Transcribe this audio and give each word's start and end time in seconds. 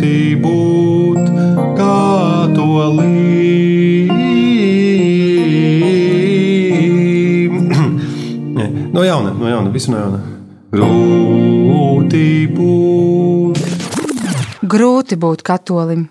grūti 0.00 0.32
būt 0.40 1.28
katolim. 1.76 3.10
no 8.94 9.04
jauna, 9.04 9.34
no 9.36 9.48
jauna, 9.48 9.70
visu 9.70 9.92
no 9.92 9.98
jauna. 10.00 10.20
Grūti 10.72 12.48
būt. 12.48 13.60
Grūti 14.62 15.16
būt 15.20 15.42
katolim. 15.44 16.08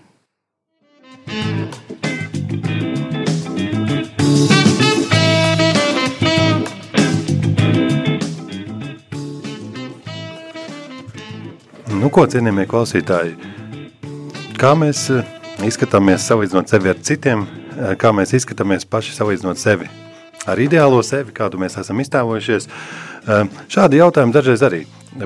Nu, 12.00 12.08
ko 12.14 12.24
cienījamie 12.30 12.64
klausītāji? 12.70 13.49
Kā 14.60 14.74
mēs 14.76 15.06
eh, 15.16 15.28
izskatāmies 15.64 16.26
salīdzinot 16.28 16.68
sevi 16.68 16.90
ar 16.92 16.98
citiem, 17.08 17.46
eh, 17.48 17.94
kā 17.96 18.10
mēs 18.12 18.34
izskatāmies 18.36 18.84
paši 18.92 19.14
salīdzinot 19.16 19.56
sevi 19.56 19.88
ar 20.52 20.60
ideālo 20.60 21.00
sevi, 21.00 21.32
kādu 21.32 21.62
mēs 21.62 21.78
esam 21.80 22.02
iztēlojušies. 22.04 22.68
Eh, 22.68 23.62
šādi 23.72 24.02
jautājumi 24.02 24.36
dažreiz 24.36 24.66
arī 24.68 24.82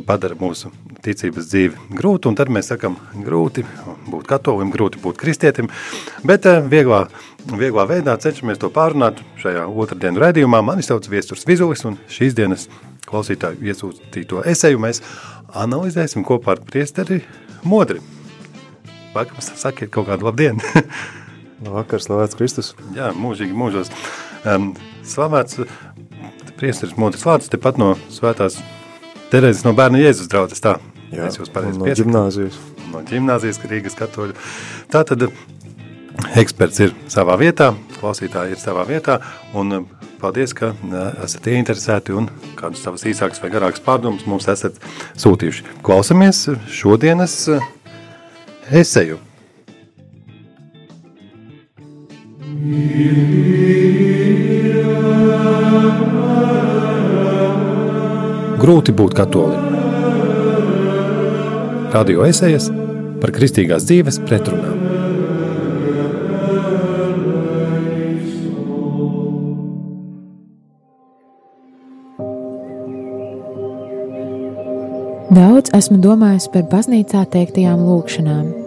padara 0.05 0.37
mūsu 0.37 0.69
ticības 1.01 1.49
dzīvi 1.49 1.97
grūtu, 1.97 2.29
un 2.29 2.37
tad 2.37 2.53
mēs 2.53 2.69
sakam, 2.75 2.99
grūti 3.25 3.65
būt 4.05 4.29
katolim, 4.29 4.69
grūti 4.69 5.01
būt 5.01 5.17
kristietim, 5.25 5.73
bet 6.21 6.45
vieglā, 6.69 7.07
vieglā 7.49 7.89
veidā 7.89 8.13
cenšamies 8.21 8.61
to 8.61 8.69
pārunāt 8.69 9.25
šajā 9.41 9.65
otrdienu 9.65 10.21
redzījumā. 10.27 10.61
Mani 10.61 10.85
sauc 10.85 11.09
Viesturs 11.09 11.49
Vizulis, 11.49 11.87
un 11.89 11.97
šīs 12.05 12.37
dienas 12.37 12.69
klausītāju 13.09 13.65
iesūtīto 13.65 14.45
eseju 14.45 14.85
mēs 14.85 15.01
analizēsim 15.57 16.21
kopā 16.21 16.53
ar 16.53 16.67
priesteri 16.69 17.23
Modri. 17.65 18.03
Vakar 19.13 19.43
sakiet 19.45 19.91
kaut 19.93 20.07
kādu 20.09 20.27
labdienu. 20.29 20.61
Labvakar, 21.63 22.01
slavēts 22.05 22.37
Kristus. 22.39 22.73
Jā, 22.97 23.11
mūžīgi 23.17 23.55
mūžos. 23.57 23.91
Um, 24.49 24.71
slavēts 25.07 25.61
priesteris 26.59 26.97
Modris 26.99 27.25
Lācis, 27.27 27.51
tepat 27.51 27.79
no 27.81 27.93
svētās 28.13 28.59
Terezes 29.33 29.63
no 29.65 29.71
bērnu 29.73 29.97
Jēzus 29.97 30.29
draudzes, 30.29 30.61
tā. 30.61 30.75
Jā, 31.09 31.25
es 31.25 31.39
jūs 31.39 31.49
pareizi 31.49 31.79
no 31.79 31.87
piesaktu. 31.87 32.03
ģimnāzijas. 32.03 32.57
No 32.91 32.99
ģimnāzijas, 33.09 33.59
Rīgas 33.65 33.95
katoļu. 33.97 34.35
Tātad 34.93 35.25
eksperts 36.37 36.83
ir 36.85 36.93
savā 37.09 37.39
vietā, 37.41 37.71
klausītāji 37.97 38.53
ir 38.53 38.61
savā 38.61 38.85
vietā, 38.85 39.17
un 39.57 39.79
um, 39.79 39.87
paldies, 40.21 40.53
ka 40.57 40.69
uh, 40.75 40.99
esat 41.25 41.49
ieinteresēti 41.49 42.13
un 42.13 42.29
kādus 42.59 42.85
savus 42.85 43.07
īsākus 43.09 43.41
vai 43.41 43.49
garākus 43.55 43.81
pārdomus 43.81 44.27
mums 44.29 44.45
esat 44.53 44.77
sūtījuši. 45.17 45.65
Klausamies 45.81 46.45
šodienas 46.69 47.39
uh, 48.73 48.79
eseju. 48.79 49.19
Grūti 58.63 58.95
būt 58.95 59.17
katolim. 59.17 59.73
Radio 61.93 62.23
esejas 62.25 62.69
par 63.21 63.33
kristīgās 63.35 63.85
dzīves 63.89 64.21
pretrunām. 64.23 64.79
Daudz 75.33 75.73
esmu 75.75 75.99
domājis 76.01 76.47
par 76.53 76.67
baznīcā 76.71 77.27
teiktajām 77.35 77.83
lūkšanām. 77.83 78.62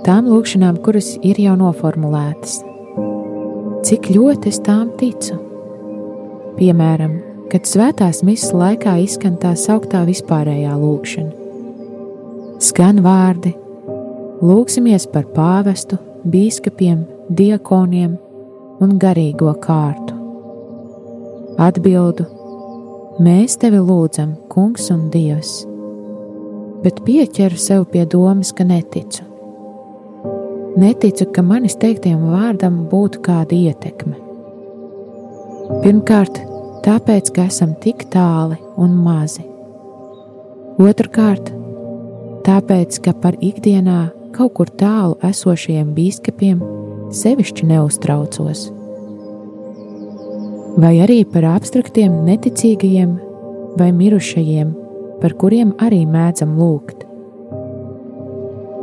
Tām 0.00 0.30
lūkšanām, 0.32 0.78
kuras 0.80 1.10
ir 1.20 1.36
jau 1.42 1.52
noformulētas. 1.60 2.62
Cik 3.84 4.08
ļoti 4.14 4.48
es 4.48 4.60
tām 4.64 4.94
ticu? 4.96 5.36
Piemēram, 6.56 7.18
kad 7.52 7.68
svētās 7.68 8.22
misijas 8.24 8.54
laikā 8.56 8.94
izskan 9.04 9.36
tā 9.42 9.52
sauktā 9.60 10.00
vispārējā 10.08 10.72
lūkšana. 10.80 11.36
Skan 12.64 13.04
vārdi: 13.04 13.52
Lūksimies 14.40 15.04
par 15.12 15.28
pāvestu, 15.36 16.00
biskupiem, 16.24 17.04
diakoniem 17.28 18.16
un 18.80 18.98
garīgo 19.00 19.52
kārtu. 19.60 20.16
Atbildu: 21.60 22.24
Mēs 23.20 23.60
tevi 23.60 23.84
lūdzam, 23.84 24.38
Kungs 24.48 24.88
un 24.94 25.10
Dievs, 25.12 25.58
bet 26.80 27.04
pieķeru 27.04 27.60
sev 27.60 27.90
pie 27.92 28.08
domas, 28.08 28.54
ka 28.56 28.64
neticu. 28.64 29.29
Neticu, 30.78 31.26
ka 31.34 31.42
manis 31.42 31.74
teiktajam 31.82 32.28
vārdam 32.30 32.84
būtu 32.90 33.22
kāda 33.26 33.56
ietekme. 33.56 34.14
Pirmkārt, 35.82 36.38
tāpēc, 36.84 37.32
ka 37.34 37.48
esam 37.50 37.74
tik 37.82 38.04
tāli 38.12 38.58
un 38.78 38.94
mazi. 39.02 39.42
Otrakārt, 40.80 41.50
tāpēc, 42.46 43.00
ka 43.02 43.14
par 43.18 43.38
ikdienā 43.42 44.12
kaut 44.36 44.54
kur 44.58 44.70
tālu 44.70 45.18
esošajiem 45.26 45.90
biskupiem 45.96 46.62
sevišķi 47.10 47.66
neuztraucos. 47.72 48.68
Vai 50.80 50.94
arī 51.02 51.24
par 51.26 51.48
abstraktiem, 51.56 52.22
neticīgajiem 52.28 53.16
vai 53.78 53.90
mirušajiem, 53.90 54.74
par 55.20 55.34
kuriem 55.34 55.74
arī 55.82 56.04
mēdzam 56.06 56.54
lūgt. 56.58 57.02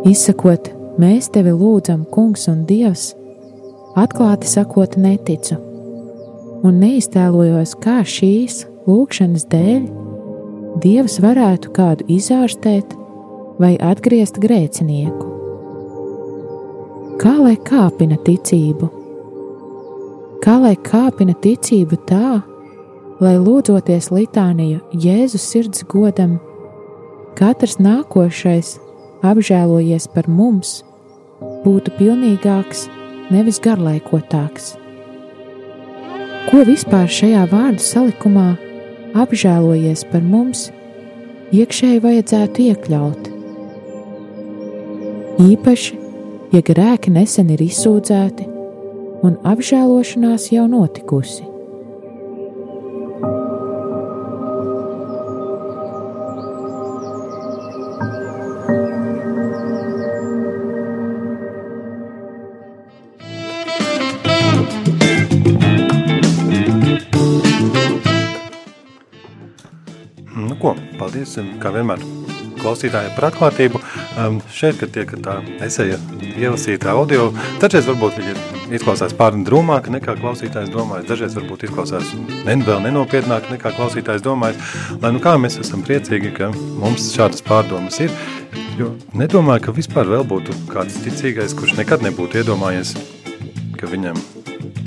Izsakot, 0.07 0.76
mēs 1.01 1.29
tevi 1.33 1.53
lūdzam, 1.53 2.05
Kungs 2.11 2.47
un 2.51 2.65
Dievs, 2.69 3.11
atklāti 3.97 4.49
sakot, 4.49 4.97
neticu, 4.99 5.57
un 6.65 6.81
neiztēlojos, 6.81 7.75
kā 7.81 8.01
šīs 8.05 8.65
lūkšanas 8.87 9.47
dēļ 9.51 9.87
Dievs 10.83 11.17
varētu 11.23 11.71
kādu 11.73 12.05
izārstēt 12.13 12.91
vai 13.57 13.73
atgriezt 13.81 14.37
grēcinieku. 14.41 15.33
Kā 17.17 17.33
lai 17.41 17.55
kāpina 17.65 18.19
ticību? 18.21 18.91
Kā 20.43 20.59
lai 20.61 20.75
kāpina 20.85 21.33
ticību 21.41 21.97
tā, 22.05 22.35
lai 23.17 23.33
lūdzoties 23.41 24.11
litāniju 24.13 24.83
Jēzus 24.93 25.47
sirds 25.49 25.81
godam, 25.89 26.37
katrs 27.39 27.79
nākošais 27.81 28.75
apžēlojies 29.25 30.07
par 30.13 30.27
mums, 30.29 30.81
būtu 31.63 31.93
pilnīgāks, 31.97 32.87
nevis 33.33 33.59
garlaikotāks. 33.63 34.75
Ko 36.47 36.63
vispār 36.67 37.09
šajā 37.11 37.43
vārdu 37.51 37.83
salikumā 37.83 38.49
apžēlojies 39.17 40.05
par 40.11 40.23
mums, 40.23 40.69
iekšēji 41.55 42.03
vajadzētu 42.05 42.67
iekļaut? 42.69 43.33
Īpaši, 45.47 45.99
ja 46.55 46.63
grēki 46.71 47.13
nesen 47.13 47.51
ir 47.53 47.61
izsūdzēti 47.67 48.47
un 49.27 49.37
apžēlošanās 49.43 50.51
jau 50.53 50.65
notikusi. 50.71 51.56
Paldies, 71.27 71.59
kā 71.61 71.71
vienmēr, 71.73 72.01
klausītājiem 72.57 73.13
par 73.15 73.27
atklātību. 73.29 73.81
Um, 74.17 74.39
šeit, 74.51 74.79
kad 74.79 74.91
tiek 74.91 75.11
tā 75.23 75.39
eseja 75.61 75.97
ielasīta 76.37 76.93
audio, 76.95 77.31
dažreiz 77.61 77.87
varbūt 77.87 78.17
viņi 78.17 78.33
izklausās 78.77 79.13
pārni 79.13 79.45
drūmāk 79.45 79.89
nekā 79.93 80.17
klausītājs 80.19 80.71
domājas, 80.73 81.07
dažreiz 81.07 81.35
varbūt 81.37 81.67
izklausās 81.67 82.13
nen, 82.47 82.63
vēl 82.65 82.81
nenopietnāk 82.87 83.51
nekā 83.53 83.73
klausītājs 83.77 84.25
domājas. 84.25 84.57
Lai 85.01 85.13
nu 85.13 85.21
kā 85.23 85.37
mēs 85.37 85.59
esam 85.61 85.85
priecīgi, 85.85 86.33
ka 86.37 86.49
mums 86.81 87.11
šādas 87.13 87.45
pārdomas 87.45 87.99
ir, 88.03 88.13
jo 88.79 88.95
nedomāju, 89.17 89.67
ka 89.67 89.77
vispār 89.77 90.09
vēl 90.09 90.25
būtu 90.27 90.55
kāds 90.73 90.97
ticīgais, 91.05 91.55
kurš 91.57 91.77
nekad 91.77 92.05
nebūtu 92.05 92.41
iedomājies, 92.41 92.95
ka 93.77 93.89
viņam 93.89 94.17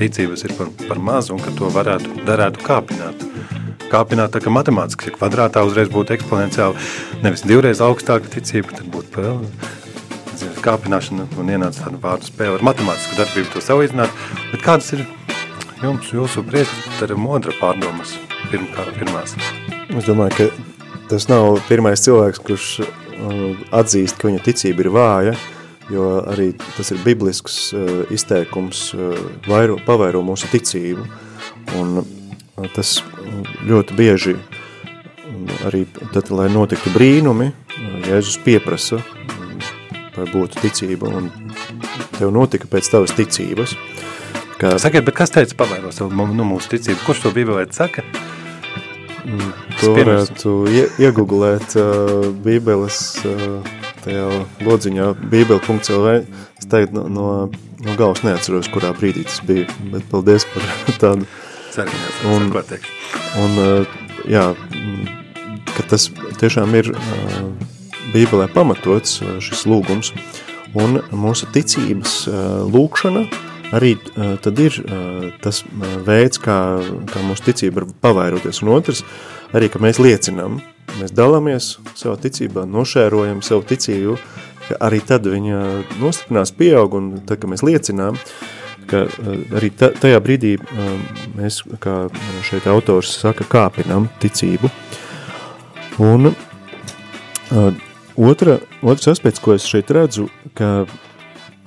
ticības 0.00 0.42
ir 0.48 0.56
par, 0.58 0.72
par 0.88 0.98
mazu 0.98 1.36
un 1.36 1.42
ka 1.44 1.52
to 1.54 1.70
varētu, 1.70 2.24
darētu 2.26 2.66
kāpināt 2.66 3.30
kāpināt, 3.90 4.32
tā 4.34 4.40
kā 4.44 4.52
matemātiski 4.54 5.12
kvadrātā 5.16 5.62
uzreiz 5.66 5.90
būtu 5.92 6.14
eksponenciāli, 6.16 6.88
nevis 7.24 7.44
divreiz 7.46 7.82
augstāka 7.84 8.30
ticība, 8.32 8.74
tad 8.78 8.90
būtu 8.94 9.20
vēl 9.20 9.44
kāpināšana 10.64 11.24
un 11.40 11.52
ienāca 11.52 11.86
tāda 11.86 11.98
vārdu 12.02 12.28
spēle 12.28 12.58
ar 12.58 12.64
matemātisku 12.64 13.16
darbību 13.16 13.52
to 13.54 13.62
salīdzināt, 13.64 14.12
bet 14.52 14.64
kādas 14.64 14.90
ir 14.96 15.06
jums, 15.80 16.10
jūsu 16.12 16.44
priekšstara 16.44 17.16
modra 17.16 17.54
pārdomas 17.56 18.12
pirmkārt, 18.50 18.92
pirmās? 18.98 19.36
Es 19.88 20.08
domāju, 20.08 20.36
ka 20.36 21.06
tas 21.12 21.28
nav 21.30 21.58
pirmais 21.68 22.04
cilvēks, 22.04 22.42
kurš 22.44 22.66
atzīst, 23.76 24.20
ka 24.20 24.28
viņa 24.28 24.44
ticība 24.44 24.84
ir 24.84 24.92
vāja, 24.94 25.34
jo 25.90 26.06
arī 26.30 26.52
tas 26.76 26.92
ir 26.92 27.00
biblisks 27.04 27.58
izteikums 28.12 28.90
vairo, 29.48 29.80
pavairo 29.86 30.20
mūsu 30.24 30.48
ticību. 30.52 31.08
Un 31.80 32.02
tas 32.76 32.98
ļoti 33.68 33.96
bieži 33.98 34.36
arī 35.66 35.84
tad, 36.14 36.30
lai 36.34 36.48
notiktu 36.52 36.92
brīnumi, 36.94 37.50
Jēzus 38.08 38.40
pieprasa, 38.44 39.00
lai 40.16 40.26
būtu 40.32 40.60
ticība, 40.64 41.10
un 41.10 41.30
tev 42.16 42.32
notika 42.34 42.68
pēc 42.70 42.90
tavas 42.92 43.14
ticības. 43.16 43.76
Kā... 44.60 44.74
Sakiet, 44.82 45.06
bet 45.06 45.16
kas 45.16 45.32
teica 45.32 45.56
pavairo 45.62 45.92
savu 45.94 46.12
nu, 46.12 46.44
mūsu 46.44 46.74
ticību? 46.74 47.00
Kurš 47.06 47.24
to 47.24 47.32
bībelē 47.36 47.64
saka? 47.72 48.04
Mm, 49.24 49.50
to 49.80 49.94
varētu 49.96 50.54
ie, 50.72 50.84
iegooglēt 51.00 51.76
uh, 51.80 52.28
bībeles 52.44 53.00
uh, 53.28 53.72
tajā 54.04 54.28
lodziņā 54.66 55.10
bībele.lv. 55.32 56.14
Es 56.60 56.68
teiktu, 56.68 56.96
no, 56.96 57.08
no, 57.08 57.26
no 57.84 57.98
galvas 58.00 58.24
neatceros, 58.26 58.68
kurā 58.72 58.92
brīdī 58.96 59.24
tas 59.28 59.40
bija, 59.48 59.68
bet 59.94 60.08
paldies 60.12 60.48
par 60.52 60.72
tādu. 61.04 61.28
Cerinies, 61.70 62.24
un, 62.26 62.50
un, 63.40 63.58
uh, 63.60 63.98
jā, 64.30 64.50
ka 65.74 65.86
tas 65.90 66.08
tiešām 66.40 66.74
ir 66.78 66.92
uh, 66.94 67.44
bībelē 68.14 68.48
pamatots 68.54 69.20
uh, 69.22 69.38
šis 69.44 69.66
lūgums, 69.70 70.14
un 70.78 71.00
mūsu 71.10 71.50
ticības 71.54 72.24
uh, 72.30 72.40
lūkšana 72.70 73.26
uh, 73.26 73.46
arī 73.74 73.94
uh, 73.96 74.34
tad 74.42 74.58
ir 74.58 74.76
uh, 74.82 75.30
tas 75.42 75.62
uh, 75.64 75.96
veids, 76.06 76.40
kā, 76.42 76.58
kā 77.10 77.22
mūsu 77.26 77.46
ticība 77.50 77.82
var 77.82 77.88
pavairoties. 78.06 78.62
Un 78.64 78.72
otrs, 78.74 79.04
arī, 79.56 79.70
ka 79.70 79.82
mēs 79.82 80.00
liecinām, 80.02 80.60
mēs 80.98 81.14
dalāmies 81.14 81.76
savā 81.98 82.16
ticībā, 82.24 82.66
nošērojam 82.70 83.42
savu 83.46 83.66
ticību, 83.70 84.16
ka 84.68 84.78
arī 84.86 85.00
tad 85.06 85.26
viņa 85.30 85.60
nostiprinās 86.02 86.54
pieaug, 86.56 86.96
un 86.98 87.12
tad, 87.22 87.38
kad 87.42 87.50
mēs 87.52 87.64
liecinām, 87.66 88.18
ka 88.90 89.04
arī 89.56 89.70
tajā 89.76 90.20
brīdī 90.24 90.56
mēs, 91.36 91.62
kā 91.82 92.02
šeit 92.46 92.66
autors 92.70 93.12
saka, 93.20 93.46
kāpinām 93.50 94.08
ticību. 94.22 94.70
Un 96.00 96.32
otra, 98.16 98.58
otrs 98.82 99.12
aspekts, 99.14 99.42
ko 99.42 99.54
es 99.56 99.68
šeit 99.68 99.92
redzu, 99.94 100.28
ka 100.58 100.84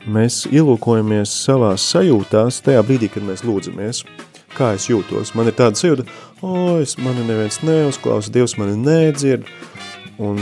mēs 0.09 0.43
ielūkojamies 0.51 1.31
savā 1.45 1.73
sajūtās 1.79 2.61
tajā 2.65 2.83
brīdī, 2.85 3.09
kad 3.13 3.25
mēs 3.27 3.45
lūdzamies. 3.47 4.03
Kā 4.53 4.75
es 4.77 4.85
jūtos? 4.85 5.31
Man 5.33 5.49
ir 5.49 5.55
tāda 5.57 5.79
sajūta, 5.79 6.05
o, 6.45 6.77
es 6.83 6.93
mani 7.01 7.23
neviens 7.25 7.63
neuzklausa, 7.65 8.29
Dievs 8.35 8.53
mani 8.59 8.75
nedzird, 8.77 9.47
un 10.21 10.37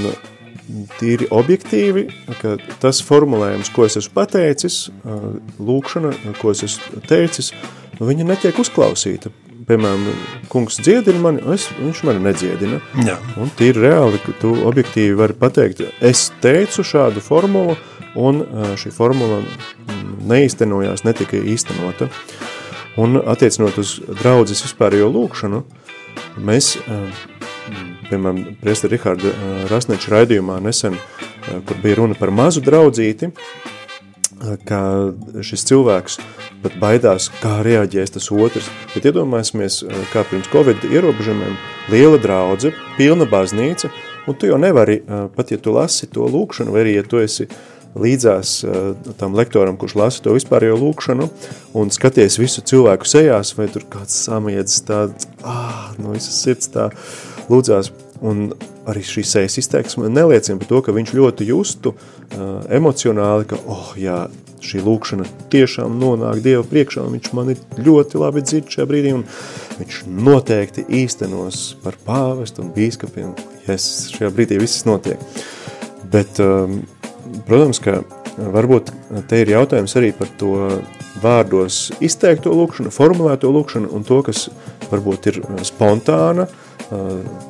tīri 1.00 1.28
objektīvi, 1.34 2.08
ka 2.42 2.56
tas 2.82 3.02
formulējums, 3.06 3.72
ko 3.76 3.86
es 3.88 3.98
esmu 4.00 4.16
pateicis, 4.18 4.82
lūkšana, 5.60 6.16
ko 6.42 6.54
es 6.56 6.66
esmu 6.68 7.04
teicis, 7.10 7.52
viņa 8.02 8.28
netiek 8.34 8.60
uzklausīta. 8.62 9.34
Piemēram, 9.68 10.08
kungs 10.50 10.80
dziedina 10.82 11.22
mani, 11.22 11.42
es, 11.54 11.68
viņš 11.78 12.02
mani 12.08 12.24
nedziedina. 12.26 12.80
Jā. 13.06 13.20
Un 13.40 13.52
tīri 13.60 13.84
reāli, 13.86 14.18
ka 14.24 14.34
tu 14.42 14.56
objektīvi 14.68 15.14
vari 15.20 15.38
pateikt, 15.38 15.84
es 16.02 16.32
teicu 16.44 16.84
šādu 16.88 17.22
formulu, 17.24 17.78
un 18.20 18.42
šī 18.82 18.92
formula 18.92 19.40
neīstenojās, 20.28 21.06
netika 21.08 21.40
īstenota. 21.40 22.10
Un 23.00 23.22
attiecinot 23.22 23.78
uz 23.80 24.00
draudzes 24.20 24.66
vispārējo 24.66 25.08
lūkšanu, 25.14 25.62
mēs, 26.44 26.74
piemēram, 28.12 28.56
Priesta 28.62 28.90
Riharda 28.92 29.32
Rasneča 29.72 30.14
raidījumā 30.16 30.60
nesen, 30.64 30.98
kur 31.68 31.80
bija 31.84 32.02
runa 32.02 32.18
par 32.20 32.34
mazu 32.36 32.64
draudzīti, 32.64 33.32
ka 34.68 34.80
šis 35.46 35.66
cilvēks 35.70 36.18
pat 36.64 36.78
baidās, 36.82 37.30
kā 37.42 37.60
reaģēs 37.66 38.16
tas 38.18 38.30
otrs. 38.34 38.70
Bet 38.94 39.06
iedomāsimies, 39.10 39.82
kā 40.14 40.26
pirms 40.30 40.50
Covid 40.54 40.86
ierobežamiem, 40.90 41.58
liela 41.94 42.22
draudze, 42.22 42.74
pilna 42.98 43.28
baznīca, 43.30 43.92
un 44.30 44.38
tu 44.38 44.50
jau 44.50 44.58
nevari, 44.62 45.02
pat 45.36 45.54
ja 45.54 45.62
tu 45.62 45.74
lasi 45.76 46.10
to 46.10 46.26
lūkšanu, 46.30 46.74
vai 46.74 46.86
arī, 46.86 46.98
ja 47.00 47.06
tu 47.06 47.22
esi 47.22 47.48
uh, 47.48 47.62
līdzās 47.96 48.54
uh, 48.64 49.14
tam 49.20 49.36
lektoram, 49.36 49.78
kurš 49.80 49.96
lasa 50.00 50.24
to 50.24 50.36
vispārējo 50.36 50.78
lūkšanu, 50.80 51.28
un 51.80 51.92
skaties 51.92 52.40
visu 52.40 52.64
cilvēku 52.68 53.08
sejās, 53.10 53.54
vai 53.58 53.68
tur 53.72 53.86
kāds 53.92 54.16
samiedz 54.28 54.80
tā, 54.88 55.04
ah, 55.44 55.92
no 56.00 56.16
visas 56.16 56.40
sirds 56.44 56.72
tā 56.72 56.90
lūdzās, 57.52 57.92
un 58.26 58.52
arī 58.90 59.04
šī 59.06 59.24
sejas 59.28 59.58
izteiksme 59.62 60.10
neliecina 60.10 60.60
par 60.62 60.70
to, 60.70 60.80
ka 60.86 60.96
viņš 60.96 61.14
ļoti 61.18 61.50
justu 61.52 61.94
uh, 61.94 62.62
emocionāli, 62.74 63.50
ka, 63.50 63.60
oh, 63.70 63.92
jā, 64.00 64.24
šī 64.62 64.84
lūkšana 64.86 65.26
tiešām 65.54 65.98
nonāk 66.02 66.42
Dieva 66.46 66.64
priekšā, 66.68 67.04
un 67.06 67.18
viņš 67.18 67.32
mani 67.38 67.58
ļoti 67.82 68.22
labi 68.22 68.46
dzird 68.46 68.70
šajā 68.74 68.88
brīdī, 68.90 69.14
un 69.18 69.26
viņš 69.80 70.02
noteikti 70.30 70.86
īstenos 71.02 71.64
par 71.82 71.98
pāvestu 72.06 72.66
un 72.66 72.74
bīskapiem, 72.76 73.34
ja 73.68 73.78
šajā 73.82 74.34
brīdī 74.34 74.62
viss 74.62 74.86
notiek. 74.90 75.22
Bet 76.12 76.42
um, 76.44 76.82
Protams, 77.48 77.80
ka 77.84 78.02
varbūt 78.38 78.92
te 79.30 79.42
ir 79.44 79.54
jautājums 79.54 79.96
arī 80.00 80.12
par 80.16 80.30
to 80.40 80.56
vārdos 81.20 81.90
izteikto 82.04 82.54
lūkšanu, 82.56 82.92
formulēto 82.94 83.52
lūkšanu 83.52 83.92
un 83.96 84.06
to, 84.08 84.22
kas 84.26 84.48
varbūt 84.92 85.32
ir 85.32 85.40
spontāna, 85.68 86.48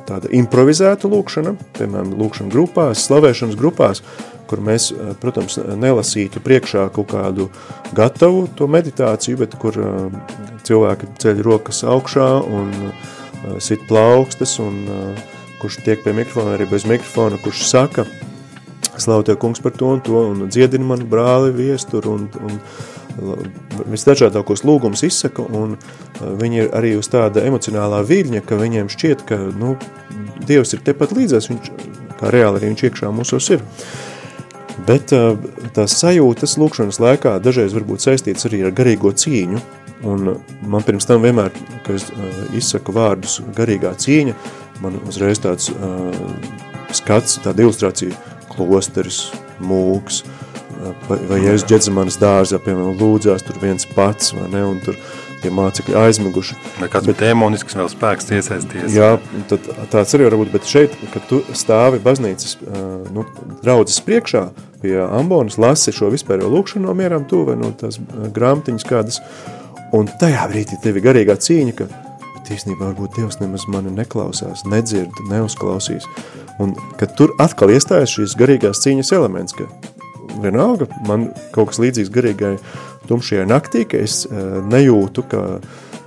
tāda 0.06 0.30
improvizēta 0.34 1.10
lūkšana, 1.10 1.54
piemēram, 1.78 2.12
lūkšana 2.18 2.52
grupās, 2.52 3.06
slavēšanas 3.08 3.58
grupās, 3.58 4.02
kur 4.50 4.62
mēs, 4.62 4.90
protams, 5.22 5.56
nelasītu 5.80 6.42
priekšā 6.44 6.88
kaut 6.94 7.10
kādu 7.14 7.48
gatavu 7.96 8.44
to 8.58 8.68
meditāciju, 8.70 9.40
bet 9.42 9.56
kur 9.62 9.78
cilvēki 10.66 11.14
ceļ 11.22 11.42
rokas 11.46 11.82
augšā 11.88 12.28
un 12.46 12.74
sit 13.62 13.82
plaukstas 13.88 14.58
un 14.62 14.84
kurš 15.62 15.80
tiek 15.86 16.02
pie 16.04 16.14
mikrofona, 16.14 16.56
arī 16.56 16.68
bez 16.70 16.86
mikrofona, 16.86 17.40
kurš 17.42 17.66
saka– 17.70 18.06
slavu 18.96 19.22
Tev, 19.22 19.38
kungs, 19.40 19.60
par 19.60 19.72
to 19.72 19.86
un 19.86 20.00
to, 20.00 20.18
un 20.30 20.48
dziedini 20.48 20.84
manu 20.84 21.06
brāli 21.08 21.52
viesturu, 21.56 22.16
un, 22.18 22.28
un 22.44 22.58
visdažādākos 23.92 24.64
lūgumus 24.66 25.04
izsaka, 25.06 25.44
un 25.44 25.76
uh, 25.76 26.22
viņi 26.38 26.62
ir 26.64 26.70
arī 26.76 26.94
uz 26.98 27.10
tāda 27.12 27.44
emocionālā 27.48 28.02
viļņa, 28.08 28.44
ka 28.46 28.60
viņiem 28.60 28.90
šķiet, 28.92 29.26
ka, 29.28 29.40
nu, 29.58 29.76
Dievs 30.42 30.74
ir 30.74 30.80
tepat 30.82 31.12
līdzās, 31.14 31.46
viņš, 31.52 31.68
kā 32.18 32.32
reāli 32.34 32.58
arī 32.58 32.72
viņš 32.72 32.80
iekšā 32.88 33.10
mūsos 33.14 33.46
ir. 33.54 33.62
Bet 34.88 35.12
uh, 35.14 35.36
tās 35.76 35.94
sajūtas 36.00 36.56
lūkšanas 36.58 36.98
laikā 37.02 37.36
dažreiz 37.44 37.76
varbūt 37.76 38.02
saistīts 38.04 38.48
arī 38.48 38.64
ar 38.66 38.74
garīgo 38.74 39.12
cīņu, 39.14 39.62
un 40.10 40.32
man 40.66 40.82
pirms 40.86 41.06
tam 41.06 41.22
vienmēr, 41.22 41.54
kad 41.86 41.94
es 41.94 42.08
uh, 42.10 42.42
izsaku 42.58 42.94
vārdus 42.96 43.38
garīgā 43.54 43.94
cīņa, 44.02 44.34
man 44.82 44.98
uzreiz 45.06 45.38
tāds 45.38 45.70
skats, 46.96 47.38
tāda 47.44 47.62
ilustrācija, 47.62 48.16
klosteris, 48.50 49.28
mūks, 49.62 50.22
vai 51.08 51.40
Jēzus 51.42 51.66
Džedzemanas 51.68 52.18
dārzā, 52.20 52.60
piemēram, 52.62 52.96
lūdzās 53.00 53.44
tur 53.46 53.60
viens 53.62 53.86
pats, 53.94 54.32
vai 54.36 54.48
ne, 54.52 54.64
un 54.68 54.80
tur 54.84 54.98
tie 55.42 55.50
mācekļi 55.54 55.96
aizmiguši. 55.98 56.56
Vai 56.78 56.88
kāds 56.92 57.08
bet, 57.10 57.22
demonisks 57.22 57.76
vēl 57.78 57.90
spēks 57.90 58.30
iesaisties. 58.36 58.92
Jā, 58.94 59.16
tad 59.50 59.66
tāds 59.90 60.14
arī 60.16 60.28
var 60.28 60.38
būt, 60.42 60.52
bet 60.54 60.68
šeit, 60.70 60.94
kad 61.14 61.26
tu 61.30 61.40
stāvi 61.58 61.98
baznīcas, 62.02 62.58
nu, 63.14 63.26
draudzes 63.64 63.98
priekšā 64.06 64.46
pie 64.82 64.96
ambonas, 65.02 65.58
lasi 65.62 65.94
šo 65.94 66.12
vispārējo 66.14 66.50
lūkšanu 66.52 66.86
no 66.86 66.94
mierām 66.98 67.26
tu, 67.30 67.42
vai 67.48 67.58
no 67.58 67.72
tās 67.78 67.98
grāmatiņas 68.34 68.86
kādas, 68.86 69.20
un 69.94 70.10
tajā 70.22 70.46
brīdī 70.50 70.78
tevi 70.82 71.02
garīgā 71.04 71.38
cīņa, 71.38 71.76
ka 71.78 71.90
īstenībā 72.52 72.90
varbūt 72.90 73.16
Dievs 73.16 73.40
nemaz 73.40 73.66
mani 73.70 73.92
neklausās, 73.94 74.66
nedzird, 74.68 75.22
neuzklausīs. 75.30 76.08
Un 76.60 76.74
kad 77.00 77.14
tur 77.16 77.32
atkal 77.40 77.72
iestājas 77.72 78.12
šīs 78.12 78.36
garīgās 78.38 78.82
cīņas 78.84 79.12
elements, 79.16 79.56
ka 79.56 79.68
vienalga 80.44 80.88
man 81.08 81.30
kaut 81.54 81.72
kas 81.72 81.80
līdzīgs 81.82 82.12
garīgai 82.12 82.56
tumšajai 83.08 83.46
naktī, 83.50 83.86
ka 83.88 84.00
es 84.02 84.22
uh, 84.28 84.60
nejūtu, 84.70 85.26
ka 85.30 85.42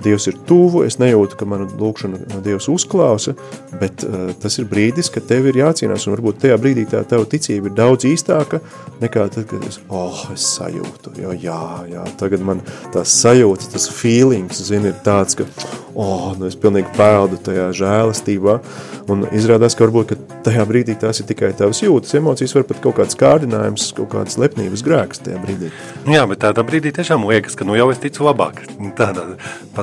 Dievs 0.04 0.28
ir 0.28 0.38
tuvu, 0.48 0.84
es 0.86 0.98
nejūtu, 1.00 1.38
ka 1.40 1.48
manu 1.48 1.68
lūkšanu 1.80 2.42
Dievs 2.46 2.68
uzklausa, 2.72 3.36
bet 3.80 4.04
uh, 4.06 4.32
tas 4.42 4.60
ir 4.60 4.68
brīdis, 4.70 5.10
kad 5.14 5.28
tev 5.30 5.48
ir 5.50 5.62
jācīnās, 5.62 6.08
un 6.08 6.16
varbūt 6.18 6.42
tajā 6.44 6.58
brīdī 6.62 6.86
tā 6.92 7.04
tava 7.08 7.28
ticība 7.30 7.72
ir 7.72 7.78
daudz 7.78 8.08
īstāka, 8.10 8.60
nekā 9.02 9.28
tad, 9.34 9.48
kad 9.52 9.64
es, 9.70 9.80
oh, 9.90 10.26
es 10.34 10.46
sajūtu, 10.58 11.16
jo 11.22 11.36
jā, 11.40 11.62
jā, 11.92 12.04
tagad 12.20 12.44
man 12.46 12.64
tās 12.94 13.16
sajūtas, 13.22 13.72
tas 13.74 13.88
feelings, 13.92 14.62
zini, 14.68 14.92
ir 14.92 15.00
tāds, 15.06 15.38
ka, 15.40 15.48
oh, 15.96 16.34
nu 16.40 16.50
es 16.50 16.58
pilnīgi 16.60 16.92
peldu 16.98 17.40
tajā 17.46 17.70
žēlastībā, 17.80 18.60
un 19.12 19.26
izrādās, 19.36 19.78
ka 19.78 19.86
varbūt, 19.88 20.12
ka 20.12 20.40
tajā 20.50 20.66
brīdī 20.70 20.96
tās 21.00 21.22
ir 21.22 21.30
tikai 21.30 21.52
tavas 21.58 21.82
jūtas, 21.84 22.16
emocijas 22.20 22.56
var 22.58 22.68
pat 22.70 22.82
kaut 22.84 23.00
kāds 23.00 23.18
kārdinājums, 23.20 23.92
kaut 23.98 24.12
kāds 24.14 24.40
lepnības 24.42 24.84
grēks 24.86 25.24
tajā 25.26 25.42
brīdī. 25.44 25.72
Jā, 26.12 26.26
bet 26.30 26.44
tādā 26.44 26.66
brīdī 26.68 26.94
tiešām 26.96 27.28
liekas, 27.30 27.58
ka 27.58 27.68
nu 27.68 27.78
jau 27.78 27.90
es 27.94 28.02
ticu 28.02 28.26
labāk, 28.28 28.64
tādā 28.98 29.28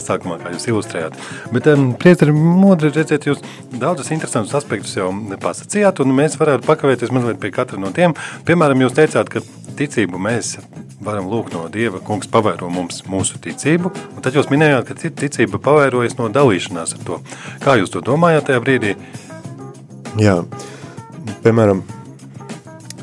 pasākumā, 0.02 0.38
kā 0.42 0.52
jūs 0.54 0.68
ilustrējāt. 0.70 1.18
Bet 1.54 1.68
um, 1.70 1.92
priecari 1.98 2.34
modri 2.34 2.90
redzēt, 2.92 3.28
jūs 3.28 3.42
daudzus 3.72 4.10
interesantus 4.14 4.54
aspektus 4.58 4.96
jau 4.98 5.10
pasacījāt, 5.42 6.02
un 6.02 6.14
mēs 6.16 6.38
varētu 6.40 6.66
pakavēties 6.66 7.14
mazliet 7.14 7.40
pie 7.42 7.52
katra 7.54 7.80
no 7.80 7.92
tiem. 7.94 8.16
Piemēram, 8.48 8.82
jūs 8.84 8.96
teicāt, 8.98 9.30
ka 9.32 9.42
ticību 9.78 10.20
mēs 10.20 10.56
varam 11.02 11.30
lūgt 11.30 11.56
no 11.56 11.64
Dieva, 11.72 12.02
kungs 12.04 12.30
pavēro 12.30 12.68
mums 12.70 13.02
mūsu 13.10 13.40
ticību, 13.42 13.90
un 14.14 14.22
tad 14.22 14.36
jūs 14.38 14.50
minējāt, 14.52 14.90
ka 14.90 15.10
ticība 15.22 15.58
pavairojas 15.62 16.18
no 16.20 16.28
dalīšanās 16.32 16.94
ar 16.98 17.08
to. 17.08 17.18
Kā 17.62 17.78
jūs 17.80 17.90
to 17.94 18.04
domājāt 18.04 18.50
tajā 18.50 18.62
brīdī? 18.62 18.94
Jā, 20.20 20.42
piemēram, 21.42 21.82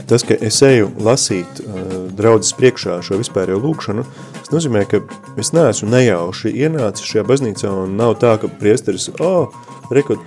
tas, 0.07 0.23
ka 0.23 0.37
es 0.45 0.61
eju 0.65 0.91
lasīt 1.03 1.63
uh, 1.65 2.07
draudzes 2.15 2.55
priekšā 2.57 3.01
šo 3.05 3.19
vispārējo 3.19 3.59
lūkšanu, 3.65 4.05
tas 4.49 4.57
nozīmē, 4.57 4.83
ka 4.89 5.03
es 5.39 5.53
neesmu 5.53 5.91
nejauši 5.93 6.51
ienācis 6.65 7.05
šajā 7.05 7.25
baznīcā 7.29 7.71
un 7.85 7.97
nav 7.99 8.15
tā, 8.21 8.35
ka 8.41 8.49
priesteris, 8.59 9.11
oh, 9.21 9.53
rekot, 9.93 10.21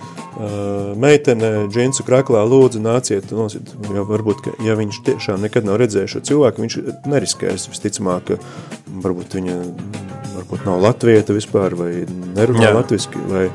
meitene 1.03 1.67
džinsu 1.71 2.07
kraklā 2.07 2.43
lūdzu 2.49 2.81
nāciet 2.83 3.31
nosit, 3.35 3.75
jo 3.93 4.05
varbūt, 4.09 4.45
ka, 4.47 4.55
ja 4.65 4.77
viņš 4.79 5.03
tiešām 5.07 5.43
nekad 5.45 5.67
nav 5.69 5.81
redzējis 5.83 6.15
šo 6.15 6.23
cilvēku, 6.31 6.65
viņš 6.65 6.79
neriskēs 7.11 7.69
visticamāk, 7.73 8.33
ka 8.33 8.39
varbūt 9.05 9.37
viņa 9.39 9.59
varbūt 10.37 10.67
nav 10.67 10.81
latvieta 10.83 11.37
vispār 11.37 11.77
vai 11.77 11.93
nerunā 12.09 12.71
Jā. 12.71 12.75
latviski, 12.79 13.21
vai 13.29 13.49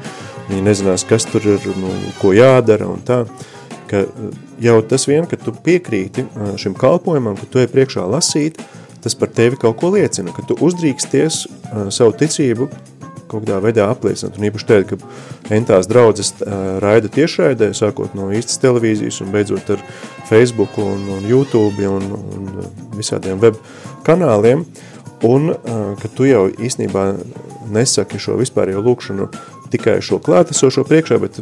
viņi 0.52 0.64
nezinās, 0.68 1.06
kas 1.08 1.28
tur 1.28 1.46
ir, 1.56 1.70
nu, 1.80 1.92
ko 2.22 2.34
jādara 2.36 2.90
un 2.92 3.02
tā. 3.06 3.24
Ka 3.88 4.04
jau 4.60 4.82
tas 4.84 5.08
vien, 5.08 5.24
ka 5.30 5.40
tu 5.40 5.54
piekrīti 5.64 6.26
šim 6.60 6.76
kalpojumam, 6.76 7.38
ka 7.40 7.48
tu 7.48 7.62
ej 7.64 7.70
priekšā 7.72 8.04
lasīt, 8.04 8.60
tas 9.08 9.16
par 9.16 9.32
tevi 9.32 9.60
kaut 9.60 9.80
ko 9.80 9.94
liecina, 9.96 10.36
ka 10.36 10.44
tu 10.48 10.58
uzdrīksties 10.68 11.42
eh, 11.48 11.88
savu 11.96 12.16
ticību 12.20 12.70
kaut 13.28 13.44
kādā 13.44 13.58
veidā 13.64 13.88
apliecināt. 13.92 14.38
Un 14.40 14.48
īpaši 14.48 14.68
teikt, 14.70 14.94
ka 14.94 15.56
entās 15.56 15.90
draudzes 15.92 16.30
raida 16.80 17.10
tiešraidē, 17.12 17.74
sākot 17.76 18.14
no 18.16 18.30
īstas 18.32 18.62
televīzijas 18.64 19.20
un 19.26 19.34
beidzot 19.34 19.72
ar 19.76 19.84
Facebook 20.30 20.78
un, 20.80 21.04
un 21.18 21.28
YouTube 21.28 21.90
un, 21.92 22.08
un 22.08 22.48
visādiem 22.96 23.42
web 23.44 23.60
kanāliem. 24.08 24.64
Un 25.28 25.52
ka 26.00 26.12
tu 26.16 26.28
jau 26.30 26.46
īstenībā 26.48 27.04
nesaki 27.74 28.20
šo 28.22 28.38
vispārējo 28.40 28.86
lūkšanu 28.86 29.28
tikai 29.74 29.98
šo 30.00 30.22
klātesošo 30.24 30.86
priekšā, 30.88 31.20
bet 31.20 31.42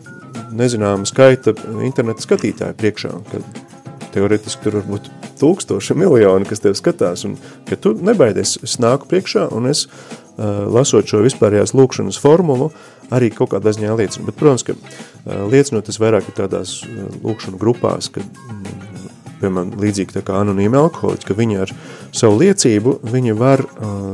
nezināma 0.55 1.05
skaita 1.05 1.53
interneta 1.85 2.23
skatītāju 2.23 2.77
priekšā, 2.79 3.11
kad 3.31 3.74
teoretiski 4.15 4.63
tur 4.63 4.79
var 4.79 4.85
būt 4.87 5.09
tūkstoši 5.41 5.95
miljoni, 5.99 6.47
kas 6.47 6.63
tev 6.63 6.75
skatās, 6.77 7.25
un 7.27 7.35
ka 7.67 7.77
tu 7.79 7.95
nebaidies, 7.99 8.57
es 8.63 8.77
nāku 8.83 9.09
priekšā, 9.11 9.49
un 9.55 9.67
es, 9.71 9.85
uh, 9.89 10.63
lasot 10.71 11.07
šo 11.09 11.23
vispārējās 11.25 11.75
lūkšanas 11.75 12.19
formulu, 12.21 12.71
arī 13.13 13.31
kaut 13.35 13.51
kādā 13.53 13.73
ziņā 13.75 13.95
liecinu. 13.99 14.27
Bet, 14.29 14.39
protams, 14.39 14.65
ka 14.67 14.75
uh, 14.75 15.45
liecinot 15.51 15.91
es 15.91 15.99
vairāk 16.01 16.29
ir 16.31 16.37
tādās 16.39 16.77
uh, 16.87 17.09
lūkšanu 17.25 17.59
grupās, 17.61 18.09
kad, 18.15 18.25
mm, 18.25 19.09
piemēram, 19.41 19.75
līdzīgi 19.83 20.23
kā 20.25 20.39
anonīmi 20.41 20.79
alkoholiķi, 20.79 21.27
ka 21.27 21.37
viņi 21.37 21.61
ar 21.65 21.75
savu 22.15 22.39
liecību, 22.43 22.99
viņi 23.11 23.35
var 23.39 23.65
uh, 23.65 24.13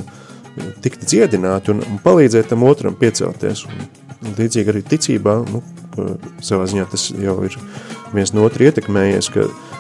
tikt 0.83 1.05
dziedināti 1.07 1.75
un, 1.75 1.85
un 1.85 2.01
palīdzēt 2.03 2.49
tam 2.51 2.65
otram 2.67 2.97
piecelties. 2.97 3.67
Un 4.21 4.35
līdzīgi 4.37 4.73
arī 4.73 4.81
ticībā, 4.85 5.39
nu, 5.49 5.61
savā 6.45 6.67
ziņā 6.69 6.85
tas 6.91 7.09
jau 7.09 7.35
ir 7.45 7.55
viens 8.13 8.33
no 8.35 8.43
otru 8.45 8.67
ietekmējies, 8.67 9.29
ka 9.33 9.45
uh, 9.47 9.70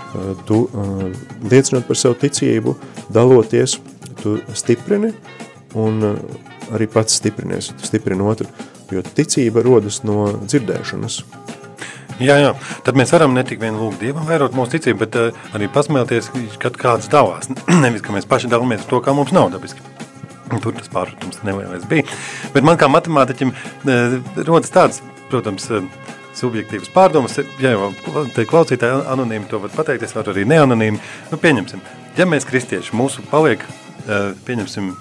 tu 0.47 0.63
uh, 0.65 1.03
liecinot 1.51 1.87
par 1.87 1.99
savu 1.99 2.17
ticību, 2.21 2.75
daloties, 3.13 3.77
tu 4.21 4.37
stiprini 4.57 5.13
un 5.79 6.03
uh, 6.03 6.17
arī 6.75 6.87
pats 6.91 7.19
stiprinies, 7.19 7.71
tu 7.77 7.87
stiprini 7.87 8.25
otru, 8.27 8.49
jo 8.91 9.03
ticība 9.05 9.63
rodas 9.65 10.01
no 10.07 10.27
dzirdēšanas. 10.43 11.21
Jā, 12.21 12.35
jā, 12.37 12.51
tad 12.85 12.97
mēs 12.99 13.09
varam 13.15 13.33
ne 13.33 13.41
tikai 13.47 13.71
lūgt 13.73 14.03
Dievam, 14.03 14.27
vērot 14.29 14.53
mūsu 14.53 14.75
ticību, 14.75 14.99
bet 15.01 15.17
uh, 15.17 15.39
arī 15.57 15.69
pasmēlties, 15.73 16.29
kad 16.61 16.77
kāds 16.77 17.09
dalās. 17.11 17.49
Nevis, 17.83 18.03
ka 18.05 18.13
mēs 18.13 18.29
paši 18.29 18.51
dalāmies 18.51 18.83
ar 18.83 18.91
to, 18.91 19.01
kā 19.01 19.15
mums 19.17 19.33
nav 19.35 19.49
dabiski. 19.55 19.81
Tur 20.51 20.75
tas 20.75 20.91
pārpratums 20.91 21.39
nelielais 21.47 21.85
bija. 21.87 22.03
Bet 22.51 22.65
man 22.67 22.77
kā 22.77 22.91
matemātiķim 22.91 23.53
uh, 23.55 24.17
rodas 24.43 24.73
tāds, 24.75 24.99
protams, 25.31 25.69
uh, 25.71 25.87
subjektīvas 26.41 26.91
pārdomas. 26.93 27.37
Ja 27.61 27.75
jau 27.75 27.91
klausītāji 28.49 29.05
anonīmi 29.11 29.49
to 29.51 29.61
var 29.63 29.73
pateikt, 29.75 30.05
es 30.07 30.15
varu 30.17 30.33
arī 30.33 30.45
neanonīmi. 30.49 31.01
Nu, 31.31 31.39
pieņemsim, 31.41 31.83
ja 32.17 32.27
mēs 32.29 32.47
kristieši 32.49 32.97
mūsu 32.97 33.23
paliek, 33.31 33.63
pieņemsim, 34.47 34.91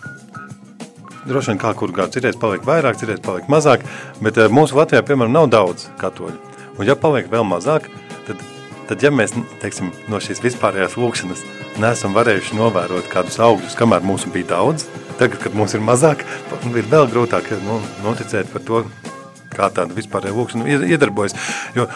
droši 1.29 1.53
vien 1.53 1.61
kā 1.61 1.73
kur 1.79 1.93
gadu, 1.97 2.15
citreiz 2.17 2.39
paliek 2.41 2.65
vairāk, 2.67 3.01
citreiz 3.01 3.21
paliek 3.25 3.51
mazāk, 3.53 3.85
bet 4.25 4.41
mūsu 4.53 4.79
Latvijā, 4.79 5.03
piemēram, 5.07 5.35
nav 5.35 5.51
daudz 5.53 5.89
katoļu. 6.01 6.39
Un 6.79 6.89
ja 6.89 6.97
paliek 6.97 7.29
vēl 7.33 7.45
mazāk, 7.45 7.91
tad, 8.29 8.41
tad 8.89 9.05
ja 9.05 9.13
mēs, 9.13 9.35
teiksim, 9.63 9.93
no 10.09 10.21
šīs 10.23 10.43
vispārējās 10.45 10.97
lūkšanas 11.01 11.45
neesam 11.81 12.17
varējuši 12.17 12.57
novērot 12.59 13.11
kādus 13.13 13.41
augļus, 13.43 13.77
kamēr 13.79 14.05
mūsu 14.07 14.33
bija 14.33 14.55
daudz, 14.55 14.87
tagad, 15.21 15.41
kad 15.45 15.57
mums 15.57 15.77
ir 15.77 15.85
mazāk, 15.85 16.25
ir 16.81 16.91
vēl 16.93 17.09
grūtāk 17.13 17.53
nu, 17.67 17.81
noticēt 18.07 18.53
par 18.55 18.65
to, 18.67 18.85
kā 19.55 19.69
tāda 19.75 19.97
vispārēja 19.97 20.37
lūkšana 20.37 20.79
iedarbojas. 20.91 21.37
Jo, 21.77 21.87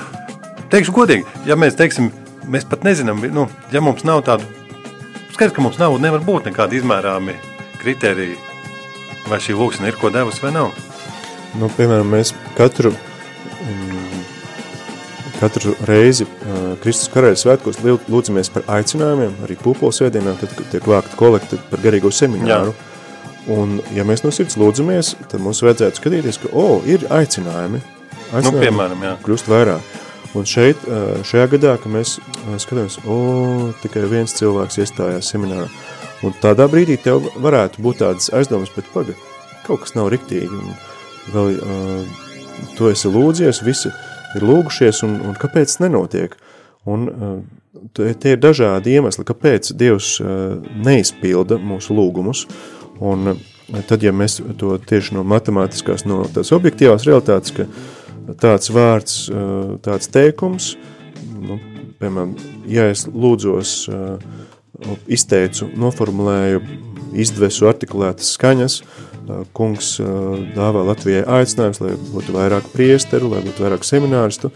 teikšu 0.72 0.94
godīgi, 0.94 1.26
ja 1.48 1.56
mēs 1.58 1.78
teiksim, 1.78 2.10
mēs 2.50 2.66
pat 2.68 2.86
nezinām, 2.86 3.22
nu, 3.34 3.46
ja 3.72 3.82
mums 3.84 4.04
nav 4.06 4.24
tādu, 4.28 4.48
skaidrs, 5.34 5.54
ka 5.56 5.64
mums 5.64 5.80
nav, 5.80 5.96
nevar 6.02 6.24
būt 6.24 6.50
nekādi 6.50 6.80
izmērāmi 6.80 7.36
kriteriji, 7.82 8.38
vai 9.30 9.40
šī 9.42 9.56
lūkšana 9.58 9.90
ir 9.90 9.98
ko 10.00 10.12
devusi 10.14 10.44
vai 10.44 10.54
nav. 10.56 10.72
Nu, 11.58 11.70
piemēram, 11.76 12.08
mēs 12.10 12.32
katru, 12.58 12.90
mm, 13.62 14.24
katru 15.38 15.76
reizi 15.86 16.26
uh, 16.26 16.72
Kristus 16.82 17.12
karaļa 17.14 17.38
svētkos 17.38 17.78
lūdzamies 17.84 18.50
par 18.54 18.66
aicinājumiem, 18.80 19.38
arī 19.46 19.58
pūpols 19.60 20.02
svētdienā, 20.02 20.34
kad 20.40 20.58
tiek 20.72 20.90
vākta 20.90 21.14
kolekta 21.20 21.60
par 21.70 21.84
garīgo 21.84 22.10
semināru. 22.14 22.74
Jā 22.74 22.93
Un, 23.52 23.76
ja 23.92 24.06
mēs 24.08 24.24
no 24.24 24.30
sirds 24.32 24.56
lūdzamies, 24.60 25.14
tad 25.28 25.42
mums 25.44 25.60
vajadzētu 25.64 26.00
skatīties, 26.00 26.40
ka, 26.40 26.52
oh, 26.56 26.84
ir 26.88 27.04
aicinājumi. 27.12 27.82
aicinājumi 28.30 28.46
nu, 28.48 28.62
piemēram, 28.62 29.04
jā. 29.04 29.16
Kļūst 29.26 29.50
vairāk. 29.52 29.92
Un 30.34 30.48
šeit, 30.48 30.80
šajā 31.28 31.44
gadā, 31.52 31.76
ka 31.78 31.90
mēs 31.92 32.16
skatāmies, 32.64 32.96
o, 33.04 33.18
oh, 33.18 33.66
tikai 33.84 34.06
viens 34.10 34.32
cilvēks 34.34 34.80
iestājās 34.82 35.28
seminārā. 35.30 35.68
Un 36.24 36.32
tādā 36.40 36.64
brīdī 36.72 36.96
tev 37.04 37.26
varētu 37.44 37.82
būt 37.84 38.00
tādas 38.00 38.30
aizdomas, 38.32 38.72
bet 38.74 38.88
paga, 38.94 39.12
kaut 39.66 39.82
kas 39.84 39.92
nav 39.96 40.08
riktīgi. 40.12 40.48
Un 40.48 40.72
vēl 41.34 41.58
uh, 41.58 42.22
tu 42.78 42.88
esi 42.88 43.10
lūdzies, 43.12 43.60
visi 43.66 43.92
ir 44.34 44.46
lūgušies, 44.46 45.02
un, 45.06 45.18
un 45.28 45.36
kāpēc 45.40 45.76
nenotiek? 45.84 46.36
Un 46.88 47.04
uh, 47.10 47.36
tie 47.96 48.34
ir 48.34 48.40
dažādi 48.40 48.96
iemesli, 48.96 49.26
kāpēc 49.28 49.74
Dievs 49.76 50.14
uh, 50.22 50.56
neizpilda 50.86 51.60
mūsu 51.60 51.96
lūgumus. 51.96 52.46
Un 53.00 53.28
eh, 53.32 53.82
tad, 53.88 54.02
ja 54.04 54.12
mēs 54.14 54.38
to 54.60 54.76
tieši 54.78 55.16
no 55.16 55.24
matemātiskās, 55.26 56.06
no 56.08 56.22
tās 56.34 56.52
objektīvās 56.54 57.06
realitātes, 57.08 57.54
ka 57.56 58.34
tāds 58.40 58.70
vārds, 58.74 59.24
eh, 59.30 59.76
tāds 59.84 60.10
teikums, 60.14 60.74
nu, 61.44 61.58
piemēram, 62.00 62.34
ja 62.70 62.88
es 62.92 63.06
lūdzos, 63.08 63.76
eh, 63.90 64.28
izteicu, 65.06 65.68
noformulēju, 65.78 66.62
izdvesu 67.14 67.68
artikulētas 67.70 68.32
skaņas, 68.34 68.80
kungs 69.54 69.92
dāvā 70.52 70.82
Latvijai 70.84 71.22
aicinājums, 71.38 71.78
lai 71.80 71.92
būtu 71.94 72.34
vairāk 72.34 72.66
priesteru, 72.72 73.30
lai 73.30 73.44
būtu 73.46 73.62
vairāk 73.64 73.86
semināristu, 73.86 74.50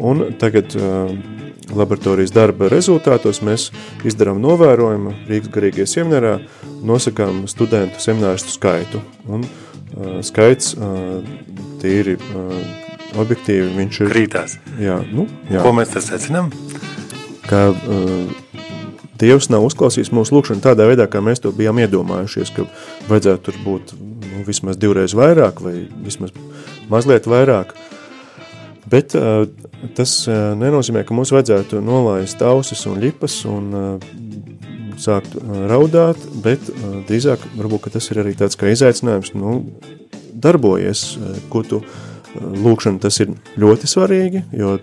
un 0.00 0.30
tagad 0.40 0.72
laboratorijas 1.76 2.32
darba 2.34 2.68
rezultātos 2.72 3.42
mēs 3.46 3.68
izdarām 4.06 4.40
novērojumu 4.42 5.14
Rīgas 5.28 5.52
garīgie 5.54 5.86
seminārā, 5.88 6.38
nosakām 6.86 7.44
studentu 7.50 8.02
semināristu 8.02 8.54
skaitu. 8.54 9.02
Un 9.28 9.44
uh, 9.46 10.20
skaits 10.26 10.74
uh, 10.76 11.20
tīri 11.82 12.16
uh, 12.18 12.54
objektīvi 13.20 13.72
viņš 13.78 14.04
ir... 14.04 14.12
Krītās. 14.14 14.58
Jā, 14.80 15.00
nu, 15.12 15.26
jā. 15.50 15.64
Ko 15.64 15.74
mēs 15.76 15.94
tad 15.94 16.06
secinām? 16.06 16.52
Ka 17.48 17.68
uh, 17.72 18.38
Dievs 19.20 19.50
nav 19.52 19.66
uzklausījis 19.66 20.14
mūsu 20.16 20.32
lūkšanu 20.32 20.62
tādā 20.64 20.86
veidā, 20.88 21.04
kā 21.10 21.20
mēs 21.20 21.42
to 21.44 21.52
bijām 21.52 21.76
iedomājušies, 21.82 22.54
ka 22.56 22.64
vajadzētu 23.10 23.42
tur 23.50 23.58
būt 23.66 23.92
nu, 23.98 24.44
vismaz 24.46 24.78
divreiz 24.80 25.12
vairāk 25.16 25.60
vai 25.60 25.74
vismaz 26.06 26.32
mazliet 26.88 27.28
vairāk. 27.28 27.74
Bet 28.88 29.14
uh, 29.18 29.44
tas 29.96 30.14
uh, 30.28 30.52
nenozīmē, 30.58 31.04
ka 31.04 31.16
mums 31.16 31.32
vajadzētu 31.34 31.82
nolaist 31.84 32.40
ausis 32.46 32.86
un 32.88 33.00
lipas 33.02 33.40
un 33.48 33.74
uh, 33.76 34.10
sākt 35.00 35.36
raudāt, 35.70 36.20
bet 36.44 36.66
drīzāk 37.08 37.40
varbūt, 37.56 37.88
tas 37.94 38.10
ir 38.12 38.20
arī 38.20 38.34
tāds 38.36 38.58
kā 38.60 38.68
izaicinājums, 38.68 39.32
nu, 39.32 39.62
darbojies, 40.36 41.04
ko 41.48 41.62
tu 41.64 41.78
lūkšana 42.36 43.00
tas 43.00 43.16
ir 43.24 43.32
ļoti 43.60 43.88
svarīgi, 43.88 44.42
jo 44.60 44.74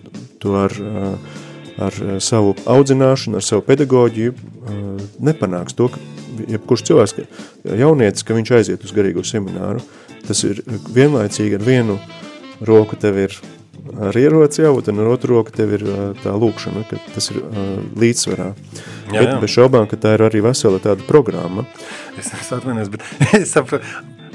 tu 0.41 0.55
ar, 0.57 0.73
ar 1.77 1.99
savu 2.23 2.55
audzināšanu, 2.65 3.37
ar 3.37 3.45
savu 3.45 3.61
pedagoģiju 3.67 4.33
nepanāks 5.21 5.77
to, 5.77 5.91
ka 5.93 6.01
jebkurš 6.55 6.87
cilvēks, 6.89 7.15
jaunietis, 7.77 8.25
ka 8.25 8.37
viņš 8.37 8.53
aiziet 8.57 8.89
uz 8.89 8.95
garīgo 8.97 9.21
semināru, 9.25 9.85
tas 10.25 10.43
ir 10.49 10.63
vienlaicīgi 10.93 11.59
ar 11.59 11.67
vienu 11.67 11.99
roku 12.65 12.97
tev 12.99 13.21
ir 13.21 13.37
ar 14.09 14.17
ieroci 14.19 14.63
jābūt, 14.63 14.91
un 14.91 15.01
ar 15.03 15.11
otru 15.13 15.37
roku 15.37 15.53
tev 15.55 15.73
ir 15.77 15.85
tā 16.23 16.35
lūkšana, 16.37 16.83
ka 16.89 16.99
tas 17.15 17.31
ir 17.33 17.41
līdzsvarā. 17.99 18.51
Jā, 19.13 19.21
bet 19.21 19.31
jā. 19.31 19.39
bez 19.43 19.53
šaubām, 19.53 19.87
ka 19.89 19.99
tā 20.01 20.17
ir 20.17 20.25
arī 20.27 20.43
vesela 20.45 20.81
tāda 20.83 21.05
programma. 21.07 21.65
Es, 22.19 22.31
es 22.35 22.51
atvainojos, 22.55 22.91
bet 22.93 23.05
es 23.39 23.53
saprotu, 23.55 23.87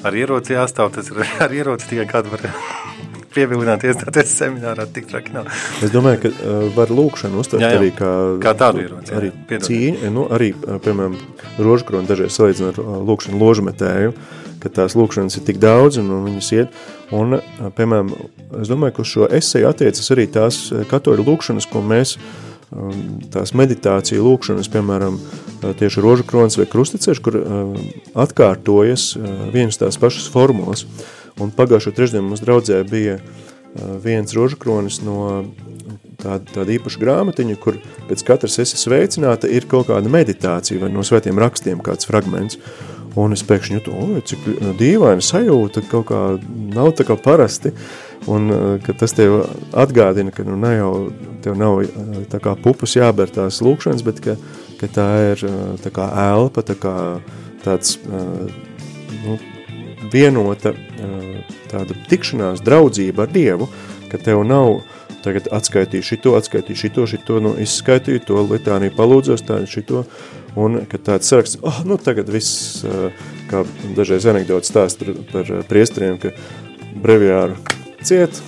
ar 0.06 0.16
ieroci 0.16 0.56
jāstāv, 0.56 0.92
tas 0.94 1.10
ir 1.12 1.22
ar 1.44 1.54
ieroci 1.54 1.92
tikai 1.92 2.08
kādu 2.10 2.32
var 2.32 2.46
pievilināt 3.34 3.84
iestāties 3.88 4.34
seminārā, 4.36 4.86
tik 4.92 5.08
traki 5.10 5.34
nav. 5.36 5.48
Es 5.84 5.92
domāju, 5.94 6.26
ka 6.26 6.32
uh, 6.32 6.66
var 6.76 6.92
lūkšanu 6.92 7.40
uztvert 7.40 7.68
arī 7.68 7.92
kā, 7.96 8.12
kā 8.42 8.54
tādu 8.60 8.84
ieroci. 8.84 9.16
Arī 9.16 9.32
cīņa, 9.52 10.12
nu, 10.12 10.26
arī, 10.36 10.52
piemēram, 10.84 11.16
rožkroni 11.62 12.10
dažreiz 12.10 12.36
salīdzina 12.36 12.72
ar 12.74 12.80
lūkšanu 13.08 13.40
ložmetēju, 13.40 14.14
ka 14.62 14.70
tās 14.72 14.96
lūkšanas 14.98 15.38
ir 15.38 15.46
tik 15.48 15.58
daudz 15.62 15.98
un, 16.00 16.10
un 16.14 16.24
viņas 16.30 16.50
iet. 16.56 16.80
Un, 17.12 17.38
piemēram, 17.76 18.12
es 18.62 18.70
domāju, 18.70 18.96
ka 18.96 19.04
uz 19.04 19.12
šo 19.12 19.28
eseju 19.40 19.68
attiecas 19.68 20.14
arī 20.14 20.28
tās 20.32 20.64
katoļu 20.90 21.26
lūkšanas, 21.26 21.68
ko 21.70 21.82
mēs 21.84 22.16
tās 23.32 23.52
meditācija 23.58 24.22
lūkšanas, 24.24 24.70
piemēram, 24.72 25.18
tieši 25.78 26.02
rožu 26.04 26.24
kronis 26.28 26.56
vai 26.56 26.68
krusteceļš, 26.72 27.20
kur 27.24 27.38
atkārtojas 28.24 29.10
vienas 29.52 29.80
tās 29.80 30.00
pašas 30.00 30.30
formulas. 30.32 30.86
Un 31.40 31.52
pagājušo 31.52 31.92
trešdienu 31.96 32.30
mums 32.30 32.44
draudzē 32.44 32.82
bija 32.88 33.18
viens 34.04 34.32
rožu 34.36 34.58
kronis 34.60 35.00
no 35.04 35.44
tāda, 36.22 36.44
tāda 36.52 36.74
īpaša 36.76 37.00
grāmatiņa, 37.02 37.58
kur 37.60 37.78
pēc 38.08 38.24
katras 38.26 38.58
esi 38.62 38.80
sveicināta 38.80 39.50
ir 39.50 39.66
kaut 39.70 39.88
kāda 39.90 40.12
meditācija 40.12 40.82
vai 40.82 40.90
no 40.92 41.04
svētiem 41.06 41.40
rakstiem 41.40 41.82
kāds 41.84 42.08
fragments. 42.08 42.60
Un 43.18 43.36
es 43.36 43.42
pēkšņi 43.44 43.76
jūtu, 43.76 43.92
oi, 43.92 44.22
cik 44.24 44.46
dīvaina 44.78 45.24
sajūta, 45.24 45.82
kaut 45.90 46.06
kā 46.08 46.20
nav 46.72 46.94
tā 46.96 47.04
kā 47.08 47.18
parasti. 47.20 47.74
Un 48.30 48.48
ka 48.84 48.94
tas 48.94 49.12
tev 49.18 49.40
atgādina, 49.74 50.30
ka 50.32 50.46
nu, 50.46 50.56
ne 50.56 50.76
jau 50.76 50.92
tev 51.42 51.56
nav 51.58 51.82
tā 52.30 52.38
kā 52.42 52.54
pupus 52.54 52.94
jāber 52.96 53.32
tās 53.34 53.58
lūkšanas, 53.64 54.04
bet 54.06 54.22
ka, 54.22 54.36
ka 54.80 54.88
tā 54.94 55.08
ir 55.32 55.42
tā 55.82 55.92
kā 55.94 56.06
elpa, 56.30 56.62
tā 56.64 56.78
kā 56.78 56.94
tāds 57.64 57.98
nu, 58.06 59.36
vienota 60.12 60.72
tāda 61.72 61.96
tikšanās, 62.08 62.62
draudzība 62.64 63.26
ar 63.26 63.34
Dievu, 63.34 63.68
ka 64.12 64.20
tev 64.22 64.44
nav 64.46 64.80
tagad 65.22 65.48
atskaitīju 65.54 66.06
šito, 66.06 66.34
atskaitīju 66.38 66.78
šito, 66.78 67.06
šito, 67.06 67.38
nu, 67.42 67.54
izskaitīju 67.62 68.24
to, 68.26 68.42
litāniju 68.50 68.94
palūdzos, 68.96 69.44
tā 69.46 69.60
šito, 69.70 70.04
un 70.58 70.80
kad 70.90 71.04
tāds 71.06 71.30
saraksts, 71.30 71.60
oh, 71.64 71.82
nu 71.88 71.98
tagad 72.00 72.30
viss, 72.32 72.82
kā 73.50 73.64
dažreiz 73.96 74.26
anekdotas 74.30 74.72
stāst 74.72 75.02
par, 75.02 75.12
par 75.32 75.52
priesteriem, 75.68 76.18
ka 76.20 76.32
breviāru 77.02 77.56
ciet, 78.04 78.40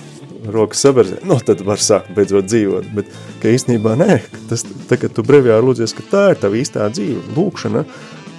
rokas 0.51 0.83
saberzē, 0.85 1.21
nu 1.25 1.37
tad 1.41 1.61
var 1.65 1.81
sākt 1.81 2.11
beidzot 2.15 2.49
dzīvot, 2.49 2.89
bet 2.95 3.09
ka 3.41 3.53
īstenībā 3.53 3.95
nē, 3.99 4.19
tas, 4.49 4.65
tā, 4.89 4.99
kad 5.01 5.13
tu 5.15 5.25
breviāru 5.25 5.71
lūdzies, 5.71 5.95
ka 5.97 6.05
tā 6.11 6.25
ir 6.33 6.41
tava 6.41 6.59
īstā 6.59 6.89
dzīve, 6.93 7.23
lūkšana, 7.37 7.85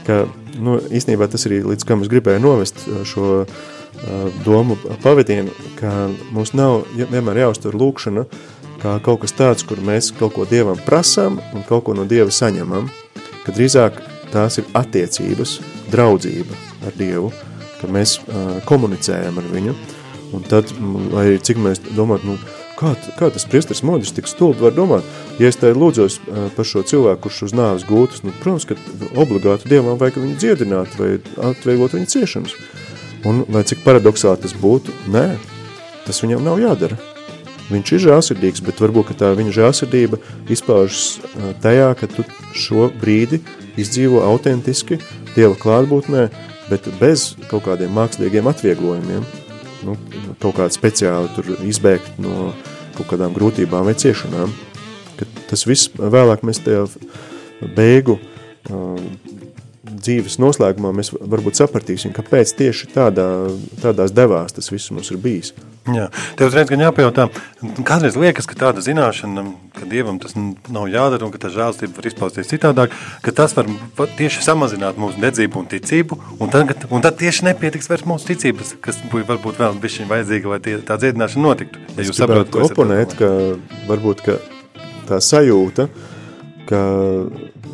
ka, 0.07 0.21
nu, 0.63 0.79
īstenībā 0.95 1.27
tas 1.31 1.49
arī 1.49 1.65
līdz 1.67 1.89
kam 1.89 2.05
es 2.05 2.13
gribēju 2.13 2.45
novest 2.45 2.85
šo 3.11 3.31
uh, 3.43 4.29
domu 4.47 4.79
pavadienu, 5.03 5.55
ka 5.81 6.07
mums 6.31 6.55
nav 6.55 6.85
vienmēr 6.95 7.43
jāuztur 7.47 7.75
lūkšana 7.75 8.27
kā 8.83 8.99
kaut 9.03 9.25
kas 9.25 9.35
tāds, 9.35 9.67
kur 9.67 9.81
mēs 9.83 10.13
kaut 10.17 10.37
ko 10.37 10.47
Dievam 10.49 10.79
prasām 10.87 11.41
un 11.55 11.67
kaut 11.67 11.87
ko 11.89 11.97
no 11.97 12.07
Dieva 12.09 12.31
saņemam, 12.31 12.91
ka 13.47 13.55
drīzāk 13.55 14.03
tās 14.33 14.59
ir 14.61 14.69
attiecības, 14.77 15.61
draudzība 15.93 16.59
ar 16.87 16.99
Dievu, 16.99 17.33
ka 17.81 17.91
mēs 17.93 18.19
uh, 18.19 18.57
komunicējam 18.69 19.41
ar 19.41 19.51
viņu, 19.53 19.75
un 20.37 20.47
tad, 20.51 20.73
lai 21.15 21.29
cik 21.39 21.61
mēs 21.63 21.81
domāt, 21.95 22.27
nu, 22.27 22.35
kā, 22.77 22.97
kā 23.17 23.31
tas 23.33 23.47
priestars 23.49 23.85
modis 23.87 24.13
tik 24.17 24.29
stulbi 24.29 24.67
var 24.67 24.75
domāt, 24.77 25.07
ja 25.41 25.49
es 25.49 25.61
te 25.61 25.71
lūdzos 25.73 26.19
par 26.57 26.67
šo 26.67 26.83
cilvēku, 26.89 27.29
kurš 27.29 27.45
uz 27.49 27.55
nāves 27.57 27.87
gūtas, 27.89 28.25
nu, 28.27 28.35
protams, 28.43 28.67
ka 28.69 28.77
obligāti 29.15 29.71
Dievam 29.71 30.01
vajag 30.01 30.19
viņu 30.25 30.41
dziedināt 30.43 30.99
vai 30.99 31.15
atvieglot 31.53 31.95
viņa 31.97 32.13
ciešanas, 32.17 32.59
Un, 33.27 33.43
lai 33.51 33.65
cik 33.67 33.83
paradoxāli 33.83 34.45
tas 34.45 34.55
būtu, 34.61 34.93
nē, 35.11 35.27
tas 36.07 36.23
viņam 36.23 36.45
nav 36.47 36.61
jādara. 36.63 36.99
Viņš 37.67 37.93
ir 37.97 38.03
žēlsirdīgs, 38.05 38.63
bet 38.63 38.81
varbūt 38.83 39.17
tā 39.19 39.33
viņa 39.35 39.55
žēlsirdība 39.57 40.21
izpaužas 40.55 41.19
tajā, 41.65 41.89
ka 41.99 42.07
tu 42.11 42.23
šo 42.55 42.91
brīdi 43.01 43.41
izdzīvo 43.81 44.23
autentiski 44.23 45.01
Dieva 45.35 45.57
klātbūtnē, 45.59 46.29
bet 46.71 46.87
bez 47.01 47.33
kaut 47.51 47.67
kādiem 47.67 47.93
mākslīgiem 47.97 48.47
atvieglojumiem. 48.49 49.27
Nu, 49.85 49.97
kaut 50.41 50.57
kāda 50.57 50.73
speciāli 50.73 51.33
tur 51.37 51.51
izbēgt 51.67 52.17
no 52.23 52.53
kaut 52.97 53.11
kādām 53.11 53.35
grūtībām 53.37 53.85
vai 53.87 53.97
ciešanām. 53.99 54.55
Ka 55.19 55.29
tas 55.51 55.67
viss 55.69 55.91
vēlāk 55.99 56.47
mēs 56.47 56.63
tajā 56.65 56.87
beigu 57.77 58.17
dzīves 59.97 60.39
noslēgumā 60.43 60.93
mēs 60.97 61.13
varbūt 61.17 61.61
sapratīsim, 61.61 62.15
kāpēc 62.17 62.53
tieši 62.59 62.91
tādā, 62.95 63.27
tādās 63.83 64.15
devās 64.15 64.55
tas 64.57 64.71
viss 64.73 64.93
mums 64.95 65.11
ir 65.13 65.21
bijis. 65.23 65.55
Jā, 65.87 66.09
tev 66.35 66.49
uzreiz 66.51 66.67
gan 66.67 66.83
jāpajautā, 66.83 67.29
kādreiz 67.87 68.17
liekas, 68.19 68.49
ka 68.51 68.57
tāda 68.59 68.83
zināšana, 68.83 69.45
ka 69.77 69.87
Dievam 69.87 70.19
tas 70.23 70.35
nav 70.35 70.89
jādara 70.91 71.27
un 71.27 71.31
ka 71.35 71.39
tā 71.45 71.51
žēlstība 71.55 72.01
var 72.01 72.09
izpausties 72.11 72.51
citādāk, 72.51 72.97
ka 73.23 73.35
tas 73.37 73.55
var 73.55 73.69
tieši 74.19 74.43
samazināt 74.43 74.99
mūsu 74.99 75.23
dedzību 75.23 75.63
un 75.63 75.71
ticību, 75.71 76.19
un 76.43 76.51
tad, 76.51 76.75
un 76.91 77.07
tad 77.07 77.21
tieši 77.23 77.47
nepietiks 77.53 77.91
vairs 77.93 78.07
mūsu 78.09 78.33
ticības, 78.33 78.75
kas 78.83 78.99
varbūt 79.15 79.63
vēl 79.63 79.79
bišķiņ 79.85 80.11
vajadzīga, 80.11 80.53
lai 80.57 80.61
tie, 80.65 80.77
tā 80.83 80.99
dziedināšana 80.99 81.47
notiktu. 81.47 81.87
Ja 81.95 82.09
jūs 82.09 82.19
saprotat, 82.19 82.51
ko 82.51 82.67
oponēt, 82.67 83.15
ka 83.21 83.31
varbūt 83.87 84.27
ka 84.27 84.41
tā 85.07 85.23
sajūta, 85.23 85.87
ka 86.67 86.83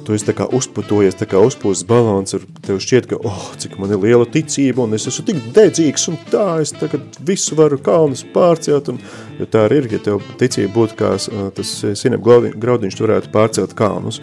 tu 0.07 0.15
esi 0.17 0.35
kā 0.37 0.47
uzputojies, 0.57 1.17
kā 1.29 1.41
uzpūsts 1.43 1.87
balons, 1.89 2.37
un 2.37 2.63
tev 2.65 2.81
šķiet, 2.83 3.09
ka, 3.11 3.19
oh, 3.29 3.51
cik 3.61 3.79
man 3.81 3.95
ir 3.95 4.01
liela 4.03 4.27
ticība, 4.29 4.85
un 4.85 4.97
es 4.97 5.07
esmu 5.11 5.27
tik 5.29 5.43
dedzīgs, 5.57 6.09
un 6.13 6.19
tā, 6.31 6.47
es 6.65 6.75
tagad 6.77 7.21
visu 7.27 7.59
varu 7.59 7.79
kalnus 7.83 8.25
pārcelt, 8.35 8.93
un, 8.93 9.01
jo 9.39 9.49
tā 9.51 9.67
arī 9.69 9.83
ir, 9.83 9.91
ja 9.97 10.03
tev 10.11 10.23
ticība 10.41 10.75
būtu 10.77 10.99
kā 10.99 11.13
tas 11.57 11.75
sinep 11.99 12.25
graudiņš, 12.25 12.99
tu 12.99 13.07
varētu 13.07 13.33
pārcelt 13.35 13.77
kalnus. 13.79 14.23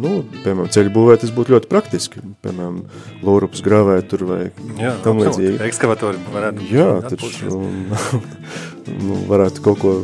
Nu, 0.00 0.20
piemēram, 0.44 0.70
ceļu 0.72 0.92
būvēt, 0.94 1.24
tas 1.24 1.32
būtu 1.34 1.52
ļoti 1.56 1.68
praktiski, 1.68 2.22
piemēram, 2.44 2.78
lūrupas 3.26 3.60
gravēt 3.64 4.06
tur 4.12 4.22
vai 4.28 4.40
Jā, 4.78 4.94
tam 5.04 5.18
līdzīgi. 5.20 5.58
Ekskavatori 5.66 6.20
varētu. 6.30 6.68
Jā, 6.70 6.88
taču, 7.10 7.58
nu, 9.08 9.18
varētu 9.28 9.64
kaut 9.66 9.82
ko 9.82 9.94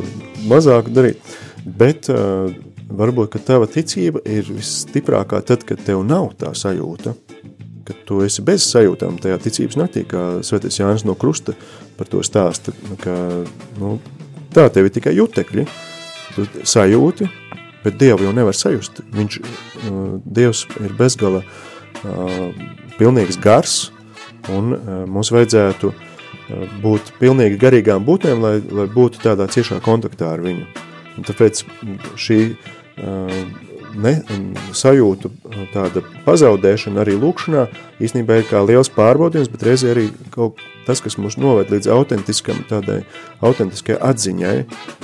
mazāku 0.51 0.93
darīt, 0.93 1.37
bet 1.65 2.11
uh, 2.11 2.51
varbūt, 2.89 3.31
ka 3.33 3.41
tava 3.43 3.67
ticība 3.69 4.21
ir 4.27 4.47
visstiprākā 4.49 5.41
tad, 5.45 5.65
kad 5.67 5.81
tev 5.85 6.03
nav 6.07 6.31
tā 6.39 6.53
sajūta, 6.55 7.13
kad 7.87 7.99
tu 8.07 8.21
esi 8.25 8.43
bez 8.45 8.65
sajūtām 8.67 9.19
tajā 9.23 9.39
ticības 9.43 9.79
naktī, 9.79 10.03
kā 10.07 10.23
svētais 10.45 10.79
Jānis 10.79 11.05
no 11.07 11.15
krusta 11.19 11.55
par 11.97 12.09
to 12.11 12.23
stāsta, 12.25 12.73
ka 13.03 13.15
nu, 13.79 13.97
tā 14.55 14.67
tev 14.73 14.89
ir 14.89 14.95
tikai 14.95 15.15
jutekļi, 15.17 15.67
tu 16.35 16.47
sajūti, 16.67 17.29
bet 17.85 17.99
Dievu 17.99 18.27
jau 18.27 18.33
nevar 18.35 18.57
sajust. 18.57 19.01
Viņš, 19.15 19.39
uh, 19.39 20.01
Dievs 20.25 20.65
ir 20.83 20.97
bezgala 20.99 21.43
uh, 21.43 22.49
pilnīgs 22.99 23.39
gars, 23.41 23.79
un 24.51 24.75
uh, 24.75 24.99
mums 25.07 25.31
vajadzētu 25.33 25.93
būt 26.83 27.11
pilnīgi 27.19 27.59
garīgām 27.59 28.05
būtnēm, 28.07 28.43
lai, 28.43 28.57
lai 28.71 28.85
būtu 28.91 29.19
tādā 29.23 29.49
ciešā 29.51 29.81
kontaktā 29.83 30.31
ar 30.31 30.43
viņu. 30.45 30.67
Un 31.17 31.25
tāpēc 31.27 31.63
šī 32.19 32.39
ne, 32.97 34.13
sajūtu 34.75 35.31
tāda 35.73 36.03
pazaudēšana 36.25 37.01
arī 37.03 37.17
lūkšanā 37.19 37.65
īstenībā 38.03 38.41
ir 38.41 38.49
kā 38.49 38.61
liels 38.65 38.91
pārbaudījums, 38.93 39.51
bet 39.53 39.65
reizē 39.67 39.93
arī 39.93 40.07
kaut 40.33 40.61
tas, 40.87 41.01
kas 41.03 41.17
mūs 41.19 41.37
noved 41.41 41.71
līdz 41.73 41.89
autentiskam, 41.93 42.61
tādai 42.69 43.01
autentiskai 43.45 43.97
atziņai, 44.09 44.57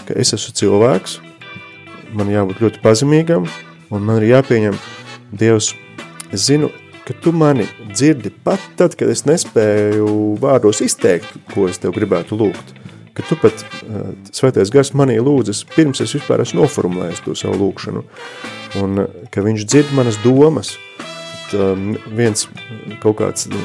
ka 0.08 0.18
es 0.20 0.34
esmu 0.38 0.56
cilvēks, 0.62 1.18
man 2.18 2.32
jābūt 2.32 2.62
ļoti 2.64 2.84
pazemīgam, 2.84 3.50
un 3.94 4.06
man 4.06 4.22
ir 4.22 4.36
jāpieņem, 4.36 4.78
Dievs, 5.34 5.72
es 6.30 6.44
zinu, 6.46 6.70
ka 7.08 7.16
tu 7.24 7.32
mani 7.34 7.66
dzirdi 7.90 8.30
pat 8.46 8.62
tad, 8.78 8.94
kad 9.00 9.10
es 9.10 9.26
nespēju 9.26 10.38
vārdos 10.44 10.84
izteikt, 10.86 11.34
ko 11.50 11.66
es 11.72 11.82
tev 11.82 11.96
gribētu 11.98 12.38
lūgt 12.38 12.83
ka 13.14 13.26
tu 13.28 13.38
pat 13.42 13.64
uh, 13.64 14.14
svētais 14.34 14.72
gars 14.74 14.94
manī 14.98 15.20
lūdzas, 15.22 15.64
pirms 15.76 16.02
es 16.04 16.16
vispār 16.18 16.44
esmu 16.44 16.64
noformulējis 16.64 17.24
to 17.26 17.36
savu 17.38 17.60
lūkšanu, 17.62 18.04
un 18.82 19.06
uh, 19.06 19.22
ka 19.34 19.46
viņš 19.46 19.68
dzird 19.70 19.94
manas 19.98 20.18
domas, 20.24 20.74
tad, 21.52 21.60
um, 21.62 21.94
viens 22.18 22.48
kaut 23.04 23.20
kāds 23.22 23.48
uh, 23.50 23.56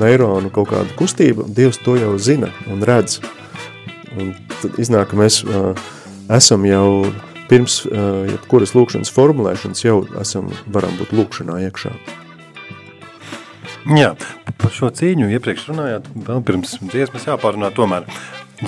neironu, 0.00 0.52
kaut 0.54 0.70
kāda 0.74 0.96
kustība, 0.98 1.48
Dievs 1.48 1.80
to 1.84 1.96
jau 2.00 2.14
zina 2.20 2.52
un 2.70 2.84
redz, 2.86 3.20
un 4.18 4.34
tad 4.60 4.78
iznāk, 4.82 5.12
ka 5.12 5.20
mēs 5.20 5.42
uh, 5.46 5.72
esam 6.30 6.66
jau 6.68 7.10
pirms 7.50 7.80
uh, 7.88 8.26
jebkuras 8.30 8.76
lūkšanas 8.76 9.10
formulēšanas 9.14 9.84
jau 9.84 10.02
esam, 10.20 10.52
varam 10.70 10.94
būt 11.00 11.14
lūkšanā 11.16 11.62
iekšā. 11.66 11.94
Jā, 13.96 14.12
par 14.60 14.74
šo 14.76 14.90
cīņu 14.92 15.30
iepriekš 15.32 15.70
runājāt, 15.70 16.10
vēl 16.26 16.42
pirms 16.46 16.76
dziesmas 16.84 17.24
jāpārunā 17.26 17.72
tomēr. 17.74 18.04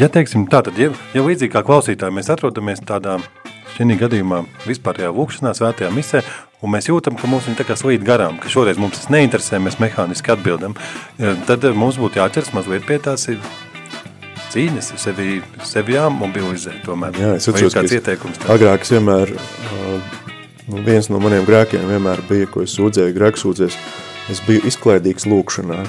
Ja 0.01 0.09
teiksim 0.09 0.47
tā, 0.49 0.63
tad, 0.65 0.79
ja, 0.81 0.89
ja 1.13 1.25
līdzīgi 1.25 1.53
kā 1.53 1.61
klausītāji 1.67 2.15
mēs 2.17 2.31
atrodamies 2.33 2.81
tādā, 2.89 3.19
šī 3.75 3.99
gadījumā 4.01 4.43
vispārējā 4.65 5.11
lūkšanā, 5.13 5.53
svētajā 5.57 5.91
misē, 5.93 6.23
un 6.65 6.73
mēs 6.73 6.89
jūtam, 6.89 7.19
ka 7.21 7.29
mums 7.29 7.49
viņi 7.49 7.59
tā 7.61 7.67
kā 7.69 7.77
slīd 7.77 8.05
garām, 8.07 8.39
ka 8.41 8.49
šoreiz 8.53 8.81
mums 8.81 8.97
tas 8.99 9.11
neinteresē, 9.13 9.61
mēs 9.61 9.77
mehāniski 9.83 10.33
atbildam, 10.33 10.77
tad 11.49 11.69
mums 11.77 12.01
būtu 12.01 12.23
jāķers 12.23 12.53
mazliet 12.57 12.89
pie 12.89 12.99
tās 13.05 13.29
cīņas, 14.53 14.93
sevi, 15.01 15.41
sevi 15.65 15.97
jāmobilizē 15.97 16.79
tomēr. 16.87 17.17
Jā, 17.21 17.33
es 17.39 17.49
atceros, 17.49 17.77
kāds 17.77 17.97
ieteikums. 17.97 18.41
Tā? 18.41 18.53
Agrāk 18.57 18.85
es 18.85 18.93
vienmēr, 18.93 19.33
uh, 19.37 20.21
viens 20.89 21.09
no 21.13 21.21
maniem 21.21 21.45
grēkiem 21.49 21.85
vienmēr 21.89 22.25
bija, 22.29 22.49
ko 22.53 22.65
es 22.65 22.77
sūdzēju, 22.77 23.17
grēksūdzēs, 23.17 23.79
es 24.33 24.45
biju 24.49 24.65
izklaidīgs 24.69 25.29
lūkšanā. 25.29 25.85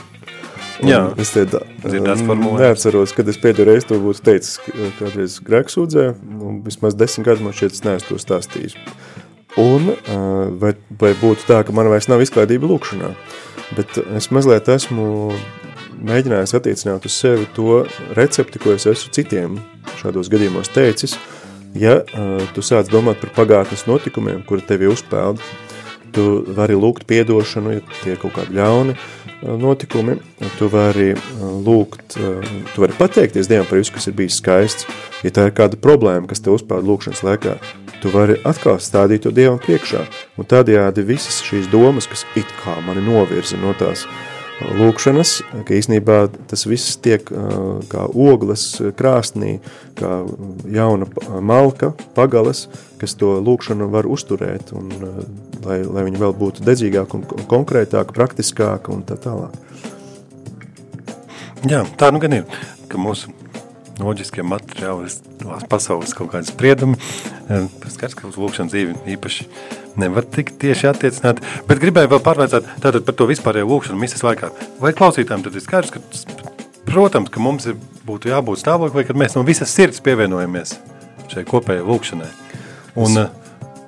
Un 0.84 0.90
Jā, 0.92 1.04
es 1.22 1.32
te 1.32 1.46
dzirdēts 1.48 2.26
formulējums. 2.28 2.60
neatceros, 2.60 3.14
kad 3.16 3.30
es 3.32 3.38
pēdējo 3.40 3.66
reizi 3.70 3.88
to 3.88 4.00
būtu 4.04 4.24
teicis, 4.26 4.58
kādreiz 5.00 5.38
grēksūdzē, 5.48 6.10
un 6.44 6.58
vismaz 6.66 6.98
desmit 7.00 7.30
gadu 7.30 7.46
man 7.46 7.56
šķiet, 7.56 7.78
es 7.78 7.86
neesmu 7.86 8.10
to 8.10 8.20
stāstījis. 8.20 8.76
Un 9.64 9.94
uh, 9.94 10.50
vai, 10.60 10.74
vai 11.00 11.14
būtu 11.22 11.48
tā, 11.48 11.62
ka 11.64 11.76
man 11.76 11.88
vairs 11.92 12.10
nav 12.12 12.24
izklaidība 12.26 12.68
lūkšanā, 12.68 13.14
bet 13.78 14.02
es 14.18 14.28
mazliet 14.36 14.68
esmu 14.74 15.08
mēģinājis 16.04 16.58
attiecināt 16.60 17.08
uz 17.08 17.16
sevi 17.16 17.48
to 17.56 17.84
recepti, 18.18 18.60
ko 18.60 18.76
es 18.76 18.90
esmu 18.90 19.16
citiem 19.16 19.60
šādos 20.02 20.32
gadījumos 20.34 20.74
teicis. 20.74 21.16
Ja 21.80 22.02
uh, 22.02 22.42
tu 22.52 22.66
sāc 22.66 22.92
domāt 22.92 23.24
par 23.24 23.32
pagātnes 23.40 23.88
notikumiem, 23.88 24.44
kuri 24.50 24.68
tevi 24.68 24.92
uzpeld, 24.92 25.40
tu 26.14 26.44
vari 26.58 26.76
lūgt 26.76 27.08
piedošanu, 27.10 27.78
ja 27.78 28.00
tie 28.04 28.18
ir 28.18 28.20
kaut 28.22 28.36
kādi 28.36 28.60
ļauni 28.60 28.98
uh, 28.98 29.23
notikumi, 29.44 30.18
tu 30.58 30.70
vari 30.72 31.12
uh, 31.14 31.46
lūgt, 31.66 32.18
uh, 32.20 32.52
tu 32.74 32.84
vari 32.84 32.98
pateikties 32.98 33.50
Dievam 33.52 33.68
par 33.70 33.82
visu, 33.82 33.94
kas 33.96 34.10
ir 34.10 34.18
bijis 34.18 34.40
skaists, 34.42 34.88
ja 35.24 35.34
tā 35.34 35.48
ir 35.50 35.56
kāda 35.58 35.80
problēma, 35.80 36.28
kas 36.30 36.44
te 36.44 36.54
uzpeld 36.54 36.88
lūkšanas 36.88 37.24
laikā, 37.28 37.58
tu 38.04 38.12
vari 38.14 38.40
atkal 38.48 38.80
stādīt 38.84 39.26
to 39.28 39.34
Dievam 39.36 39.60
priekšā, 39.64 40.06
un 40.38 40.50
tādējādi 40.50 41.08
visas 41.08 41.42
šīs 41.46 41.72
domas, 41.72 42.10
kas 42.12 42.26
it 42.40 42.50
kā 42.64 42.80
mani 42.88 43.04
novirza 43.06 43.60
no 43.60 43.76
tās 43.80 44.08
uh, 44.08 44.22
lūkšanas, 44.62 45.34
ka 45.68 45.76
īsnībā 45.76 46.18
tas 46.50 46.66
viss 46.70 46.98
tiek 47.04 47.26
kā 47.92 48.06
ogles 48.10 48.66
krāsnī, 48.98 49.58
kā 50.00 50.24
jauna 50.72 51.08
malka, 51.42 51.94
pagalas, 52.16 52.68
kas 53.04 53.18
to 53.20 53.36
lūkšanu 53.44 53.90
var 53.92 54.08
uzturēt, 54.08 54.72
un, 54.78 54.90
lai, 55.68 55.82
lai 55.84 56.08
viņi 56.08 56.22
vēl 56.22 56.36
būtu 56.40 56.64
dedzīgāk 56.64 57.14
un 57.18 57.28
konkrētāk, 57.52 58.16
praktiskāk 58.16 58.88
un 58.94 59.04
tā 59.08 59.20
tālāk. 59.20 59.60
Jā, 61.68 61.84
tā 62.00 62.12
nu 62.12 62.20
gan 62.24 62.40
ir, 62.40 62.60
ka 62.92 63.00
mūsu 63.00 63.32
loģiskie 64.02 64.44
materiāli, 64.48 65.12
pasaules 65.70 66.16
kaut 66.18 66.32
kādi 66.34 66.50
spriedumi, 66.50 66.98
skats, 67.94 68.16
ka 68.18 68.28
uz 68.30 68.40
lūkšanu 68.42 68.74
dzīvi 68.74 68.96
īpaši 69.16 69.48
nevar 70.02 70.26
tik 70.26 70.56
tieši 70.62 70.90
attiecināt, 70.90 71.44
bet 71.70 71.82
gribēju 71.82 72.12
vēl 72.16 72.24
pārvēcāt 72.26 72.70
tātad 72.84 73.04
par 73.06 73.18
to 73.20 73.30
vispārējo 73.30 73.70
lūkšanu 73.70 74.02
misas 74.02 74.26
laikā. 74.26 74.50
Vai 74.82 74.96
klausītājiem 74.98 75.46
tad 75.46 75.60
ir 75.60 75.66
skaidrs, 75.66 75.94
ka, 75.94 76.02
protams, 76.90 77.32
ka 77.34 77.44
mums 77.44 77.70
ir, 77.70 77.78
būtu 78.08 78.34
jābūt 78.34 78.64
stāvoklī, 78.64 79.06
kad 79.08 79.20
mēs 79.20 79.38
no 79.38 79.46
visas 79.48 79.72
sirds 79.72 80.02
pievienojamies 80.04 80.80
šai 81.32 81.46
kopējai 81.50 81.86
lūkšanai. 81.88 82.43
Un, 83.00 83.18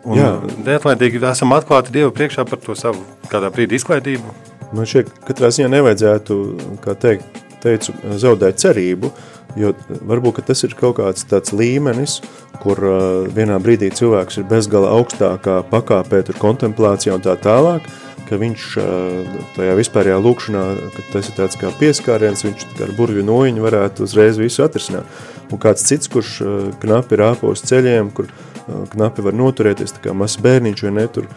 un 0.06 0.22
neatlaidīgi 0.66 1.22
esam 1.30 1.54
atklāti 1.58 1.94
Dievu 1.94 2.14
priekšā 2.16 2.46
par 2.50 2.62
to 2.64 2.76
savu 2.78 3.04
kādā 3.30 3.52
brīdī 3.54 3.80
izklaidību. 3.80 4.36
Man 4.76 4.88
šķiet, 4.90 5.12
katrā 5.28 5.52
ziņā 5.54 5.70
nevajadzētu, 5.76 6.38
kā 6.84 6.96
teikt, 6.98 7.42
teicu, 7.64 7.94
zaudēt 8.22 8.60
cerību, 8.62 9.12
jo 9.60 9.72
varbūt 10.10 10.42
tas 10.48 10.66
ir 10.66 10.74
kaut 10.78 10.98
kāds 11.00 11.28
tāds 11.30 11.54
līmenis, 11.56 12.20
kur 12.64 12.82
uh, 12.82 13.28
vienā 13.36 13.60
brīdī 13.62 13.92
cilvēks 13.94 14.42
ir 14.42 14.50
bezgala 14.50 14.94
augstākā 14.98 15.62
pakāpē, 15.70 16.24
tur 16.26 16.42
kontemplācijā 16.42 17.16
un 17.16 17.24
tā 17.26 17.36
tālāk, 17.42 17.86
ka 18.26 18.40
viņš 18.42 18.66
uh, 18.82 19.38
tajā 19.58 19.78
vispārējā 19.78 20.18
lūkšanā, 20.26 20.66
ka 20.96 21.06
tas 21.14 21.30
ir 21.30 21.38
tāds 21.38 21.62
kā 21.62 21.70
pieskāriens, 21.80 22.46
viņš 22.48 22.66
ar 22.88 22.96
burvju 22.98 23.26
nojiņu 23.28 23.66
varētu 23.68 24.08
uzreiz 24.08 24.42
visu 24.42 24.66
atrisināt. 24.66 25.06
Un 25.54 25.62
kāds 25.62 25.86
cits, 25.86 26.10
kurš 26.12 26.36
uh, 26.42 26.58
knapi 26.82 27.22
rāpo 27.22 27.54
uz 27.54 27.62
ceļiem, 27.70 28.10
kur 28.18 28.32
uh, 28.32 28.55
knapi 28.66 29.26
var 29.26 29.36
noturēties, 29.38 29.96
tā 29.96 30.08
kā 30.08 30.16
mazs 30.18 30.40
bērniņš 30.44 30.84
vai 30.88 30.94
ne, 30.96 31.06
tur 31.12 31.28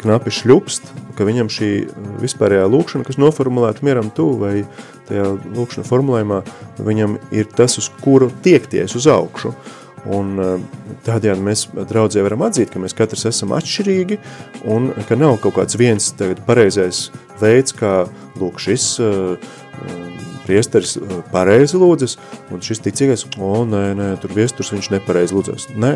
knapi 0.00 0.32
šļupst, 0.32 0.92
ka 1.18 1.26
viņam 1.28 1.50
šī 1.52 1.70
vispārējā 2.22 2.64
lūkšana, 2.72 3.06
kas 3.06 3.20
noformulēta 3.20 3.84
mieram 3.86 4.08
tu 4.16 4.30
vai 4.40 4.62
tajā 5.10 5.26
lūkšana 5.56 5.86
formulējumā, 5.88 6.40
viņam 6.86 7.18
ir 7.36 7.50
tas, 7.56 7.76
uz 7.80 7.90
kuru 8.00 8.30
tiekties 8.44 8.96
uz 8.96 9.08
augšu. 9.10 9.52
Un 10.08 10.32
tādējādi 11.04 11.44
mēs 11.44 11.66
draudzē 11.76 12.22
varam 12.24 12.46
atzīt, 12.46 12.70
ka 12.72 12.80
mēs 12.80 12.96
katrs 12.96 13.26
esam 13.28 13.52
atšķirīgi 13.52 14.16
un 14.72 14.88
ka 15.08 15.18
nav 15.20 15.36
kaut 15.42 15.58
kāds 15.58 15.76
viens 15.76 16.06
tagad 16.16 16.40
pareizais 16.46 17.10
veids, 17.42 17.74
kā 17.76 18.06
lūk 18.40 18.62
šis 18.64 18.94
uh, 19.04 19.50
priesteris 20.46 20.96
pareizi 21.30 21.78
lūdzas, 21.78 22.16
un 22.50 22.62
šis 22.64 22.82
ticīgais, 22.82 23.26
o, 23.38 23.62
nē, 23.68 23.84
nē, 23.98 24.10
tur 24.22 24.34
viesturs 24.34 24.72
viņš 24.74 24.90
nepareizi 24.96 25.36
lūdzas. 25.36 25.68
Nē, 25.78 25.94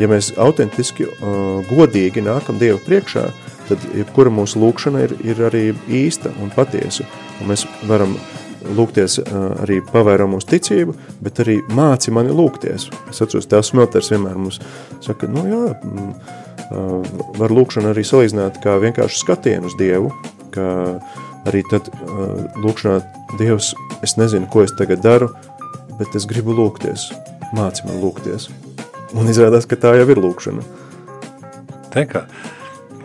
ja 0.00 0.10
mēs 0.10 0.32
autentiski, 0.42 1.06
uh, 1.06 1.62
godīgi 1.70 2.24
nākam 2.24 2.58
Dievu 2.58 2.80
priekšā, 2.86 3.28
tad 3.68 3.84
jebkura 3.96 4.32
mūsu 4.34 4.60
lūkšana 4.62 5.06
ir, 5.06 5.16
ir 5.22 5.42
arī 5.46 5.64
īsta 5.86 6.32
un 6.42 6.50
patiesa, 6.54 7.06
un 7.40 7.52
mēs 7.52 7.66
varam 7.88 8.16
lūgties 8.62 9.18
arī 9.62 9.80
pavēro 9.88 10.28
mūsu 10.30 10.52
ticību, 10.52 10.94
bet 11.24 11.40
arī 11.42 11.58
māci 11.74 12.12
mani 12.14 12.34
lūgties. 12.34 12.88
Es 13.10 13.22
atceros, 13.24 13.48
tēvs 13.50 13.72
Smelters 13.72 14.12
vienmēr 14.12 14.38
mums 14.38 14.60
saka, 15.02 15.26
nu 15.30 15.42
jā, 15.48 15.64
var 17.40 17.54
lūkšanu 17.54 17.90
arī 17.90 18.04
salīdzināt 18.06 18.60
kā 18.62 18.76
vienkārši 18.82 19.18
skatienu 19.24 19.70
uz 19.70 19.76
Dievu, 19.80 20.12
ka 20.54 20.66
arī 21.48 21.62
tad 21.70 21.90
lūkšanā 22.62 23.00
Dievs, 23.38 23.72
es 24.04 24.18
nezinu, 24.20 24.48
ko 24.52 24.64
es 24.66 24.74
tagad 24.76 25.00
daru, 25.04 25.30
bet 25.98 26.12
es 26.18 26.26
gribu 26.28 26.52
lūgties, 26.56 27.08
māci 27.56 27.86
man 27.88 28.02
lūgties. 28.02 28.50
Un 29.16 29.28
izrādās, 29.28 29.68
ka 29.68 29.76
tā 29.80 29.94
jau 29.98 30.08
ir 30.08 30.20
lūkšana. 30.20 30.64
Te 31.92 32.04
kā, 32.08 32.26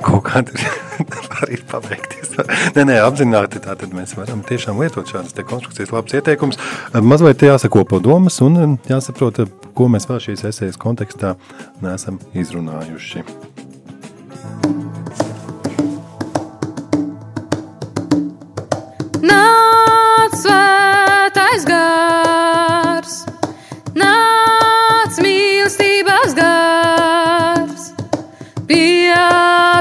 kaut 0.03 0.23
kāda 0.29 0.55
arī 1.41 1.59
pabeigties. 1.69 2.35
nē, 2.75 2.85
nē, 2.87 2.97
apzināti 3.03 3.61
tā 3.63 3.75
tad 3.79 3.93
mēs 3.95 4.15
varam 4.17 4.43
tiešām 4.45 4.79
lietot 4.81 5.09
šādas 5.09 5.35
te 5.35 5.45
konstrukcijas 5.47 5.93
labs 5.95 6.17
ieteikums. 6.17 6.59
Mazliet 7.01 7.43
jāsakopo 7.45 8.01
domas 8.03 8.39
un 8.45 8.77
jāsaprot, 8.89 9.45
ko 9.77 9.91
mēs 9.91 10.09
vēl 10.09 10.23
šīs 10.29 10.47
esejas 10.51 10.81
kontekstā 10.81 11.35
neesam 11.83 12.21
izrunājuši. 12.37 13.25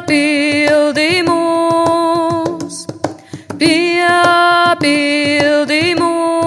Piepildi 0.06 1.22
mūs, 1.26 2.86
piepildi 3.58 4.84
mūs. 5.98 6.45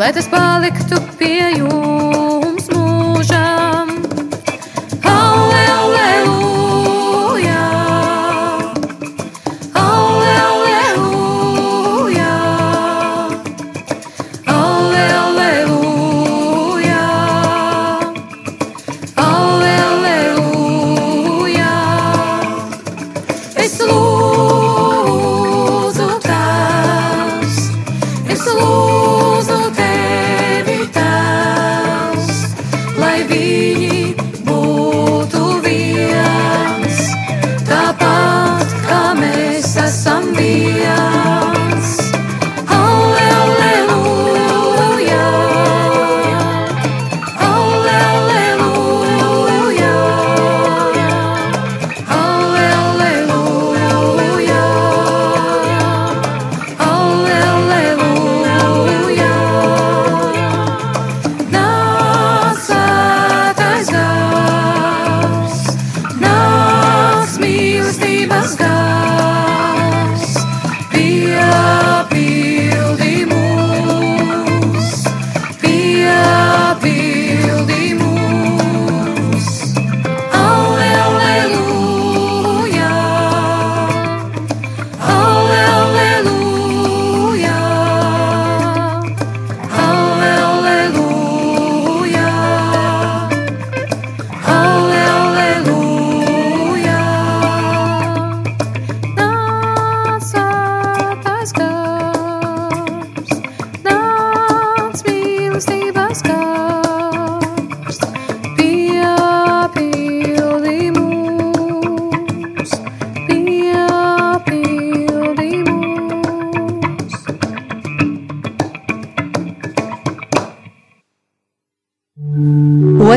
Lai 0.00 0.12
tas 0.16 0.28
paliktu 0.32 0.96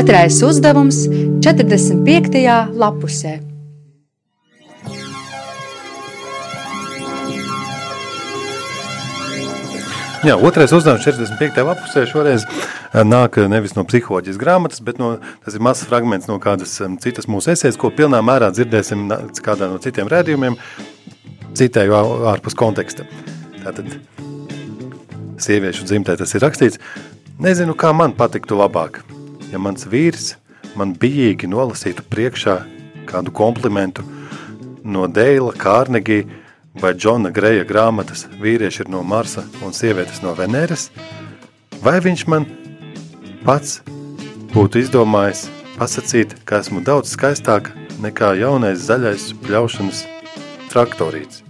Otrais 0.04 0.42
uzdevums 0.44 0.98
45. 1.40 2.34
lapusē. 2.76 3.38
Jā, 10.28 10.36
otrais 10.36 10.74
uzdevums 10.76 11.06
45. 11.08 11.64
lapusē 11.64 12.04
šoreiz 12.04 12.44
eh, 12.44 13.00
nāk 13.00 13.38
nevis 13.48 13.72
no 13.78 13.86
psiholoģijas 13.88 14.36
grāmatas, 14.36 14.84
bet 14.84 15.00
no, 15.00 15.14
tas 15.40 15.56
ir 15.56 15.64
mazs 15.64 15.88
fragments 15.88 16.28
no 16.28 16.36
kādas 16.36 16.76
em, 16.84 17.00
citas 17.00 17.24
mūsu 17.24 17.54
esejas, 17.56 17.80
ko 17.80 17.88
pilnā 17.88 18.20
mērā 18.20 18.52
dzirdēsim 18.52 19.08
kādā 19.40 19.72
no 19.72 19.80
citiem 19.80 20.12
rēdījumiem, 20.12 20.60
citēju 21.56 21.96
ārpus 22.34 22.60
konteksta. 22.60 23.08
Tātad 23.64 23.88
sieviešu 25.40 25.88
dzimtē 25.88 26.20
tas 26.20 26.36
ir 26.36 26.44
rakstīts. 26.44 26.84
Nezinu, 27.40 27.72
kā 27.72 27.96
man 27.96 28.12
patiktu 28.12 28.60
labāk, 28.60 29.00
ja 29.54 29.60
mans 29.62 29.86
vīrs 29.86 30.34
man 30.74 30.96
bijīgi 30.98 31.46
nolasītu 31.46 32.02
priekšā 32.10 32.56
kādu 33.06 33.30
komplimentu 33.34 34.02
no 34.84 35.06
Deila, 35.06 35.52
Kārnegija 35.54 36.26
vai 36.82 36.90
Džona 36.98 37.30
Greja 37.30 37.62
grāmatas 37.68 38.26
vīrieši 38.42 38.82
ir 38.84 38.90
no 38.90 39.04
Marsa 39.06 39.44
un 39.62 39.76
sievietes 39.76 40.24
no 40.24 40.34
Veneras, 40.34 40.88
vai 41.84 42.00
viņš 42.02 42.26
man 42.32 42.48
pats 43.44 43.78
būtu 44.54 44.82
izdomājis 44.82 45.46
pasakīt, 45.78 46.34
ka 46.48 46.58
esmu 46.64 46.82
daudz 46.82 47.14
skaistāka 47.14 47.76
nekā 48.02 48.34
jaunais 48.40 48.82
zaļais 48.88 49.30
pļaušanas 49.46 50.02
traktorīts. 50.74 51.44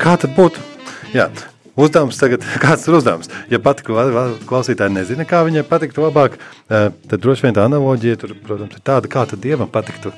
Kā 0.00 0.16
tad 0.16 0.32
būtu? 0.32 0.64
Jā, 1.12 1.28
uzdevums 1.76 2.18
tagad, 2.20 2.44
kāds 2.64 2.86
ir 2.88 2.96
uzdevums? 2.98 3.30
Ja 3.52 3.60
vēl 3.60 4.36
klausītāji 4.48 4.94
nezina, 4.94 5.26
kā 5.28 5.42
viņai 5.46 5.66
patiktu 5.68 6.06
labāk, 6.06 6.38
eh, 6.68 6.90
tad 7.10 7.22
droši 7.22 7.48
vien 7.48 7.56
tā 7.58 7.66
analoģija 7.68 8.20
tur, 8.22 8.34
protams, 8.46 8.76
ir 8.76 8.84
tāda, 8.86 9.10
kā 9.10 9.26
tad 9.30 9.42
Dievam 9.44 9.70
patiktu 9.70 10.12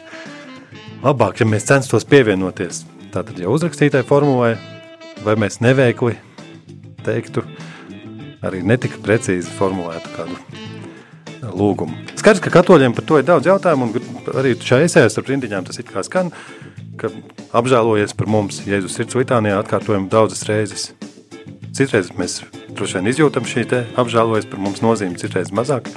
labāk, 1.03 1.41
ja 1.41 1.49
mēs 1.49 1.69
censtos 1.69 2.07
pievienoties. 2.09 2.85
Tātad 3.13 3.37
jau 3.41 3.53
uzrakstītai 3.53 4.05
formulai, 4.09 4.55
vai 5.25 5.37
mēs 5.37 5.61
neveikli 5.61 6.17
teiktu, 7.05 7.45
arī 8.43 8.63
netika 8.67 9.01
precīzi 9.03 9.53
formulētu 9.59 10.15
kādu 10.17 10.39
lūgumu. 11.51 11.97
Skaidrs, 12.19 12.43
ka 12.43 12.53
katoļiem 12.55 12.95
par 12.95 13.07
to 13.07 13.19
ir 13.19 13.27
daudz 13.27 13.49
jautājumu, 13.51 13.91
un 13.91 14.37
arī 14.39 14.55
šajā 14.59 14.89
esējā 14.89 15.11
starp 15.11 15.31
rindiņām 15.33 15.67
tas 15.69 15.81
it 15.83 15.91
kā 15.91 16.05
skan, 16.07 16.31
ka 17.01 17.11
apžēlojies 17.59 18.15
par 18.17 18.31
mums 18.31 18.63
Jēzus 18.67 18.95
sirds 18.99 19.19
litānijā 19.19 19.59
atkārtojam 19.63 20.09
daudzas 20.13 20.47
reizes. 20.49 20.93
Citreiz 21.73 22.11
mēs 22.13 22.43
droši 22.77 22.99
vien 22.99 23.09
izjūtam 23.09 23.47
šī 23.49 23.63
te 23.71 23.79
apžēlojies 23.97 24.49
par 24.51 24.61
mums 24.61 24.83
nozīmi, 24.85 25.17
citreiz 25.21 25.49
mazāk. 25.57 25.89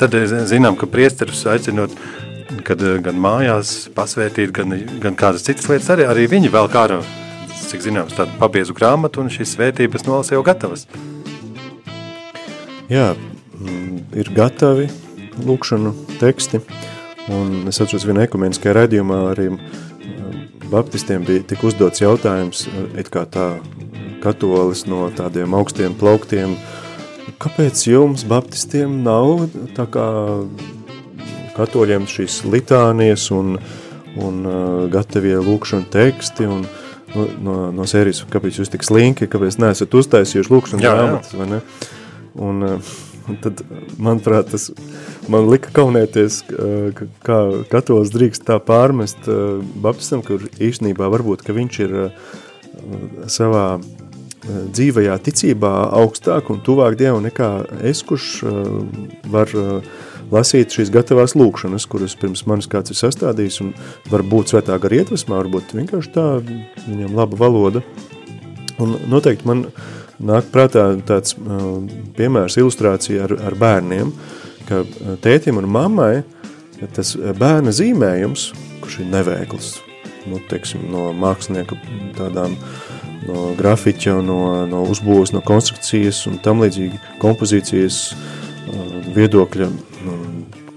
Tad 0.00 0.14
eh, 0.16 0.24
zinām, 0.48 0.78
ka 0.80 0.88
priesterus 0.88 1.42
aicinot, 1.52 1.92
kad 2.64 2.80
eh, 2.80 2.96
gan 3.04 3.18
mājās 3.20 3.74
pasvētīt, 3.92 4.54
gan, 4.56 4.72
gan 5.02 5.18
kādas 5.20 5.44
citas 5.44 5.68
lietas, 5.68 5.90
arī, 5.92 6.08
arī 6.08 6.24
viņi 6.32 6.52
vēl 6.54 6.70
kā 6.72 6.86
ar, 6.88 6.96
cik 7.66 7.84
zināms, 7.84 8.16
tādu 8.16 8.32
pabiezu 8.40 8.76
grāmatu, 8.76 9.20
un 9.20 9.28
šīs 9.32 9.52
svētības 9.58 10.06
nolasa 10.08 10.38
jau 10.38 10.42
gatavas. 10.46 10.86
Jā, 12.88 13.12
mm, 13.60 14.00
ir 14.24 14.32
gatavi 14.32 14.88
lūkšanu 15.44 15.92
teksti, 16.16 16.64
un 17.34 17.68
es 17.68 17.76
atceros 17.76 18.08
vienā 18.08 18.24
ekumeniskajā 18.24 18.78
raidījumā 18.80 19.20
arī 19.34 19.50
baptistiem 20.74 21.24
bija 21.26 21.44
tik 21.54 21.64
uzdots 21.66 22.02
jautājums, 22.02 22.66
it 22.98 23.10
kā 23.14 23.24
tā 23.30 23.54
katolis 24.24 24.84
no 24.90 25.06
tādiem 25.14 25.54
augstiem 25.56 25.94
plauktiem, 26.00 26.56
kāpēc 27.42 27.86
jums 27.88 28.24
baptistiem 28.28 29.02
nav 29.04 29.46
tā 29.76 29.86
kā 29.90 30.06
katoļiem 31.54 32.08
šīs 32.10 32.42
litānijas 32.50 33.28
un, 33.34 33.58
un 34.18 34.40
uh, 34.48 34.56
gatavie 34.92 35.36
lūkšanu 35.38 35.88
teksti 35.92 36.48
un 36.50 36.64
no, 37.14 37.26
no, 37.46 37.56
no 37.74 37.86
sērijas, 37.88 38.24
kāpēc 38.30 38.60
jūs 38.60 38.72
tik 38.72 38.86
slinki, 38.86 39.30
kāpēc 39.30 39.60
neesat 39.62 39.94
uztaisījuši 39.94 40.54
jā. 40.82 40.94
grāmatas, 40.94 41.34
vai 41.38 41.50
ne? 41.52 41.60
Un, 42.42 42.64
uh, 42.66 42.94
un 43.28 43.38
tad, 43.40 43.62
manuprāt, 43.98 44.50
tas 44.52 44.68
man 45.32 45.48
lika 45.50 45.72
kaunēties, 45.74 46.42
uh, 46.52 46.88
ka- 46.96 47.08
kā 47.24 47.38
katolis 47.72 48.12
drīkst 48.14 48.44
tā 48.48 48.58
pārmest 48.60 49.28
uh, 49.28 49.60
baptistam, 49.84 50.22
kur 50.26 50.44
īstenībā 50.58 51.08
varbūt, 51.14 51.44
ka 51.46 51.56
viņš 51.56 51.80
ir 51.86 51.94
uh, 52.06 52.32
savā 53.30 53.66
uh, 53.78 54.64
dzīvajā 54.74 55.14
ticībā 55.24 55.74
augstāk 56.02 56.50
un 56.52 56.60
tuvāk 56.66 56.98
Dievu 57.00 57.22
nekā 57.24 57.50
es, 57.88 58.02
kurš 58.06 58.26
uh, 58.44 58.74
var 59.32 59.48
uh, 59.56 59.80
lasīt 60.34 60.72
šīs 60.74 60.90
gatavās 60.92 61.34
lūkšanas, 61.36 61.84
kuras 61.88 62.14
pirms 62.18 62.44
manis 62.48 62.68
kāds 62.70 62.92
ir 62.92 62.98
sastādījis 62.98 63.60
un 63.64 63.72
varbūt 64.12 64.52
svētā 64.54 64.76
gar 64.80 64.92
iedvesmā, 64.96 65.36
varbūt 65.42 65.74
vienkārši 65.76 66.12
tā 66.14 66.28
viņam 66.44 67.16
laba 67.16 67.38
valoda. 67.40 67.82
Un 68.82 68.96
noteikti 69.06 69.46
man 69.46 69.66
nāk 70.22 70.50
prātā 70.54 70.86
tāds 71.06 71.34
uh, 71.38 71.80
piemērs 72.16 72.58
ilustrācija 72.60 73.26
ar, 73.26 73.36
ar 73.50 73.56
bērniem, 73.58 74.12
ka 74.68 74.82
uh, 74.84 75.14
tētim 75.24 75.58
un 75.60 75.68
mammai 75.70 76.22
tas 76.94 77.14
uh, 77.16 77.32
bērna 77.38 77.72
zīmējums, 77.74 78.50
kurš 78.82 79.00
ir 79.02 79.10
nevēkls, 79.12 79.70
nu, 80.30 80.40
teiksim, 80.50 80.86
no 80.92 81.08
mākslinieka 81.16 81.78
tādām 82.18 82.56
no 83.24 83.50
grafiķa, 83.56 84.18
no, 84.24 84.38
no 84.68 84.84
uzbūves, 84.92 85.32
no 85.32 85.40
konstrukcijas 85.44 86.24
un 86.28 86.38
tam 86.44 86.60
līdzīgi 86.64 87.00
kompozīcijas 87.22 88.00
uh, 88.12 88.98
viedokļa 89.16 89.70
nu, 90.04 90.18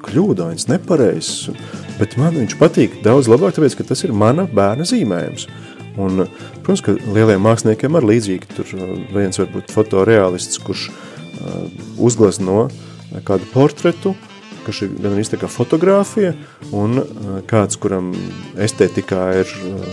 kļūdains, 0.08 0.70
nepareizs, 0.72 1.50
bet 1.98 2.16
man 2.20 2.38
viņš 2.40 2.56
patīk 2.60 3.02
daudz 3.04 3.28
labāk, 3.32 3.58
tāpēc, 3.58 3.76
ka 3.78 3.90
tas 3.90 4.06
ir 4.08 4.16
mana 4.16 4.48
bērna 4.48 4.88
zīmējums. 4.88 5.48
Un, 5.98 6.28
protams, 6.62 6.84
ka 6.86 6.94
lieliem 7.16 7.42
māksliniekiem 7.42 7.98
ar 7.98 8.06
līdzīgi, 8.06 8.50
tur 8.54 8.74
uh, 8.78 8.96
viens 9.16 9.40
varbūt 9.42 9.74
fotorealists, 9.74 10.62
kurš 10.62 10.90
uh, 10.92 11.64
uzglazno 11.98 12.68
kādu 13.26 13.48
portretu, 13.54 14.14
kas 14.68 14.82
ir 14.84 14.92
gan 15.00 15.16
arī 15.16 15.24
tā 15.26 15.40
kā 15.40 15.50
fotografija, 15.52 16.34
un 16.76 17.02
uh, 17.02 17.40
kāds, 17.50 17.80
kuram 17.82 18.12
estētikā 18.62 19.24
ir 19.42 19.54
uh, 19.70 19.88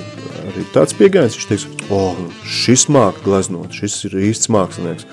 arī 0.51 0.67
tāds 0.75 0.97
pieejams, 0.99 1.39
viņš 1.39 1.49
teiks, 1.51 1.69
o, 1.89 2.01
oh, 2.01 2.21
šis 2.45 2.89
māk 2.93 3.23
glaznot, 3.25 3.73
šis 3.75 4.03
ir 4.11 4.19
īsts 4.31 4.51
mākslinieks. 4.53 5.07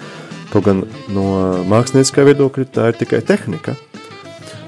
Kaut 0.51 0.65
gan 0.67 0.83
no 1.15 1.25
mākslinieckā 1.71 2.25
viedokļa 2.27 2.67
tā 2.75 2.89
ir 2.91 2.99
tikai 2.99 3.21
tehnika. 3.23 3.77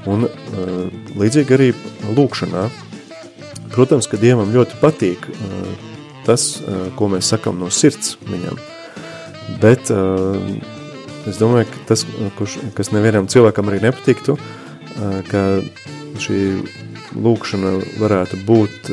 Un 0.08 0.28
uh, 0.28 0.86
līdzīgi 1.20 1.58
arī 1.58 1.72
lūkšanā. 2.16 2.70
Protams, 3.74 4.08
ka 4.08 4.20
Dievam 4.22 4.54
ļoti 4.54 4.78
patīk 4.80 5.28
tas, 6.28 6.62
ko 6.98 7.10
mēs 7.12 7.32
sakam 7.34 7.60
no 7.62 7.72
sirds 7.74 8.16
viņam. 8.28 8.60
Bet 9.62 9.92
es 11.30 11.40
domāju, 11.40 11.68
ka 11.72 11.84
tas, 11.94 12.06
kurš, 12.40 12.58
kas 12.78 12.92
nevienam 12.96 13.30
cilvēkam 13.32 13.70
arī 13.72 13.82
nepatiktu, 13.84 14.38
ka 15.30 15.44
šī 16.24 16.40
lūkšana 17.14 17.74
varētu 18.02 18.42
būt 18.48 18.92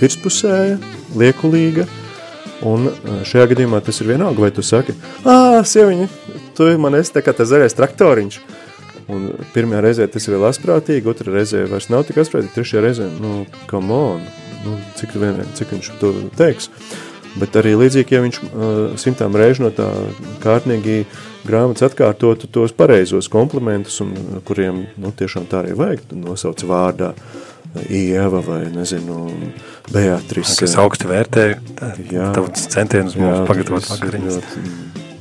virspusēja, 0.00 0.78
liekulīga, 1.18 1.86
un 2.66 2.90
šajā 3.26 3.48
gadījumā 3.52 3.82
tas 3.84 4.00
ir 4.02 4.12
vienalga, 4.12 4.44
vai 4.44 4.50
tu 4.54 4.64
saki, 4.66 4.94
ā, 5.26 5.62
sieviņa, 5.66 6.08
tu 6.56 6.68
man 6.82 6.98
esi 6.98 7.14
tā 7.14 7.22
kā 7.24 7.34
tas 7.36 7.50
zaļais 7.50 7.76
traktoriņš, 7.78 8.38
un 9.12 9.30
pirmajā 9.54 9.82
reizē 9.84 10.08
tas 10.10 10.26
ir 10.26 10.36
vēl 10.36 10.48
asprātīgi, 10.50 11.10
otrā 11.10 11.34
reizē 11.34 11.64
vairs 11.70 11.90
nav 11.92 12.06
tik 12.08 12.22
asprātīgi, 12.22 12.54
trešajā 12.56 12.84
reizē, 12.86 13.08
nu, 13.22 13.42
come 13.70 13.94
on, 13.96 14.24
nu, 14.66 14.76
cik, 14.98 15.16
vien, 15.20 15.42
cik 15.58 15.74
viņš 15.76 15.90
to 16.00 16.12
teiks, 16.38 16.70
bet 17.40 17.56
arī 17.60 17.74
līdzīgi, 17.80 18.16
ja 18.16 18.24
viņš 18.24 18.40
uh, 18.42 18.50
simtām 19.00 19.36
reižu 19.38 19.66
no 19.66 19.72
tā 19.74 19.88
kārtnīgi 20.42 21.04
grāmatas 21.46 21.88
atkārtotu 21.88 22.50
tos 22.52 22.74
pareizos 22.76 23.30
komplementus, 23.32 24.00
un 24.04 24.42
kuriem, 24.46 24.84
nu, 25.00 25.14
tiešām 25.16 25.48
tā 25.50 25.62
arī 25.64 25.76
vajag, 25.78 26.12
nosauc 26.16 26.62
vārdā, 26.68 27.14
Ieva 27.88 28.42
vai, 28.44 28.66
nezinu, 28.68 29.30
Beatrice. 29.88 30.58
Kas 30.60 30.74
augsti 30.76 31.08
vērtē 31.08 31.44
tavus 32.36 32.66
centienus 32.68 33.16
mums 33.16 33.46
pagatavot 33.48 33.86
vakariņas. 33.88 34.36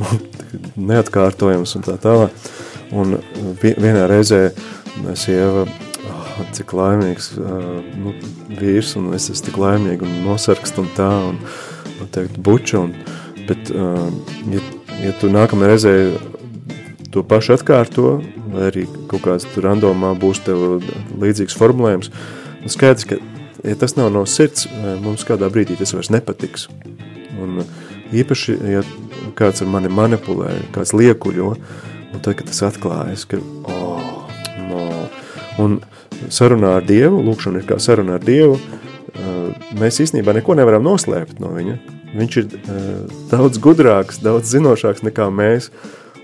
Neatkārtojams 0.91 1.77
un 1.79 1.85
tā 1.87 1.95
tālāk. 2.03 2.49
Un 2.91 3.15
vienā 3.61 4.03
reizē 4.11 4.49
sieva, 5.15 5.63
oh, 5.63 5.90
cik 6.57 6.73
laimīgs 6.77 7.31
nu, 7.37 8.15
vīrs, 8.59 8.95
un 8.99 9.11
es 9.17 9.29
esmu 9.31 9.47
tik 9.49 9.61
laimīgi 9.61 10.07
un 10.07 10.19
nosarkst 10.25 10.81
un 10.81 10.91
tā, 10.97 11.09
un, 11.31 11.39
un 12.01 12.11
teikt, 12.13 12.39
buča, 12.41 12.83
un, 12.85 12.93
bet, 13.47 13.71
ja, 13.71 14.65
ja 15.01 15.15
tu 15.21 15.31
nākamajā 15.31 15.71
reizē 15.71 15.95
to 17.11 17.23
pašu 17.27 17.57
atkārto, 17.57 18.19
vai 18.51 18.69
arī 18.69 18.85
kaut 19.11 19.25
kāds 19.25 19.47
tur 19.51 19.67
randomā 19.67 20.13
būs 20.19 20.43
tev 20.45 20.79
līdzīgs 21.19 21.57
formulējums, 21.59 22.11
Un 22.61 22.69
skaidrs, 22.69 23.07
ka 23.09 23.17
ja 23.63 23.75
tas 23.75 23.95
nav 23.97 24.11
no 24.13 24.21
sirds, 24.29 24.67
mums 25.01 25.25
kādā 25.25 25.49
brīdī 25.53 25.77
tas 25.79 25.93
vairs 25.95 26.11
nepatiks. 26.13 26.67
Un 27.41 27.63
īpaši, 28.13 28.57
ja 28.75 28.83
kāds 29.37 29.63
ar 29.63 29.71
mani 29.71 29.89
manipulē, 29.89 30.53
kāds 30.75 30.93
liekuļo, 30.93 31.53
un 32.11 32.21
tad, 32.21 32.35
kad 32.37 32.49
tas 32.51 32.61
atklājas, 32.69 33.25
ka, 33.29 33.39
oh, 33.71 34.29
no, 34.69 34.83
un 35.63 35.79
sarunā 36.29 36.75
ar 36.79 36.85
Dievu, 36.85 37.23
lūkšana 37.25 37.61
ir 37.61 37.69
kā 37.69 37.79
sarunā 37.81 38.19
ar 38.19 38.25
Dievu, 38.25 38.59
mēs 39.79 40.01
īstenībā 40.03 40.35
neko 40.37 40.55
nevaram 40.59 40.85
noslēpt 40.85 41.41
no 41.43 41.53
viņa. 41.55 41.79
Viņš 42.11 42.37
ir 42.41 42.47
daudz 43.31 43.59
gudrāks, 43.63 44.19
daudz 44.23 44.51
zinošāks 44.51 45.03
nekā 45.07 45.29
mēs, 45.31 45.71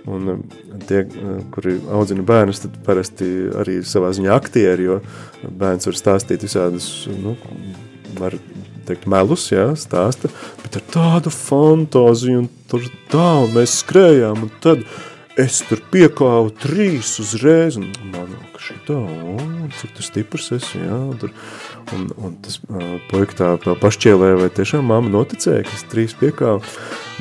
Un 0.08 0.28
um, 0.32 0.44
tie, 0.88 1.02
kuri 1.52 1.74
audzina 1.92 2.24
bērnus, 2.24 2.62
tad 2.64 2.78
parasti 2.86 3.28
arī 3.60 3.82
savā 3.84 4.14
ziņā 4.16 4.32
aktieri, 4.40 4.86
jo 4.88 5.02
bērns 5.44 5.90
var 5.90 5.98
stāstīt 6.00 6.46
visādus, 6.48 6.88
nu, 7.12 7.34
var 8.16 8.38
teikt, 8.88 9.04
melus, 9.12 9.50
jā, 9.52 9.68
stāsta, 9.76 10.32
bet 10.64 10.80
ar 10.80 10.86
tādu 10.94 11.34
fantāziju, 11.36 12.46
un 12.46 12.48
tur 12.72 12.88
tā, 13.12 13.28
un 13.44 13.52
mēs 13.58 13.82
skrējām, 13.82 14.48
un 14.48 14.54
tad 14.64 14.86
es 15.38 15.60
tur 15.68 15.84
piekāvu 15.92 16.56
trīs 16.64 17.18
uzreiz, 17.20 17.76
un 17.76 17.92
man, 18.14 18.32
ka 18.68 18.74
šī 18.74 18.80
tā, 18.88 18.98
o, 19.00 19.70
cik 19.80 19.96
tu 19.96 20.04
stiprs 20.04 20.52
esi, 20.58 20.82
jā, 20.82 20.98
un 20.98 21.18
tur, 21.22 21.32
un, 21.96 22.08
un 22.18 22.36
tas 22.44 22.60
puika 23.12 23.38
tā, 23.38 23.50
tā 23.64 23.76
pašķielē, 23.80 24.34
vai 24.42 24.50
tiešām 24.52 24.88
mamma 24.88 25.12
noticēja, 25.14 25.64
ka 25.64 25.76
es 25.76 25.86
trīs 25.92 26.16
piekāvu, 26.18 26.62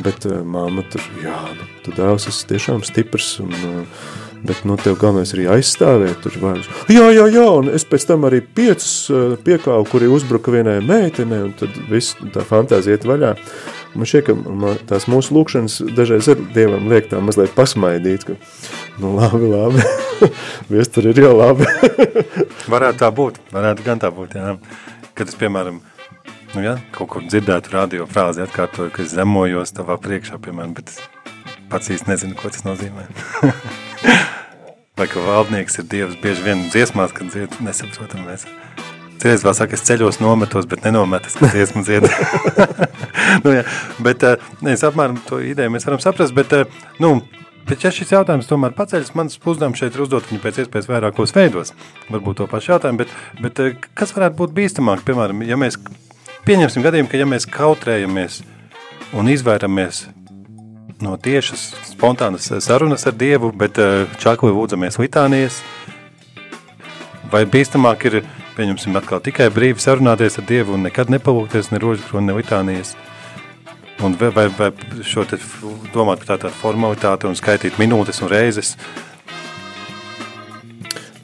bet 0.04 0.26
mamma 0.26 0.85
tur, 0.90 1.02
jā, 1.22 1.38
nu, 1.56 1.68
tu 1.85 1.94
dēvs 1.96 2.28
esi 2.32 2.48
tiešām 2.50 2.82
stiprs, 2.87 3.37
un, 3.44 3.54
uh, 3.54 4.02
bet, 4.46 4.64
nu, 4.66 4.76
tev 4.80 4.98
galvenais 5.00 5.35
arī 5.37 5.46
aizstāvēt 5.56 6.22
tur 6.24 6.38
vairs. 6.42 6.68
Jā, 6.92 7.09
jā, 7.14 7.28
jā, 7.32 7.46
un 7.61 7.70
es 7.74 7.87
pēc 7.88 8.09
tam 8.11 8.26
arī 8.28 8.42
piecas 8.42 8.90
uh, 9.12 9.38
piekāvu, 9.46 9.88
kuri 9.92 10.11
uzbruka 10.11 10.54
vienai 10.54 10.80
meitenei, 10.85 11.44
un 11.48 11.54
tad 11.59 11.74
viss 11.90 12.18
tā 12.35 12.44
fantāzija 12.46 12.98
iet 12.98 13.06
vaļā. 13.09 13.37
Man 13.96 14.09
šķiet, 14.09 14.28
ka 14.28 14.72
tās 14.90 15.06
mūsu 15.09 15.32
lūkšanas 15.37 15.78
dažreiz 15.96 16.28
ar 16.32 16.40
Dievam 16.52 16.88
liek 16.90 17.09
tā 17.09 17.20
mazliet 17.24 17.54
pasmaidīt, 17.56 18.26
ka, 18.28 18.37
nu 19.00 19.14
labi, 19.16 19.48
labi, 19.48 19.85
viestur 20.72 21.09
ir 21.11 21.20
jau 21.24 21.32
labi. 21.37 21.68
varētu 22.74 23.00
tā 23.00 23.11
būt, 23.16 23.40
varētu 23.56 23.87
gan 23.87 24.02
tā 24.02 24.12
būt, 24.12 24.37
jā. 24.37 24.56
Kad 25.16 25.32
es, 25.32 25.38
piemēram, 25.40 25.80
nu 26.52 26.64
jā, 26.64 26.76
kaut 26.92 27.14
kur 27.14 27.24
dzirdētu 27.24 27.72
radio 27.72 28.09
frāzi 28.11 28.44
atkārtoju, 28.44 28.92
ka 28.92 29.04
es 29.06 29.16
zemojos 29.16 29.72
tavā 29.76 29.96
priekšā, 30.02 30.42
piemēram, 30.44 30.76
bet 30.76 30.92
pats 31.72 31.92
īsti 31.96 32.12
nezinu, 32.12 32.37
ko 32.37 32.52
tas 32.52 32.66
nozīmē. 32.68 33.09
Vai 34.96 35.09
ka 35.12 35.24
valdnieks 35.24 35.80
ir 35.80 35.88
Dievs 35.92 36.20
bieži 36.20 36.44
vien 36.44 36.68
dziesmās, 36.68 37.16
kad 37.16 37.32
dzied, 37.32 37.56
nesaprotam 37.64 38.28
mēs. 38.28 38.46
Citreiz 39.16 39.44
vēl 39.46 39.55
saka, 39.57 39.76
es 39.79 39.85
ceļos 39.88 40.18
nometos, 40.20 40.66
bet 40.68 40.85
nenometas, 40.85 41.38
ka 41.40 41.48
dziesmu 41.48 41.81
dzied. 41.87 42.05
nu, 43.44 43.55
jā, 43.55 43.62
bet 44.05 44.24
eh, 44.29 44.42
es 44.74 44.85
apmēram 44.85 45.16
to 45.24 45.38
ideju 45.40 45.72
mēs 45.72 45.87
varam 45.88 46.02
saprast, 46.05 46.37
bet, 46.37 46.52
eh, 46.52 46.85
nu, 47.02 47.18
Bet, 47.66 47.81
ja 47.83 47.90
šis 47.90 48.12
jautājums 48.12 48.46
tomēr 48.46 48.70
paceļas, 48.79 49.09
mans 49.18 49.40
uzdevums 49.42 49.81
šeit 49.81 49.96
ir 49.96 50.05
uzdot 50.05 50.29
viņu 50.31 50.38
pēc 50.38 50.61
iespējas 50.62 50.87
vairākos 50.87 51.33
veidos. 51.35 51.72
Varbūt 52.07 52.37
to 52.38 52.44
pašu 52.46 52.70
jautājumu, 52.70 53.00
bet, 53.00 53.14
bet 53.42 53.59
eh, 53.64 53.72
kas 53.98 54.14
varētu 54.14 54.38
būt 54.38 54.52
bīstamāk? 54.55 55.02
Piemēram, 55.02 55.40
ja 55.42 55.59
mēs 55.59 55.81
pieņemsim 56.46 56.87
gadījumu, 56.87 57.11
ka 57.11 57.18
ja 57.18 57.26
mēs 57.26 57.48
kautrējamies 57.50 58.38
un 59.18 59.33
izvairamies 59.33 60.05
no 61.02 61.16
tiešas 61.18 61.72
spontānas 61.90 62.52
sarunas 62.62 63.09
ar 63.11 63.18
Dievu, 63.18 63.50
bet 63.50 63.83
čakli 64.22 64.55
lūdzamies 64.55 65.00
litānijas, 65.02 65.59
vai 67.35 67.42
bīstamāk 67.50 68.07
ir 68.12 68.20
pieņemsim 68.57 68.97
atkal 68.97 69.21
tikai 69.25 69.51
brīvi 69.53 69.83
sarunāties 69.83 70.38
ar 70.40 70.47
Dievu 70.49 70.77
un 70.77 70.87
nekad 70.87 71.12
nepalūkties 71.12 71.73
ne 71.73 71.81
rožkroni, 71.83 72.31
ne 72.31 72.37
litānijas. 72.38 72.95
Un 74.05 74.16
vai, 74.21 74.29
vai, 74.35 74.47
vai 74.59 74.71
šo 75.05 75.25
te 75.29 75.38
domāt 75.95 76.21
par 76.21 76.29
tā 76.29 76.37
tādu 76.45 76.57
formalitāti 76.59 77.29
un 77.29 77.37
skaitīt 77.38 77.79
minūtes 77.81 78.21
un 78.25 78.33
reizes? 78.33 78.75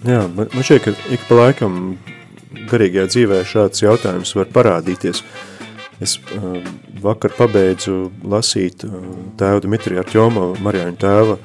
Jā, 0.03 0.25
man 0.27 0.49
šķiet, 0.57 0.87
ka 0.87 0.95
ik 1.15 1.27
pa 1.29 1.37
laikam 1.39 1.99
garīgajā 2.71 3.11
dzīvē 3.13 3.43
šāds 3.47 3.85
jautājums 3.85 4.33
var 4.39 4.49
parādīties. 4.55 5.23
Es 6.03 6.17
uh, 6.35 6.57
vakar 7.05 7.35
pabeidzu 7.37 8.09
lasīt 8.27 8.83
uh, 8.89 8.97
tēva 9.39 9.61
Dimitrija 9.63 10.03
Artjoma, 10.03 10.49
Marijāņa 10.65 10.99
tēva 11.05 11.37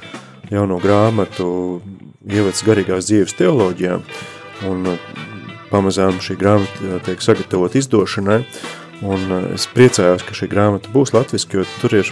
jauno 0.49 0.79
grāmatu 0.81 1.47
ievads 2.25 2.63
garīgās 2.65 3.11
dzīves 3.11 3.37
teoloģijā. 3.37 3.99
Un 4.71 4.93
uh, 4.95 5.11
pamazām 5.71 6.21
šī 6.23 6.37
grāmata 6.39 6.99
tiek 7.07 7.23
sagatavot 7.23 7.75
izdošanai, 7.77 8.41
un 9.07 9.35
es 9.53 9.67
priecājos, 9.69 10.25
ka 10.25 10.37
šī 10.37 10.49
grāmata 10.51 10.91
būs 10.93 11.13
latviski, 11.15 11.59
jo 11.59 11.67
tur 11.81 11.97
ir 11.99 12.11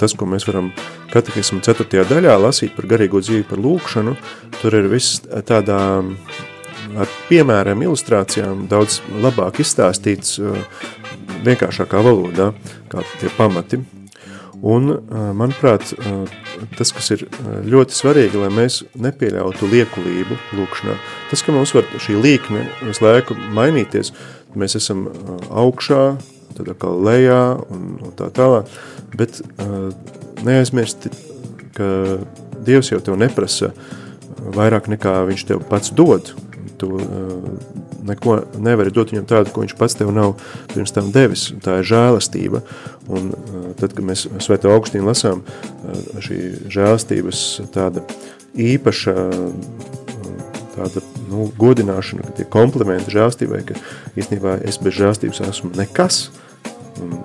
tas, 0.00 0.14
ko 0.14 0.28
mēs 0.30 0.46
varam 0.48 0.70
katehismu 1.12 1.60
4. 1.64 2.06
daļā 2.08 2.38
lasīt 2.40 2.76
par 2.76 2.88
garīgo 2.90 3.20
dzīvi, 3.24 3.46
par 3.48 3.60
lūkšanu, 3.64 4.14
tur 4.60 4.78
ir 4.78 4.88
viss 4.92 5.20
tādā 5.48 5.80
ar 6.98 7.14
piemēriem, 7.28 7.84
ilustrācijām 7.88 8.66
daudz 8.70 9.02
labāk 9.20 9.60
izstāstīts 9.64 10.38
vienkāršākā 11.44 12.02
valodā, 12.04 12.52
kā 12.88 13.04
tie 13.20 13.30
pamati. 13.36 13.82
Un, 14.58 14.90
manuprāt, 15.38 15.92
tas, 16.78 16.90
kas 16.94 17.12
ir 17.14 17.22
ļoti 17.68 17.94
svarīgi, 17.94 18.40
lai 18.42 18.48
mēs 18.50 18.80
nepieļautu 18.98 19.68
liekulību 19.70 20.38
lūkšanā, 20.58 20.96
tas, 21.30 21.44
ka 21.46 21.54
mums 21.54 21.74
var 21.76 21.86
šī 22.02 22.16
līkne 22.18 22.64
visu 22.80 23.04
laiku 23.04 23.36
mainīties, 23.54 24.10
mēs 24.58 24.74
esam 24.80 25.06
augšā, 25.50 26.02
tad 26.58 26.72
atkal 26.74 26.98
lejā 27.06 27.42
un, 27.70 27.86
un 28.02 28.16
tā 28.18 28.32
tālāk, 28.34 28.66
bet 29.14 29.38
neaizmirsti, 30.42 31.14
ka 31.78 32.18
Dievs 32.66 32.90
jau 32.90 32.98
tev 33.00 33.14
neprasa 33.20 33.70
vairāk 34.56 34.90
nekā 34.90 35.14
viņš 35.28 35.44
tev 35.48 35.62
pats 35.70 35.92
dod. 35.94 36.34
Tu 36.78 36.88
neko 38.08 38.38
nevari 38.64 38.92
dot 38.94 39.12
viņam 39.12 39.28
tādu, 39.28 39.52
ko 39.54 39.64
viņš 39.64 39.76
pats 39.78 39.98
tev 39.98 40.12
nav 40.16 40.34
pirms 40.72 40.94
tam 40.96 41.12
devis. 41.14 41.48
Tā 41.64 41.80
ir 41.82 41.90
žēlastība. 41.92 42.62
Un 43.08 43.32
uh, 43.32 43.70
tad, 43.78 43.94
kad 43.96 44.04
mēs 44.08 44.26
Svēto 44.44 44.72
Augustīnu 44.74 45.08
lasām, 45.08 45.44
uh, 45.44 46.20
šī 46.24 46.40
žēlastības 46.72 47.44
tāda 47.74 48.04
īpaša 48.58 49.16
tāda 50.78 51.02
nu, 51.28 51.48
godināšana, 51.58 52.26
ka 52.28 52.36
tie 52.38 52.46
komplimenti 52.50 53.14
žēlstībai, 53.14 53.62
ka 53.68 53.78
īstenībā 54.18 54.58
es 54.68 54.78
bez 54.82 54.96
žēlstības 54.98 55.42
esmu 55.48 55.72
nekas. 55.78 56.28
Un, 57.02 57.18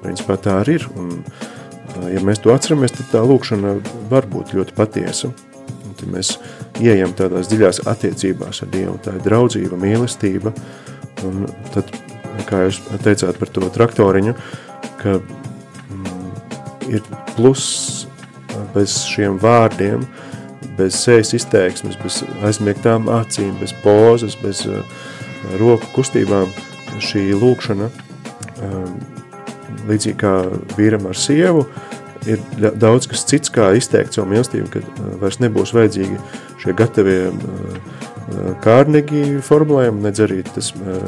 principā 0.00 0.38
tā 0.40 0.60
arī 0.62 0.78
ir. 0.80 0.88
Un, 0.98 1.20
ja 2.10 2.22
mēs 2.24 2.42
to 2.42 2.54
atceramies, 2.54 2.94
tad 2.96 3.10
tā 3.12 3.22
lūkšana 3.26 3.76
var 4.12 4.28
būt 4.30 4.54
ļoti 4.56 4.76
patiesa. 4.78 5.32
Tad 6.00 6.12
mēs 6.14 6.34
ieejam 6.80 7.12
tādās 7.16 7.50
dziļās 7.50 7.82
attiecībās 7.90 8.62
ar 8.64 8.72
Dievu. 8.72 8.96
Tā 9.04 9.16
ir 9.18 9.24
draudzība, 9.26 9.78
mīlestība. 9.80 10.54
Un 11.28 11.44
tad, 11.74 11.90
kā 12.48 12.64
jūs 12.66 12.80
teicāt 13.04 13.36
par 13.40 13.52
to 13.52 13.68
traktoriņu, 13.74 14.34
ka 15.02 15.18
mm, 15.20 16.30
ir 16.96 17.04
pluss 17.34 18.06
bez 18.74 19.02
šiem 19.10 19.38
vārdiem, 19.42 20.04
bez 20.78 20.96
sejas 21.04 21.34
izteiksmes, 21.36 21.98
bez 22.00 22.22
aizmiegtām 22.46 23.08
acīm, 23.12 23.52
bez 23.60 23.74
pozas, 23.84 24.36
bez 24.40 24.62
uh, 24.68 24.80
roku 25.60 25.88
kustībām 25.96 26.50
šī 27.04 27.30
lūkšana, 27.38 27.90
um, 28.64 28.98
līdzīgi 29.88 30.18
kā 30.20 30.34
vīram 30.76 31.08
ar 31.10 31.18
sievu, 31.18 31.66
ir 32.28 32.40
daudz 32.80 33.08
kas 33.10 33.24
cits, 33.28 33.52
kā 33.52 33.70
izteikt 33.78 34.16
savu 34.16 34.30
mīlestību, 34.32 34.68
kad 34.74 34.86
uh, 34.86 35.12
vairs 35.22 35.40
nebūs 35.42 35.74
vajadzīgi 35.76 36.18
šie 36.62 36.74
gatavie 36.76 37.20
uh, 37.30 38.00
kārnegi 38.64 39.40
formulējumi, 39.44 40.04
nedz 40.06 40.24
arī 40.24 40.40
tas 40.46 40.72
uh, 40.76 40.98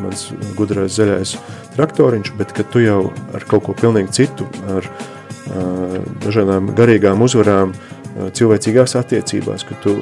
mans 0.00 0.28
gudrais 0.58 0.94
zaļais 0.96 1.36
traktoriņš, 1.76 2.32
bet 2.38 2.54
ka 2.56 2.66
tu 2.70 2.84
jau 2.84 3.00
ar 3.34 3.48
kaut 3.50 3.66
ko 3.68 3.76
pilnīgi 3.78 4.16
citu, 4.22 4.48
ar 4.76 4.88
uh, 4.88 5.98
dažādām 6.24 6.72
garīgām 6.78 7.24
uzvarām, 7.26 7.74
uh, 7.74 8.30
cilvēcīgās 8.34 8.96
attiecībās, 9.00 9.66
ka 9.68 9.78
tu 9.84 9.98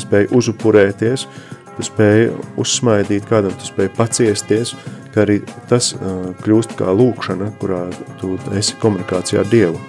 spēj 0.00 0.30
uzupurēties, 0.36 1.26
tu 1.74 1.86
spēj 1.86 2.28
uzsmaidīt 2.60 3.26
kādam, 3.30 3.56
tu 3.58 3.66
spēj 3.68 3.90
paciesties, 3.96 4.74
ka 5.14 5.24
arī 5.24 5.40
tas 5.70 5.92
uh, 5.96 6.30
kļūst 6.44 6.76
kā 6.78 6.94
lūkšana, 6.94 7.50
kurā 7.60 7.86
tu 8.20 8.36
esi 8.58 8.78
komunikācijā 8.82 9.42
ar 9.42 9.50
Dievu. 9.50 9.82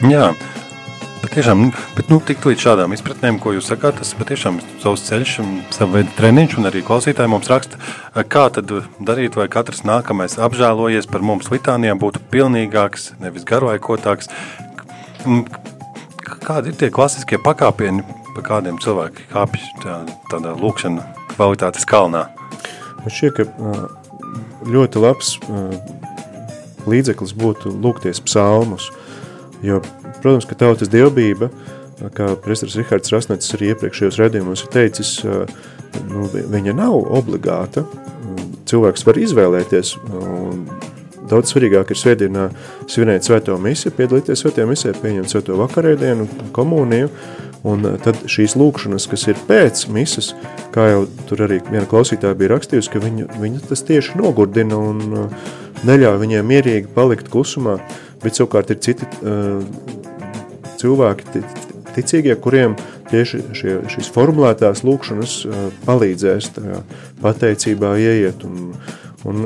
Jā, 0.00 0.30
patiešām, 1.20 1.66
bet 1.92 2.08
nu, 2.08 2.16
tik 2.24 2.46
līdz 2.48 2.62
šādām 2.64 2.94
izpratnēm, 2.96 3.36
ko 3.36 3.50
jūs 3.52 3.66
sakāt, 3.68 3.98
tas 4.00 4.14
patiešām 4.16 4.56
ir 4.56 4.68
savs 4.80 5.02
ceļš 5.04 5.32
un 5.42 5.50
sava 5.76 5.98
veida 5.98 6.14
treniņš, 6.16 6.54
un 6.56 6.68
arī 6.70 6.80
klausītāji 6.86 7.28
mums 7.28 7.50
raksta, 7.52 7.76
kā 8.32 8.46
tad 8.56 8.72
darīt, 8.96 9.36
vai 9.36 9.44
katrs 9.52 9.82
nākamais 9.84 10.38
apžēlojies 10.40 11.04
par 11.10 11.20
mums 11.20 11.50
litānijām 11.52 12.00
būtu 12.00 12.22
pilnīgāks, 12.32 13.10
nevis 13.20 13.44
garoaikotāks. 13.50 14.32
Kādi 16.46 16.72
ir 16.72 16.80
tie 16.80 16.88
klasiskie 16.88 17.36
pakāpieni, 17.44 18.00
pa 18.32 18.46
kādiem 18.46 18.80
cilvēki 18.80 19.28
kāpj 19.34 19.66
tā, 19.84 19.98
tādā 20.32 20.54
lūkšana 20.56 21.04
kvalitātes 21.34 21.84
kalnā? 21.84 22.24
Man 23.02 23.12
šķiet, 23.12 23.36
ka 23.36 24.64
ļoti 24.64 25.04
labs 25.04 25.36
līdzeklis 26.88 27.36
būtu 27.36 27.76
lūgties 27.84 28.24
psalmus, 28.24 28.88
jo 29.66 29.82
Protams, 30.20 30.44
ka 30.48 30.56
tautas 30.58 30.90
dievbība, 30.92 31.48
kā 32.16 32.34
prestars 32.44 32.76
Rihards 32.78 33.12
Rasnets 33.12 33.54
arī 33.56 33.72
iepriekšējos 33.72 34.18
redzījumos 34.20 34.64
ir 34.66 34.72
teicis, 34.74 35.12
nu, 36.10 36.28
viņa 36.28 36.76
nav 36.76 36.96
obligāta. 37.18 37.86
Cilvēks 38.70 39.06
var 39.08 39.18
izvēlēties, 39.18 39.94
un 40.20 40.66
daudz 41.30 41.52
svarīgāk 41.52 41.90
ir 41.90 41.98
svētdienā 41.98 42.48
svinēt 42.90 43.26
svēto 43.26 43.56
misiju, 43.62 43.94
piedalīties 43.96 44.44
svētajā 44.44 44.66
misijā, 44.68 44.92
pieņemt 45.00 45.32
svēto 45.32 45.56
vakarēdienu, 45.58 46.28
komuniju, 46.56 47.08
un 47.66 47.88
tad 48.04 48.20
šīs 48.30 48.54
lūkšanas, 48.60 49.08
kas 49.10 49.26
ir 49.32 49.40
pēc 49.48 49.86
misas, 49.92 50.34
kā 50.74 50.86
jau 50.92 51.02
tur 51.28 51.46
arī 51.48 51.58
viena 51.66 51.88
klausītāja 51.88 52.38
bija 52.38 52.54
rakstījusi, 52.54 52.92
ka 52.92 53.02
viņa, 53.02 53.32
viņa 53.40 53.64
tas 53.72 53.84
tieši 53.88 54.20
nogurdina 54.20 54.78
un 54.78 55.02
neļauj 55.88 56.22
viņiem 56.22 56.48
mierīgi 56.54 56.94
palikt 56.94 57.32
klusumā, 57.32 57.80
bet 58.22 58.38
savukārt 58.38 58.72
ir 58.72 58.80
citi 58.84 59.08
uh, 59.20 59.60
cilvēki, 60.80 61.44
ticīgie, 61.96 62.34
kuriem 62.40 62.76
tieši 63.10 63.42
šie, 63.56 63.76
šīs 63.90 64.10
formulētās 64.14 64.84
lūkšanas 64.86 65.36
palīdzēs 65.86 66.50
tajā 66.56 66.80
pateicībā 67.22 67.94
ieiet. 68.00 68.44
Un, 68.46 68.72
un, 69.28 69.44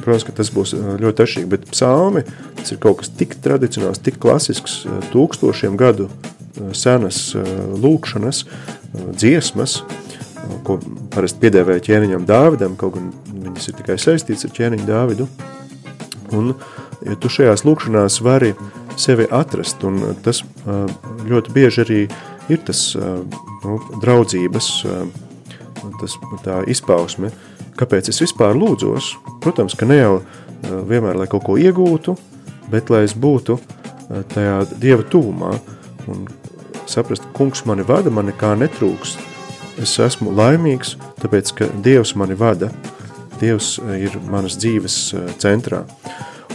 protams, 0.00 0.26
ka 0.28 0.36
tas 0.40 0.50
būs 0.54 0.74
ļoti 0.74 1.24
atšķirīgi, 1.24 1.50
bet 1.54 1.68
psalmi 1.70 2.24
tas 2.58 2.74
ir 2.74 2.80
kaut 2.82 3.00
kas 3.02 3.12
tik 3.14 3.36
tradicionāls, 3.44 4.02
tik 4.04 4.18
klasisks, 4.22 4.82
tūkstošiem 5.14 5.78
gadu 5.80 6.10
senas 6.76 7.32
lūkšanas, 7.34 8.44
dziesmas, 9.14 9.80
ko 10.66 10.78
parasti 11.14 11.40
piedēvēja 11.42 11.86
ķēniņam 11.88 12.26
Dāvidam, 12.28 12.76
kaut 12.78 12.98
gan 12.98 13.10
viņas 13.46 13.70
ir 13.70 13.78
tikai 13.80 13.96
saistīts 14.00 14.46
ar 14.46 14.54
ķēniņu 14.54 14.86
Dāvidu. 14.88 15.28
Un, 16.34 16.52
ja 17.04 17.16
tu 17.20 17.30
šajās 17.32 17.64
lūkšanās 17.66 18.20
vari 18.24 18.52
uh, 18.54 18.84
sevi 18.96 19.26
atrast, 19.30 19.82
un 19.84 20.00
tas 20.24 20.42
ļoti 21.28 21.54
bieži 21.54 21.82
arī 21.84 22.00
ir 22.52 22.62
tas 22.66 22.92
nu, 22.96 23.78
draudzības 24.02 24.70
tas, 26.00 26.16
tā 26.44 26.60
izpausme, 26.70 27.30
kāpēc 27.78 28.08
es 28.12 28.22
vispār 28.22 28.56
lūdzos. 28.56 29.14
Protams, 29.44 29.76
ka 29.76 29.88
ne 29.88 29.98
jau 29.98 30.14
vienmēr, 30.88 31.18
lai 31.18 31.28
kaut 31.30 31.44
ko 31.48 31.58
iegūtu, 31.60 32.16
bet 32.72 32.92
lai 32.92 33.04
es 33.08 33.16
būtu 33.16 33.58
tajā 34.32 34.56
Dieva 34.80 35.04
tūmā 35.04 35.52
un 36.12 36.26
saprast, 36.88 37.24
kungs 37.36 37.64
mani 37.68 37.84
vada, 37.86 38.12
man 38.12 38.30
nekā 38.30 38.54
netrūks. 38.60 39.16
Es 39.82 39.96
esmu 39.98 40.32
laimīgs, 40.36 40.94
tāpēc, 41.20 41.54
ka 41.58 41.68
Dievs 41.84 42.14
mani 42.16 42.36
vada. 42.38 42.70
Dievs 43.40 43.76
ir 43.98 44.14
manas 44.30 44.56
dzīves 44.60 44.98
centrā. 45.42 45.82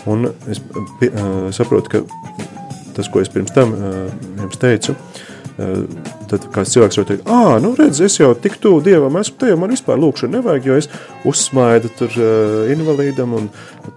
Un 0.06 0.30
es 0.48 0.62
pie, 1.00 1.10
uh, 1.12 1.50
saprotu, 1.56 1.90
ka 1.92 2.04
tas, 2.96 3.10
ko 3.12 3.24
es 3.24 3.32
pirms 3.32 3.52
tam 3.56 3.74
uh, 3.76 4.08
jums 4.40 4.60
teicu, 4.62 4.96
uh, 4.96 5.84
tad 6.30 6.46
kāds 6.54 6.74
cilvēks 6.76 7.00
var 7.00 7.08
teikt, 7.10 7.28
ā, 7.28 7.58
nu 7.64 7.74
redz, 7.78 8.02
es 8.06 8.18
jau 8.20 8.32
tik 8.38 8.60
tuvu 8.64 8.82
Dievam 8.86 9.20
esmu, 9.20 9.38
te 9.42 9.52
jau 9.52 9.60
man 9.60 9.74
vispār 9.74 10.00
lūkšana 10.00 10.38
nevajag, 10.38 10.70
jo 10.70 10.80
es 10.80 10.90
uzsmaidu 11.28 11.92
tur 12.00 12.16
uh, 12.16 12.72
invalīdam 12.72 13.36
un 13.40 13.50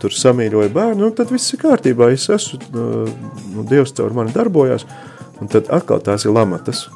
tur 0.03 0.14
samīļoju 0.16 0.74
bērnu, 0.74 1.09
un 1.09 1.16
tad 1.18 1.32
viss 1.34 1.55
ir 1.55 1.62
kārtībā, 1.62 2.12
es 2.14 2.28
esmu, 2.32 2.61
uh, 2.72 3.11
nu, 3.55 3.66
Dievs 3.70 3.94
caur 3.98 4.14
mani 4.16 4.34
darbojās, 4.34 4.86
un 5.42 5.50
tad 5.53 5.70
atkal 5.74 6.03
tās 6.05 6.26
ir 6.26 6.34
lamatas, 6.34 6.86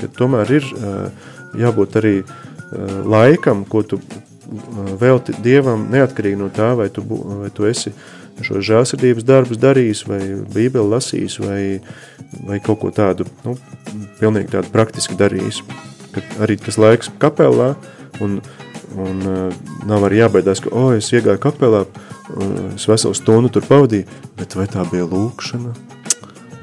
ka 0.00 0.10
tomēr 0.18 0.56
ir 0.60 0.72
uh, 0.76 1.28
jābūt 1.58 2.00
arī 2.02 2.16
uh, 2.22 2.98
laikam, 3.08 3.64
ko 3.68 3.84
tu 3.86 4.00
uh, 4.00 4.96
velti 5.00 5.36
Dievam 5.44 5.88
neatkarīgi 5.92 6.40
no 6.40 6.52
tā, 6.52 6.72
vai 6.76 6.90
tu, 6.92 7.04
vai 7.06 7.52
tu 7.54 7.68
esi 7.68 7.92
uh, 7.92 8.10
šo 8.40 8.62
žēlsirdības 8.64 9.26
darbus 9.28 9.60
darījis, 9.60 10.04
vai 10.08 10.20
bībeli 10.54 10.88
lasījis, 10.94 11.38
vai, 11.42 11.62
vai 12.48 12.58
kaut 12.64 12.80
ko 12.82 12.92
tādu, 12.94 13.26
nu, 13.46 13.56
pilnīgi 14.20 14.54
tādu 14.54 14.72
praktiski 14.72 15.18
darījis. 15.18 15.62
Kad 16.12 16.36
arī 16.44 16.58
tas 16.60 16.78
laiks 16.80 17.12
kapelā, 17.20 17.72
un, 18.24 18.40
un 19.00 19.22
uh, 19.28 19.62
nav 19.88 20.08
arī 20.08 20.22
jābaidās, 20.22 20.60
ka, 20.64 20.72
o, 20.72 20.88
oh, 20.88 20.96
es 20.96 21.08
iegāju 21.12 21.40
kapelā, 21.42 21.86
uh, 21.86 22.52
es 22.74 22.88
veselu 22.88 23.16
stundu 23.16 23.52
tur 23.52 23.68
pavadīju, 23.68 24.08
bet 24.40 24.56
vai 24.58 24.68
tā 24.70 24.84
bija 24.90 25.08
lūkšana? 25.08 25.72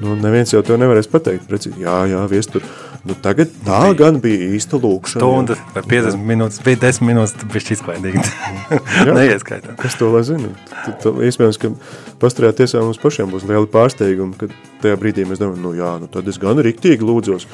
Nu, 0.00 0.14
neviens 0.16 0.54
jau 0.54 0.62
to 0.64 0.78
nevarēs 0.80 1.10
pateikt, 1.12 1.48
precīzi, 1.50 1.82
jā, 1.84 1.96
jā, 2.08 2.22
vies 2.30 2.48
tur, 2.48 2.64
Nu, 3.00 3.14
tagad 3.16 3.48
tā 3.64 3.78
bija, 3.86 3.96
gan 3.96 4.18
bija 4.20 4.50
īsta 4.52 4.76
lūkšana. 4.76 5.22
Stunda 5.22 5.56
vai 5.72 5.82
50 5.88 6.18
jā. 6.18 6.24
minūtes, 6.30 6.60
bija 6.64 6.80
10 6.82 7.06
minūtes, 7.08 7.32
tad 7.40 7.54
bija 7.54 7.72
izklaidīgi. 7.76 8.24
Neieskaitām. 9.16 9.78
Kas 9.80 9.96
to 9.96 10.10
lai 10.12 10.20
zina? 10.28 10.50
Tad, 10.74 10.98
tad, 11.00 11.22
iespējams, 11.24 11.60
ka 11.62 11.72
pastarajā 12.20 12.58
tiesā 12.60 12.84
mums 12.84 13.00
pašiem 13.00 13.32
būs 13.32 13.46
liela 13.48 13.64
pārsteiguma, 13.72 14.36
kad 14.42 14.52
tajā 14.84 15.00
brīdī 15.00 15.24
mēs 15.24 15.40
domājam, 15.40 15.64
nu 15.64 15.72
jā, 15.78 15.94
nu 16.02 16.10
tad 16.12 16.28
es 16.28 16.40
gan 16.42 16.60
riktīgi 16.60 17.06
lūdzos. 17.08 17.48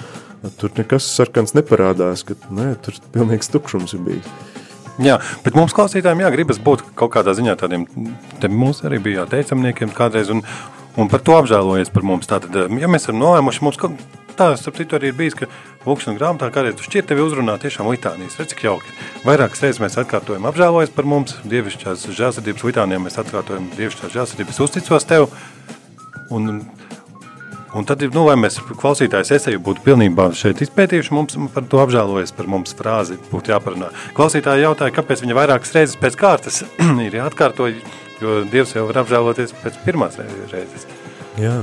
Tur 0.58 0.74
nekas 0.76 1.06
sarkans 1.14 1.54
neparādās, 1.54 2.26
ka 2.26 2.34
nē, 2.50 2.72
tur 2.82 2.98
pilnīgs 3.14 3.50
tukšums 3.54 3.94
ir 3.94 4.02
bijis. 4.06 4.34
Jā, 5.02 5.20
bet 5.44 5.54
mums 5.54 5.74
klausītājiem 5.76 6.24
jā, 6.24 6.34
gribas 6.34 6.58
būt 6.62 6.82
kaut 6.98 7.12
kādā 7.14 7.36
ziņā 7.36 7.54
tādiem, 7.60 7.86
te 8.40 8.50
mums 8.50 8.82
arī 8.86 8.98
bija 9.04 9.22
jāteicamniekiem 9.22 9.92
kādreiz, 9.94 10.30
un, 10.32 10.40
un 10.96 11.10
par 11.12 11.22
to 11.22 11.36
apžēlojies 11.38 11.92
par 11.92 12.06
mums. 12.08 12.26
Tātad, 12.30 12.56
ja 12.56 12.88
mēs 12.90 13.06
esam 13.06 13.20
nolēmuši, 13.20 13.66
mums 13.66 13.78
tā, 14.38 14.52
starp 14.60 14.78
citu, 14.78 14.96
arī 14.98 15.10
ir 15.10 15.16
bijis, 15.18 15.36
ka 15.38 15.48
lūkšana 15.86 16.18
grāmatā, 16.18 16.48
kādreiz 16.54 16.82
šķiet 16.84 17.10
tevi 17.10 17.24
uzrunā 17.24 17.56
tiešām 17.62 17.88
litānijas. 17.90 18.38
Redz, 18.40 18.52
cik 18.52 18.64
jauki. 18.66 18.94
Vairākas 19.26 19.62
reizes 19.64 19.82
mēs 19.82 19.98
atkārtojam 20.02 20.48
apžēlojas 20.50 20.94
par 20.94 21.08
mums, 21.08 21.36
dievišķās 21.48 22.08
žēlsirdības 22.16 22.66
litānijā 22.66 23.02
mēs 23.02 23.20
atkārtojam 23.22 23.70
dievišķās 23.76 24.16
žēlsirdības 24.16 24.60
uzticos 24.66 25.08
tev. 25.08 25.28
Un, 26.34 26.64
un 27.76 27.86
tad, 27.86 28.02
nu, 28.10 28.24
lai 28.26 28.34
mēs 28.40 28.58
klausītājs 28.66 29.30
esēju 29.38 29.62
būtu 29.68 29.84
pilnībā 29.86 30.28
šeit 30.34 30.64
izpētījuši, 30.66 31.14
mums 31.14 31.38
par 31.54 31.68
to 31.70 31.82
apžēlojas 31.84 32.34
par 32.36 32.50
mums 32.50 32.74
frāzi 32.78 33.20
būtu 33.30 33.54
jāparunā. 33.54 33.92
Klausītāji 34.18 34.66
jautāja, 34.66 34.96
kāpēc 34.98 35.22
viņa 35.22 35.38
vairākas 35.38 35.74
reizes 35.76 36.00
pēc 36.02 36.18
kārtas 36.18 36.64
ir 37.06 37.20
jāatkārto, 37.20 37.70
jo 38.20 38.42
Dievs 38.50 38.74
jau 38.74 38.88
var 38.90 39.04
apžēloties 39.04 39.54
pēc 39.62 39.82
pirmās 39.86 40.18
reizes. 40.18 40.88
Jā, 41.38 41.60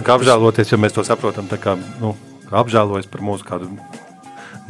apžēloties, 0.00 0.72
ja 0.72 0.78
mēs 0.80 0.94
to 0.96 1.04
saprotam, 1.04 1.50
kā 1.60 1.76
nu, 2.00 2.14
apžēlojas 2.52 3.10
par 3.12 3.24
mūsu 3.24 3.46
kādu 3.48 3.68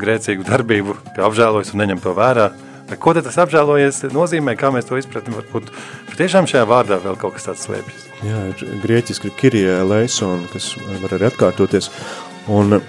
grēcīgu 0.00 0.46
darbību, 0.48 0.96
ka 1.16 1.26
apžēlojas 1.28 1.72
un 1.74 1.82
neņem 1.84 2.02
to 2.02 2.14
vērā. 2.16 2.50
Bet 2.90 3.00
ko 3.00 3.14
tas 3.16 3.38
apžēlojies 3.40 4.02
nozīmē, 4.12 4.56
kā 4.58 4.72
mēs 4.74 4.88
to 4.88 4.98
izpratni, 5.00 5.34
varbūt 5.36 5.70
tiešām 6.18 6.48
šajā 6.50 6.66
vārdā 6.68 6.98
vēl 7.00 7.16
kaut 7.20 7.36
kas 7.36 7.48
tāds 7.48 7.64
slēpjas. 7.66 8.02
jā 8.26 8.40
ir 8.50 8.82
grieķiski 8.82 9.30
ir 9.30 9.38
kirie 9.38 9.68
eleison, 9.78 10.44
kas 10.52 10.72
var 11.02 11.16
arī 11.16 11.30
atkārtoties, 11.30 11.88
un 12.52 12.76
uh, 12.78 12.82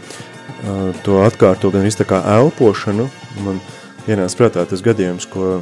to 1.05 1.21
atkārto 1.23 1.71
gan 1.73 1.88
tā 1.97 2.07
kā 2.09 2.19
elpošanu. 2.36 3.07
Man 3.45 3.61
ienāca 4.09 4.41
prātā 4.41 4.65
tas 4.69 4.84
gadījums, 4.86 5.29
ko 5.29 5.61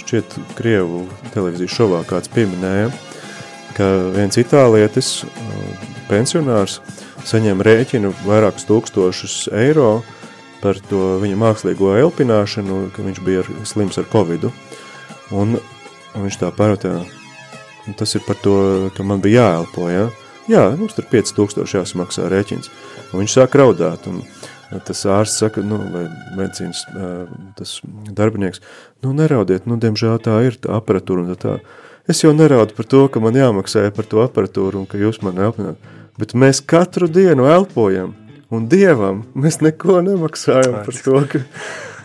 šķiet 0.00 0.38
Krievu 0.58 1.04
televīzijas 1.34 1.74
šovā 1.74 2.04
kāds 2.08 2.30
pieminēja, 2.32 2.92
ka 3.76 3.88
viens 4.14 4.40
itālietis, 4.40 5.20
uh, 5.24 5.90
pensionārs, 6.10 6.80
saņem 7.26 7.62
rēķinu 7.64 8.14
vairākus 8.24 8.66
tūkstošus 8.68 9.36
eiro 9.52 10.00
par 10.60 10.78
to 10.90 11.16
viņa 11.22 11.38
mākslīgo 11.40 11.94
elpināšanu, 12.00 12.90
ka 12.94 13.04
viņš 13.04 13.20
bija 13.24 13.44
slims 13.68 13.98
ar 14.00 14.08
covidu. 14.12 14.52
Un, 15.32 15.56
un 15.56 16.26
viņš 16.26 16.40
tā 16.42 16.50
parotā, 16.54 16.98
un 17.86 17.96
tas 17.96 18.12
ir 18.16 18.24
par 18.26 18.38
to, 18.42 18.56
ka 18.96 19.06
man 19.06 19.22
bija 19.24 19.46
jāelpo, 19.46 19.88
ja? 19.92 20.08
Jā, 20.50 20.64
mums 20.76 20.96
tur 20.96 21.06
5000 21.10 21.76
jāsamaksā 21.78 22.26
rēķins. 22.32 22.70
Un 23.12 23.22
viņš 23.22 23.36
sāk 23.36 23.54
raudāt, 23.60 24.08
un 24.10 24.24
tas 24.86 25.04
ārsts 25.06 25.40
saka, 25.42 25.62
nu, 25.66 25.78
vai 25.92 26.04
medicīnas 26.38 26.82
ā, 26.90 27.10
tas 27.58 27.78
darbinieks, 28.16 28.62
nu, 29.04 29.14
neraudiet, 29.16 29.68
nu, 29.70 29.78
diemžēl 29.82 30.18
tā 30.24 30.40
ir 30.48 30.58
tā 30.62 30.74
aparatūra 30.78 31.24
un 31.24 31.32
tā 31.34 31.38
tā. 31.44 31.60
Es 32.10 32.24
jau 32.24 32.32
neraudu 32.34 32.74
par 32.74 32.86
to, 32.90 33.04
ka 33.12 33.20
man 33.22 33.36
jāmaksā 33.38 33.84
par 33.94 34.06
to 34.10 34.24
aparatūru 34.24 34.80
un 34.80 34.86
ka 34.90 34.98
jūs 34.98 35.20
man 35.22 35.36
elpināt, 35.38 35.78
bet 36.18 36.32
mēs 36.34 36.58
katru 36.58 37.06
dienu 37.06 37.44
elpojam, 37.46 38.16
un 38.50 38.64
Dievam 38.72 39.20
mēs 39.38 39.60
neko 39.62 40.00
nemaksājam 40.02 40.80
par 40.88 40.96
to, 41.04 41.20
ka 41.30 41.40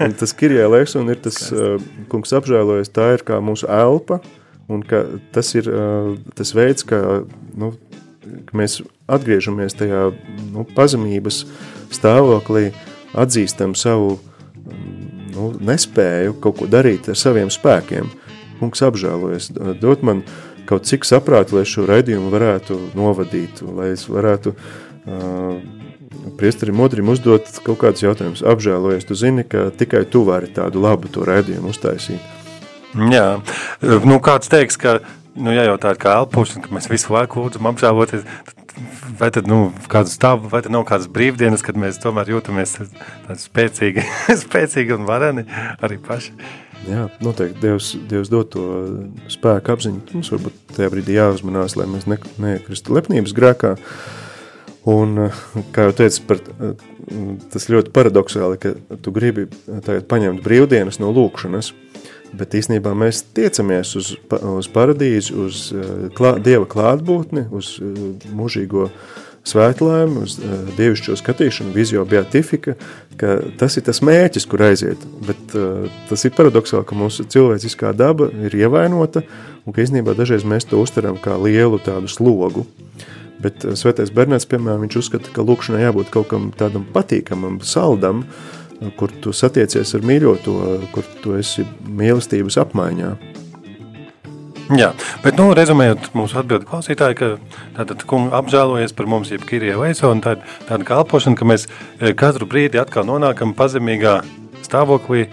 un 0.06 0.14
tas 0.20 0.36
Kirijā 0.38 0.68
Lekson 0.70 1.10
ir 1.10 1.18
tas, 1.26 1.39
uh, 1.49 1.80
kungs 2.12 2.36
apžēlojas, 2.38 2.91
tā 2.93 3.08
ir 3.16 3.24
kā 3.26 3.39
mūsu 3.41 3.66
elpa, 3.72 4.20
un 4.70 4.84
ka 4.86 5.01
tas 5.34 5.49
ir 5.58 5.72
uh, 5.72 6.12
tas 6.38 6.53
veids, 6.53 6.86
kā, 6.86 7.01
nu, 7.58 7.72
ka 8.45 8.60
mēs 8.62 8.84
atgriežamies 9.10 9.74
tajā 9.80 10.12
nu, 10.51 10.68
pazemības 10.78 11.47
stāvoklī, 11.95 12.68
atzīstam 13.18 13.74
savu 13.74 14.20
nu, 15.34 15.49
nespēju 15.66 16.38
kaut 16.45 16.62
ko 16.62 16.70
darīt 16.70 17.10
ar 17.10 17.18
saviem 17.18 17.49
spēkiem. 17.49 18.12
Kungs 18.60 18.84
apžēlojas, 18.86 19.49
dot 19.82 20.03
man 20.06 20.24
kaut 20.70 20.88
cik 20.89 21.06
saprātu, 21.08 21.60
lai 21.60 21.66
šo 21.70 21.86
raidījumu 21.89 22.32
varētu 22.34 22.78
novadīt, 22.97 23.62
lai 23.68 23.91
es 23.93 24.08
varētu 24.10 24.56
uh, 24.56 25.60
priesterim 26.39 26.78
modrim 26.80 27.10
uzdot 27.14 27.49
kaut 27.66 27.80
kādus 27.84 28.06
jautājumus. 28.06 28.43
Apžēlojies, 28.45 29.06
tu 29.08 29.18
zini, 29.18 29.45
ka 29.47 29.70
tikai 29.78 30.06
tu 30.10 30.26
vari 30.28 30.49
tādu 30.53 30.82
labu 30.84 31.12
to 31.12 31.26
raidījumu 31.28 31.72
uztaisīt. 31.74 32.34
Jā, 33.12 33.28
nu, 33.84 34.20
kāds 34.24 34.49
teiks, 34.51 34.78
ka, 34.80 34.99
nu, 35.36 35.51
ja 35.51 35.66
jau 35.68 35.80
tā 35.82 35.93
ir 35.93 36.01
kā 36.01 36.16
elpošana, 36.22 36.64
ka 36.64 36.76
mēs 36.76 36.88
visu 36.88 37.12
laiku 37.12 37.43
lūdzam 37.43 37.68
apžēloties, 37.74 38.24
vai 39.20 39.30
tad, 39.36 39.49
nu, 39.51 39.70
kādu 39.91 40.12
stāvu, 40.12 40.49
vai 40.51 40.62
tad 40.64 40.74
nav 40.76 40.86
kādas 40.88 41.10
brīvdienas, 41.12 41.64
kad 41.66 41.80
mēs 41.80 41.99
tomēr 42.03 42.32
jūtamies 42.32 42.78
spēcīgi, 43.43 44.06
spēcīgi 44.45 44.95
un 44.95 45.08
vareni 45.10 45.45
arī 45.84 45.99
paši. 46.03 46.36
Jā, 46.86 47.08
noteikti 47.24 47.62
Dievs, 47.64 47.94
Dievs 48.10 48.30
dod 48.30 48.52
to 48.54 48.66
spēku 49.32 49.74
apziņu. 49.74 50.04
Mums 50.14 50.30
varbūt 50.36 50.76
tajā 50.76 50.92
brīdī 50.94 51.16
jāuzmanās, 51.18 51.78
lai 51.80 51.88
mēs 51.90 52.06
ne, 52.10 52.20
neiekristu 52.42 52.94
lepnības 52.94 53.34
grēkā. 53.38 53.74
Un, 54.94 55.18
kā 55.74 55.88
jau 55.88 55.96
teicu, 55.98 56.22
par, 56.30 56.44
tas 57.54 57.66
ļoti 57.74 57.90
paradoxāli, 57.96 58.60
ka 58.62 58.76
tu 59.02 59.14
gribi 59.16 59.48
tagad 59.66 60.06
paņemt 60.12 60.44
brīvdienas 60.46 61.02
no 61.02 61.10
lūkšanas, 61.16 61.72
bet 62.38 62.54
īstenībā 62.60 62.94
mēs 62.98 63.24
tiecamies 63.34 63.96
uz, 63.98 64.14
uz 64.30 64.70
paradīzi, 64.70 65.34
uz 65.42 65.68
eh, 65.74 65.94
klā, 66.14 66.36
Dieva 66.44 66.68
klātbūtni, 66.70 67.48
uz 67.56 67.76
eh, 67.82 68.02
mūžīgo 68.36 68.92
svētlēm, 69.46 70.18
uz 70.24 70.38
uh, 70.39 70.70
dievišķo 70.78 71.18
skatīšanu, 71.20 71.74
vizio 71.76 72.06
beatifika, 72.10 72.76
ka 73.20 73.38
tas 73.60 73.78
ir 73.78 73.86
tas 73.88 74.02
mērķis, 74.06 74.48
kur 74.50 74.66
aiziet. 74.68 75.02
Bet 75.28 75.56
uh, 75.58 75.86
tas 76.10 76.26
ir 76.26 76.36
paradoxāli, 76.38 76.86
ka 76.88 76.98
mūsu 76.98 77.28
cilvēciskā 77.32 77.93
daba 77.98 78.32
ir 78.34 78.56
ievainota 78.58 79.24
un 79.66 79.76
ka 79.76 79.86
īstenībā 79.86 80.18
dažreiz 80.18 80.46
mēs 80.48 80.68
to 80.70 80.82
uztaram 80.82 81.20
kā 81.22 81.38
lielu 81.41 81.80
tādu 81.86 82.12
slogu. 82.12 82.66
Bet 83.41 83.66
uh, 83.66 83.78
svētais 83.78 84.14
Bernāts, 84.16 84.50
piemēram, 84.50 84.86
viņš 84.88 85.00
uzskata, 85.04 85.34
ka 85.36 85.46
lūkšanai 85.46 85.86
jābūt 85.86 86.12
kaut 86.14 86.30
kam 86.34 86.52
tādam 86.58 86.88
patīkamam, 86.96 87.62
saldam, 87.62 88.26
kur 89.00 89.14
tu 89.24 89.32
satiecies 89.32 89.93
ar 89.96 90.04
mīļoto, 90.04 90.54
kur 90.91 91.06
tu 91.22 91.38
esi 91.39 91.64
mīlestības 91.88 92.60
apmaiņā. 92.66 93.16
Jā, 94.74 94.93
bet, 95.22 95.36
nu, 95.38 95.51
rezumējot 95.53 96.07
mūsu 96.18 96.39
atbildi 96.41 96.66
klausītāji, 96.70 97.18
ka 97.20 97.28
tātad 97.76 98.01
kungi 98.09 98.34
apžēlojies 98.34 98.95
par 98.97 99.09
mums, 99.11 99.30
jeb 99.34 99.45
Kirija 99.45 99.78
Veiso, 99.78 100.09
un 100.09 100.24
tāda, 100.26 100.41
tāda 100.66 100.88
kā 100.88 100.97
elpošana, 101.03 101.38
ka 101.38 101.45
mēs 101.45 101.68
eh, 101.68 102.16
katru 102.18 102.47
brīdi 102.49 102.82
atkal 102.82 103.05
nonākam 103.05 103.53
pazemīgā 103.57 104.18
stāvoklī 104.66 105.28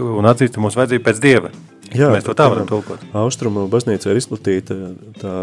un 0.00 0.30
atzīstam 0.30 0.64
mūsu 0.64 0.80
vajadzību 0.80 1.04
pēc 1.10 1.20
Dieva. 1.20 1.52
Jā, 1.92 2.08
mēs 2.08 2.24
to 2.24 2.32
tā 2.36 2.46
varam 2.48 2.64
tulkot. 2.68 3.02
Austrumu 3.20 3.66
baznīcā 3.68 4.14
ir 4.14 4.20
izplatīta 4.22 4.76
tā 5.20 5.34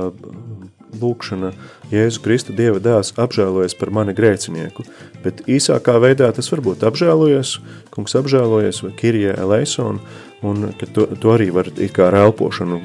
lūkšana 0.98 1.52
Jēzu 1.94 2.24
Kristu 2.26 2.56
Dieva 2.58 2.82
dēls 2.82 3.14
apžēlojies 3.22 3.76
par 3.78 3.92
mani 3.94 4.16
grēcinieku, 4.18 4.86
bet 5.22 5.44
īsākā 5.46 6.00
veidā 6.02 6.32
tas 6.34 6.50
var 6.50 6.64
būt 6.66 6.88
apžēlojies, 6.90 7.54
kungs 7.94 8.18
apžēlojies 8.18 8.82
vai 8.86 8.96
Kirija 8.98 9.38
Eleison, 9.38 10.02
un 10.46 10.70
to, 10.94 11.06
to 11.20 11.34
arī 11.36 11.50
var 11.52 11.68
it 11.72 11.92
kā 11.96 12.08
ar 12.08 12.16
elpošanu, 12.24 12.80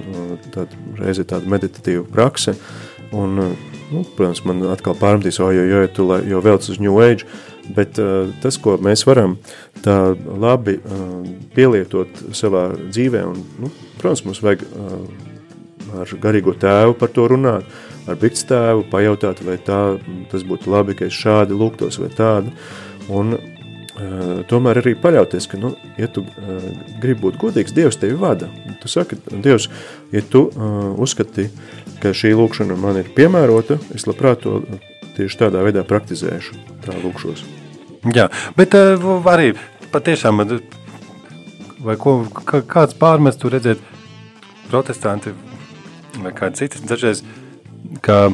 tāda 0.55 0.79
reize 0.99 1.25
tāda 1.29 1.47
meditatīva 1.51 2.03
prakse, 2.11 2.57
un, 3.15 3.37
nu, 3.93 4.05
protams, 4.17 4.43
man 4.49 4.63
atkal 4.73 4.97
pārmetīs, 4.99 5.39
o, 5.45 5.51
jo, 5.55 5.63
jo, 5.71 5.83
tu, 5.95 6.07
lai- 6.09 6.25
jo 6.27 6.41
velc 6.43 6.67
uz 6.73 6.81
New 6.83 6.99
Age, 7.05 7.29
bet 7.77 7.97
uh, 8.03 8.27
tas, 8.43 8.59
ko 8.61 8.75
mēs 8.83 9.07
varam 9.07 9.39
tā 9.85 9.95
labi 10.41 10.77
uh, 10.81 11.23
pielietot 11.55 12.25
savā 12.37 12.67
dzīvē, 12.91 13.23
un, 13.31 13.39
nu, 13.63 13.71
protams, 14.03 14.25
mums 14.27 14.43
vajag 14.45 14.67
uh, 14.67 16.03
ar 16.03 16.15
garīgo 16.21 16.57
tēvu 16.59 16.97
par 16.99 17.13
to 17.15 17.29
runāt, 17.31 17.69
ar 18.11 18.19
bikts 18.21 18.45
tēvu 18.51 18.83
pajautāt, 18.91 19.41
vai 19.47 19.57
tā, 19.63 19.79
tas 20.33 20.43
būtu 20.45 20.73
labi, 20.75 20.97
ka 20.99 21.07
es 21.07 21.15
šādi 21.17 21.57
lūgtos 21.57 22.01
vai 22.03 22.11
tādu, 22.19 22.51
un 23.15 23.37
tomēr 24.51 24.81
arī 24.81 24.95
paļauties, 24.99 25.47
ka, 25.51 25.59
nu, 25.61 25.73
ja 26.01 26.09
tu 26.11 26.25
uh, 26.25 26.65
gribi 27.03 27.21
būt 27.27 27.39
godīgs, 27.39 27.75
Dievs 27.77 27.99
tevi 28.01 28.17
vada. 28.19 28.49
Tu 28.83 28.91
saki, 28.91 29.19
Dievs, 29.31 29.69
ja 30.15 30.23
tu 30.31 30.49
uh, 30.49 30.91
uzskati, 31.01 31.47
ka 32.03 32.15
šī 32.17 32.35
lūkšana 32.35 32.79
man 32.81 32.99
ir 33.01 33.13
piemērota, 33.15 33.79
es 33.95 34.09
labprāt 34.11 34.43
to 34.43 34.63
tieši 35.15 35.45
tādā 35.45 35.63
veidā 35.63 35.85
praktizēšu, 35.87 36.59
tā 36.87 36.97
lūkšos. 37.05 37.45
Jā, 38.17 38.29
bet 38.59 38.75
uh, 38.75 39.31
arī 39.31 39.55
patiešām, 39.95 40.43
vai 41.85 41.99
ko, 42.01 42.19
kā, 42.43 42.65
kāds 42.67 42.99
pārmest 42.99 43.45
tu 43.45 43.53
redzēt 43.53 43.83
protestanti 44.71 45.35
vai 46.19 46.35
kādi 46.35 46.65
citi, 46.65 46.83
dažreiz, 46.89 47.23
ka 48.03 48.29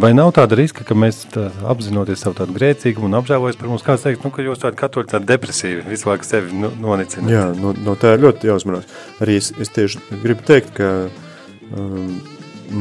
vai 0.00 0.12
nav 0.16 0.32
tāda 0.36 0.58
riska, 0.58 0.84
ka 0.86 0.96
mēs 0.98 1.22
tā, 1.32 1.48
apzinoties 1.70 2.22
savu 2.22 2.36
tādu 2.38 2.56
grēcīgumu 2.56 3.08
un 3.08 3.18
apžēlojas 3.20 3.58
par 3.60 3.70
mums, 3.70 3.84
kāds 3.86 4.06
teikt, 4.06 4.24
nu, 4.24 4.32
ka 4.34 4.44
jūs 4.44 4.62
tādi 4.62 4.80
katoļi 4.80 5.12
tādi 5.12 5.30
depresīvi, 5.30 5.84
visu 5.88 6.10
laiku 6.10 6.28
sevi 6.28 6.62
nu, 6.64 6.70
nonicināt. 6.82 7.32
Jā, 7.32 7.44
no, 7.58 7.74
no 7.86 7.96
tā 8.00 8.14
ir 8.16 8.24
ļoti 8.26 8.50
jāuzmanās. 8.50 8.88
Arī 9.24 9.38
es, 9.40 9.52
es 9.62 9.72
tieši 9.72 10.02
gribu 10.22 10.46
teikt, 10.46 10.72
ka 10.76 10.90
um, 11.72 12.16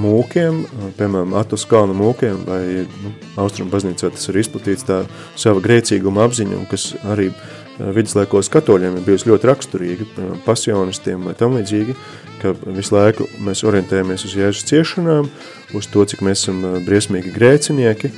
mūkiem, 0.05 0.63
uh, 0.65 0.87
piemēram, 0.99 1.35
Atos 1.39 1.67
kalna 1.69 1.95
mūkiem 1.97 2.45
vai 2.47 2.63
nu, 2.85 3.13
Austrum 3.43 3.71
baznīcā 3.73 4.11
tas 4.13 4.31
ir 4.31 4.41
izplatīts 4.43 4.87
tā 4.87 5.03
sava 5.39 5.63
grēcīguma 5.63 6.25
apziņa, 6.27 6.65
kas 6.71 6.91
arī 7.03 7.31
uh, 7.31 7.64
viduslaikos 7.79 8.49
katoļiem 8.53 8.99
ir 8.99 9.05
bijusi 9.05 9.29
ļoti 9.29 9.49
raksturīga, 9.49 10.07
piemēram, 10.15 10.41
pasionistiem 10.45 11.25
vai 11.27 11.33
tam 11.37 11.57
līdzīgi, 11.57 11.95
ka 12.41 12.53
visu 12.75 12.95
laiku 12.95 13.27
mēs 13.43 13.65
orientējamies 13.67 14.27
uz 14.27 14.35
Jēzus 14.39 14.67
ciešanām, 14.69 15.27
uz 15.75 15.89
to, 15.91 16.05
cik 16.07 16.23
mēs 16.25 16.45
esam 16.45 16.61
uh, 16.63 16.77
briesmīgi 16.85 17.33
grēcinieki, 17.35 18.11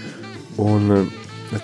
un 0.62 0.94
uh, 1.00 1.16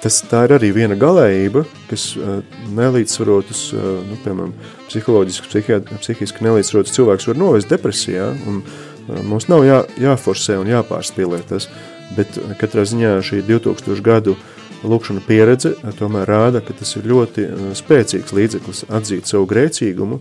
tas, 0.02 0.22
tā 0.30 0.46
ir 0.48 0.56
arī 0.58 0.72
viena 0.76 0.98
galējība, 1.00 1.66
kas 1.92 2.08
uh, 2.18 2.40
nelīdzsvarotus, 2.74 3.66
uh, 3.76 3.92
nu, 4.08 4.18
piemēram, 4.26 4.56
psiholoģiski, 4.88 5.64
psihiski 6.00 6.48
nelīdzsvarotus 6.48 6.98
cilvēks 6.98 7.30
var 7.30 7.42
novest 7.42 7.70
depresijā, 7.70 8.32
un 8.50 8.64
uh, 8.64 9.22
mums 9.22 9.50
nav 9.52 9.68
jā, 9.68 9.84
jāforsē 10.10 10.58
un 10.62 10.72
jāpārspīlē 10.72 11.44
tas, 11.50 11.70
bet 12.18 12.36
katrā 12.62 12.86
ziņā 12.90 13.16
šī 13.26 13.44
2000 13.48 14.02
gadu 14.06 14.36
lūkšana 14.84 15.24
pieredze 15.28 15.74
tomēr 16.00 16.30
rāda, 16.30 16.62
ka 16.64 16.76
tas 16.78 16.96
ir 17.00 17.08
ļoti 17.10 17.46
spēcīgs 17.78 18.36
līdzeklis 18.36 18.84
atzīt 18.94 19.30
savu 19.30 19.48
grēcīgumu 19.50 20.20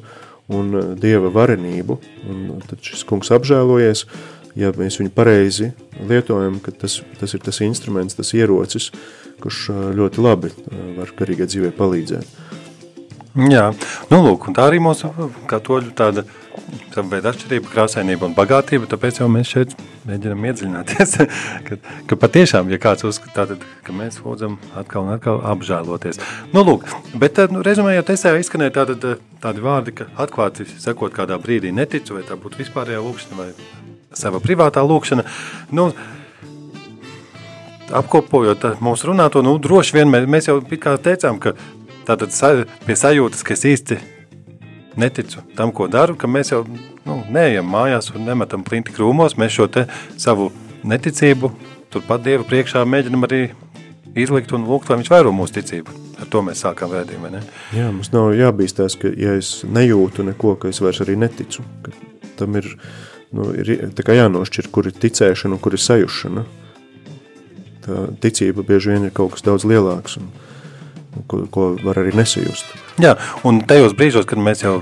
un 0.52 0.72
Dieva 1.00 1.30
varenību, 1.32 1.98
un 2.30 2.62
tad 2.66 2.82
šis 2.84 3.04
kungs 3.08 3.32
apžēlojies, 3.34 4.04
ja 4.58 4.72
mēs 4.76 4.98
viņu 5.00 5.12
pareizi 5.14 5.72
lietojam, 6.08 6.58
ka 6.62 6.74
tas, 6.74 7.00
tas 7.20 7.34
ir 7.34 7.42
tas 7.44 7.62
instruments, 7.64 8.18
tas 8.18 8.34
ierocis, 8.36 8.90
kurš 9.42 9.68
ļoti 9.98 10.22
labi 10.22 10.52
var 10.98 11.14
garīgai 11.18 11.48
dzīvē 11.50 11.72
palīdzēt. 11.78 12.38
Jā, 13.48 13.70
nu 14.10 14.18
lūk, 14.26 14.50
tā 14.52 14.66
arī 14.68 14.82
mūsu 14.84 15.08
katoļu 15.48 15.94
tāda 15.96 16.26
veida 17.10 17.32
atšķirība, 17.32 17.70
krāsainība 17.72 18.26
un 18.28 18.34
bagātība, 18.36 18.88
tāpēc 18.90 19.20
mēs 19.32 19.50
šeit 19.52 19.74
mēģinam 20.08 20.46
iedziļināties, 20.50 21.14
ka, 21.66 21.78
ka 22.10 22.18
patiešām, 22.20 22.70
ja 22.72 22.78
kāds 22.82 23.06
uzskata, 23.08 23.46
tad, 23.52 23.66
ka 23.86 23.96
mēs 23.96 24.20
lūdzam 24.24 24.58
atkal 24.78 25.06
un 25.06 25.14
atkal 25.16 25.40
apžēloties. 25.52 26.20
Nu 26.52 26.64
lūk, 26.66 26.88
bet 27.18 27.40
nu, 27.52 27.64
rezumējot, 27.64 28.12
es 28.14 28.26
jau 28.28 28.34
izskanēju 28.40 28.76
tātad, 28.76 29.06
tādi 29.42 29.64
vārdi, 29.64 29.96
ka 30.02 30.08
atklāti 30.24 30.68
sekot 30.72 31.14
kādā 31.16 31.38
brīdī 31.42 31.72
neticu, 31.74 32.18
vai 32.18 32.26
tā 32.28 32.38
būtu 32.40 32.62
vispārējā 32.62 33.02
lūkšana 33.04 33.40
vai 33.40 33.50
sava 34.16 34.42
privātā 34.44 34.84
lūkšana, 34.84 35.24
nu, 35.76 35.90
apkopojot 37.92 38.74
mūsu 38.84 39.10
runāto, 39.10 39.44
nu, 39.44 39.56
droši 39.62 40.00
vien 40.00 40.12
mēs, 40.12 40.28
mēs 40.28 40.48
jau 40.48 40.58
teicām, 40.64 41.40
ka 41.42 41.56
tātad 42.08 42.34
sa, 42.34 42.54
pie 42.86 42.96
sajūtas, 42.98 43.44
ka 43.46 43.56
es 43.56 43.64
īsti 43.68 44.00
neticu 44.96 45.42
tam, 45.56 45.72
ko 45.74 45.88
daru, 45.90 46.16
ka 46.18 46.30
mēs 46.30 46.52
jau 46.52 46.62
nu, 46.68 47.18
neejam 47.32 47.68
mājās 47.68 48.12
un 48.14 48.26
nemetam 48.28 48.64
plinti 48.66 48.94
krūmos, 48.94 49.38
mēs 49.40 49.56
šo 49.56 49.68
te 49.72 49.86
savu 50.20 50.50
neticību 50.84 51.52
turpat 51.92 52.24
Dievu 52.24 52.46
priekšā 52.48 52.84
mēģinam 52.88 53.26
arī 53.28 53.42
izlikt 54.18 54.52
un 54.56 54.66
lūgt, 54.68 54.90
lai 54.90 55.00
viņš 55.00 55.10
vairo 55.12 55.32
mūsu 55.34 55.58
ticību. 55.58 55.98
Ar 56.22 56.28
to 56.30 56.42
mēs 56.44 56.62
vai 56.64 57.30
ne? 57.32 57.40
Jā, 57.74 57.88
mums 57.90 58.12
nav 58.12 58.32
jābīstās, 58.36 58.96
ka 59.00 59.10
ja 59.18 59.34
es 59.38 59.62
nejūtu 59.66 60.26
neko, 60.28 60.54
ka 60.60 60.70
es 60.70 60.80
vairs 60.84 61.02
arī 61.02 61.16
neticu, 61.18 61.64
tam 62.38 62.56
ir, 62.60 62.68
nu, 63.34 63.48
ir 63.58 63.72
jānošķir, 64.20 64.70
kur 64.70 64.86
ir 64.86 64.96
ticēšana 65.02 65.56
un 65.56 65.62
kur 65.62 65.74
ir 65.74 65.82
sajušana. 65.82 66.44
Tā 67.82 68.04
ticība 68.22 68.62
bieži 68.62 68.92
vien 68.92 69.08
ir 69.08 69.14
kaut 69.16 69.34
kas 69.34 69.42
daudz 69.42 69.66
lielāks 69.66 70.20
un, 70.20 70.30
ko, 71.26 71.44
ko 71.52 71.66
var 71.82 72.00
arī 72.02 72.14
nesajust. 72.16 72.72
Jā, 73.02 73.16
un 73.48 73.60
tajos 73.68 73.96
brīžos, 73.98 74.28
kad 74.28 74.40
mēs 74.42 74.64
jau 74.64 74.80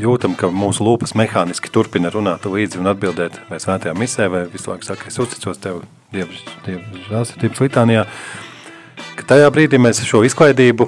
jūtam, 0.00 0.34
ka 0.38 0.50
mūsu 0.52 0.84
lūpas 0.86 1.14
mehāniski 1.18 1.70
turpina 1.72 2.10
runāt 2.12 2.46
līdzi 2.48 2.80
un 2.80 2.90
atbildēt 2.92 3.38
vai 3.50 3.60
svētajā 3.62 3.94
misē, 3.98 4.28
vai 4.32 4.44
visu 4.50 4.72
laiku 4.72 4.88
saka, 4.88 5.10
es 5.10 5.20
uzticos 5.22 5.60
tev 5.62 5.84
Dievu 6.14 7.00
žālsirdības 7.08 7.62
litānijā, 7.64 8.04
ka 9.18 9.26
tajā 9.34 9.48
brīdī 9.54 9.80
mēs 9.82 10.02
šo 10.06 10.22
izklaidību 10.26 10.86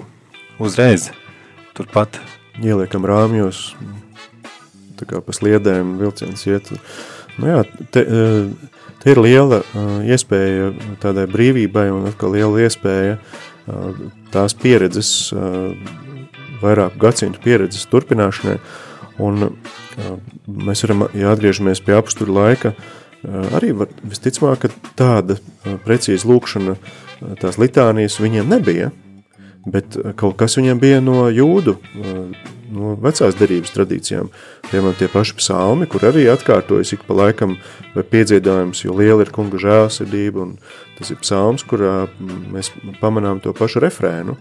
uzreiz 0.62 1.09
turpat 1.74 2.20
ieliekam 2.62 3.04
rāmjos, 3.09 3.72
tā 4.96 5.09
kā 5.11 5.20
pa 5.24 5.34
sliedēm 5.34 5.96
vilciens 6.00 6.46
iet. 6.46 6.70
Nu 7.36 7.50
jā, 7.50 7.64
te, 7.92 8.04
te 9.02 9.12
ir 9.12 9.20
liela 9.20 9.61
iespēja 10.07 10.70
tādai 11.02 11.26
brīvībai 11.28 11.88
un 11.92 12.07
atkal 12.12 12.32
liela 12.38 12.62
iespēja 12.64 13.18
tās 14.35 14.55
pieredzes, 14.59 15.12
vairāku 16.62 17.01
gadsimtu 17.03 17.43
pieredzes 17.45 17.89
turpināšanai, 17.93 18.59
un 19.23 19.51
mēs 20.47 20.85
varam, 20.87 21.07
ja 21.17 21.33
atgriežamies 21.33 21.83
pie 21.85 21.97
apstura 21.97 22.35
laika, 22.37 22.75
arī 23.57 23.73
var, 23.77 23.91
visticamāk, 24.07 24.67
ka 24.67 24.93
tāda 24.99 25.39
precīza 25.87 26.29
lūkšana, 26.31 26.77
tās 27.41 27.59
litānijas 27.61 28.21
viņiem 28.23 28.53
nebija, 28.53 28.93
bet 29.67 29.97
kaut 30.21 30.37
kas 30.41 30.59
viņiem 30.61 30.83
bija 30.83 31.01
no 31.03 31.27
jūdu, 31.33 31.79
no 32.73 32.95
vecās 33.03 33.37
derības 33.39 33.75
tradīcijām. 33.75 34.31
Piemēram, 34.71 34.97
tie 34.99 35.09
paši 35.12 35.37
psalmi, 35.41 35.89
kur 35.91 36.07
arī 36.09 36.27
atkārtojas 36.33 36.95
ik 36.97 37.07
pa 37.09 37.17
laikam 37.17 37.57
vai 37.95 38.05
piedziedājums, 38.07 38.85
jo 38.87 38.97
liela 38.99 39.27
ir 39.27 39.33
kunga 39.35 39.61
žēlsirdība, 39.62 40.47
un 40.47 40.57
tas 40.99 41.12
ir 41.12 41.21
psalms, 41.23 41.67
kurā 41.69 42.07
mēs 42.53 42.73
pamanām 43.03 43.43
to 43.45 43.55
pašu 43.57 43.83
refrēnu, 43.85 44.37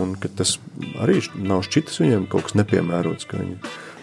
un 0.00 0.14
ka 0.20 0.32
tas 0.40 0.56
arī 1.02 1.20
nav 1.38 1.64
šķitas 1.68 2.02
viņiem 2.02 2.28
kaut 2.32 2.48
kas 2.48 2.58
nepiemērots, 2.60 3.28
ka 3.30 3.40
viņi 3.40 3.58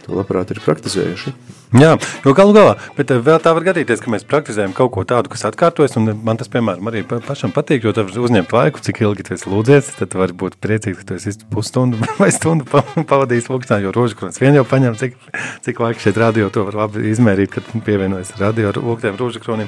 to 0.06 0.18
labprāt 0.18 0.54
ir 0.54 0.64
praktizējuši. 0.64 1.36
Jā, 1.76 1.98
jo 2.24 2.32
galu 2.32 2.54
galā, 2.56 2.76
bet 2.96 3.10
eh, 3.12 3.18
vēl 3.20 3.42
tā 3.44 3.52
var 3.52 3.66
gadīties, 3.66 4.00
ka 4.00 4.12
mēs 4.14 4.24
praktizējam 4.24 4.72
kaut 4.76 4.94
ko 4.96 5.02
tādu, 5.04 5.28
kas 5.34 5.42
atkārtojas, 5.50 5.98
un 6.00 6.14
man 6.24 6.38
tas, 6.40 6.48
piemēram, 6.52 6.88
arī 6.88 7.02
pašam 7.04 7.52
patīk, 7.52 7.84
jo 7.84 7.92
tev 7.92 8.14
uzņemt 8.16 8.54
laiku, 8.56 8.80
cik 8.86 9.02
ilgi 9.04 9.26
tu 9.28 9.34
esi 9.36 9.52
lūdzies, 9.52 9.90
tad 9.98 10.14
tu 10.14 10.22
vari 10.22 10.32
būt 10.32 10.56
priecīgs, 10.64 11.02
ka 11.02 11.10
tu 11.10 11.18
esi 11.18 11.34
pusstundu 11.52 12.00
vai 12.22 12.30
stundu 12.32 12.70
pavadījis 13.10 13.50
lūkšanā, 13.52 13.82
jo 13.84 13.92
rožakrons 13.98 14.40
vien 14.40 14.56
jau 14.56 14.64
paņem, 14.70 14.96
cik, 15.02 15.20
cik 15.66 15.82
laika 15.84 16.06
šeit 16.06 16.22
radio 16.24 16.48
to 16.56 16.64
var 16.70 16.78
labi 16.86 17.04
izmērīt, 17.12 17.52
kad 17.58 17.68
pievienojas 17.84 18.32
radio 18.40 18.72
lūgtiem 18.78 19.20
rožakronim. 19.20 19.68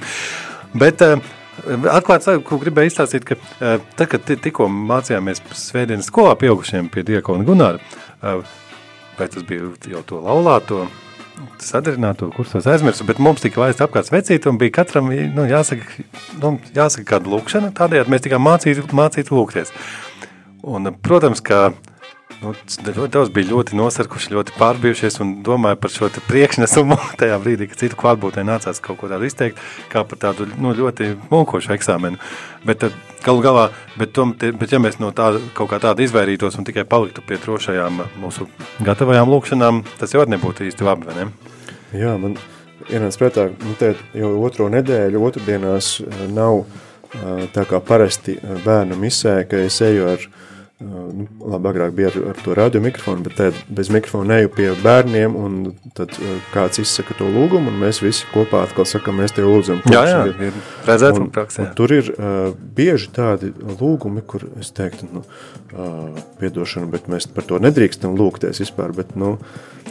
Bet 0.79 1.03
uh, 1.03 1.19
Atklāti 1.67 2.29
sakot, 2.29 2.45
ko 2.47 2.61
gribēju 2.61 2.93
izstāstīt, 2.93 3.25
ka 3.27 3.35
tad, 3.59 4.05
kad 4.07 4.29
tikko 4.29 4.69
mācījāmies 4.71 5.43
svētdienas 5.51 6.07
skolā 6.07 6.37
pieaugušiem 6.39 6.87
pie 6.93 7.03
diakona 7.11 7.43
Gunāra, 7.43 7.83
uh, 8.23 8.39
vai 9.19 9.27
tas 9.27 9.43
bija 9.43 9.67
jau 9.91 10.05
to 10.07 10.23
laulāto, 10.23 10.85
sadarināto 11.63 12.29
kursos 12.35 12.67
aizmirsu, 12.69 13.05
bet 13.07 13.21
mums 13.23 13.43
tika 13.43 13.63
laist 13.63 13.81
apkārt 13.83 14.11
vecīti 14.13 14.49
un 14.51 14.59
bija 14.61 14.79
katram, 14.79 15.11
nu, 15.35 15.45
jāsaka, 15.49 16.05
nu, 16.41 16.55
jāsaka 16.75 17.07
kāda 17.13 17.31
lūkšana, 17.33 17.71
tādējādi 17.77 18.13
mēs 18.13 18.25
tikām 18.25 18.45
mācīt, 18.45 18.81
mācīt 18.95 19.31
lūgties. 19.33 19.73
Un, 20.69 20.91
protams, 21.05 21.41
ka 21.45 21.69
nu, 22.43 22.53
daudz 23.11 23.31
bija 23.33 23.49
ļoti 23.49 23.77
nosarkuši, 23.77 24.31
ļoti 24.35 24.55
pārbijušies 24.59 25.19
un 25.23 25.33
domāju 25.45 25.79
par 25.81 25.93
šo 25.93 26.09
priekšnesumu 26.27 26.97
tajā 27.21 27.39
brīdī, 27.43 27.67
kad 27.69 27.83
citu 27.83 27.99
klātbūtē 27.99 28.45
nācās 28.47 28.81
kaut 28.83 28.99
ko 29.01 29.09
tādu 29.11 29.27
izteikt, 29.27 29.59
kā 29.91 30.03
par 30.07 30.21
tādu 30.21 30.47
nu, 30.55 30.73
ļoti 30.77 31.11
mulkošu 31.31 31.73
eksāmenu. 31.75 32.19
Bet 32.67 32.85
galu 33.25 33.43
galā, 33.43 33.65
bet, 33.99 34.13
tom, 34.15 34.33
bet 34.39 34.71
ja 34.71 34.79
mēs 34.81 34.99
no 35.03 35.11
tā 35.15 35.33
kaut 35.57 35.71
kā 35.73 35.81
tāda 35.83 36.05
izvairītos 36.05 36.59
un 36.59 36.67
tikai 36.67 36.87
paliktu 36.89 37.23
pie 37.25 37.39
drošajām 37.43 38.03
mūsu 38.21 38.47
gatavajām 38.85 39.31
lūkšanām, 39.31 39.83
tas 39.99 40.15
jau 40.15 40.25
nebūtu 40.29 40.67
īsti 40.69 40.87
labi, 40.87 41.09
vai 41.09 41.19
ne? 41.19 41.55
Jā, 41.95 42.15
man 42.21 42.37
ienāca 42.89 43.23
prātā, 43.23 43.49
nu, 43.63 43.75
jau 44.15 44.35
otro 44.45 44.69
nedēļu, 44.71 45.23
otrdienās 45.29 45.97
nav 46.35 46.63
tā 47.55 47.65
kā 47.65 47.79
parasti 47.81 48.37
bērnu 48.65 48.97
misē, 48.99 49.41
ka 49.49 49.63
es 49.65 49.79
eju 49.81 50.11
ar 50.13 50.25
nu, 50.79 51.25
labi, 51.43 51.69
agrāk 51.73 51.95
bija 51.95 52.07
ar, 52.11 52.17
ar 52.31 52.37
to 52.43 52.53
radio 52.55 52.81
mikrofonu, 52.83 53.23
bet 53.25 53.35
tad 53.35 53.57
bez 53.67 53.89
mikrofona 53.91 54.39
eju 54.39 54.51
pie 54.55 54.67
bērniem, 54.79 55.35
un 55.35 55.57
tad 55.97 56.13
kāds 56.53 56.79
izsaka 56.79 57.17
to 57.19 57.27
lūgumu, 57.27 57.73
un 57.73 57.81
mēs 57.81 57.99
visi 58.03 58.27
kopā 58.31 58.63
atkal 58.67 58.87
sakam, 58.87 59.19
mēs 59.19 59.35
te 59.35 59.43
lūdzam. 59.43 59.81
Jā, 59.91 60.05
jā, 60.07 60.21
ir 60.31 60.59
redzēt 60.87 61.17
un, 61.17 61.25
un 61.27 61.33
praksē. 61.35 61.65
Un 61.65 61.73
tur 61.75 61.95
ir 61.97 62.13
uh, 62.13 62.53
bieži 62.77 63.11
tādi 63.15 63.51
lūgumi, 63.51 64.23
kur 64.23 64.47
es 64.61 64.71
teiktu, 64.75 65.09
nu, 65.17 65.25
uh, 65.73 66.23
piedošana, 66.39 66.87
bet 66.93 67.11
mēs 67.11 67.27
par 67.33 67.49
to 67.49 67.59
nedrīkstam 67.59 68.15
lūgties 68.19 68.63
vispār, 68.63 68.95
bet, 68.95 69.17
nu, 69.19 69.35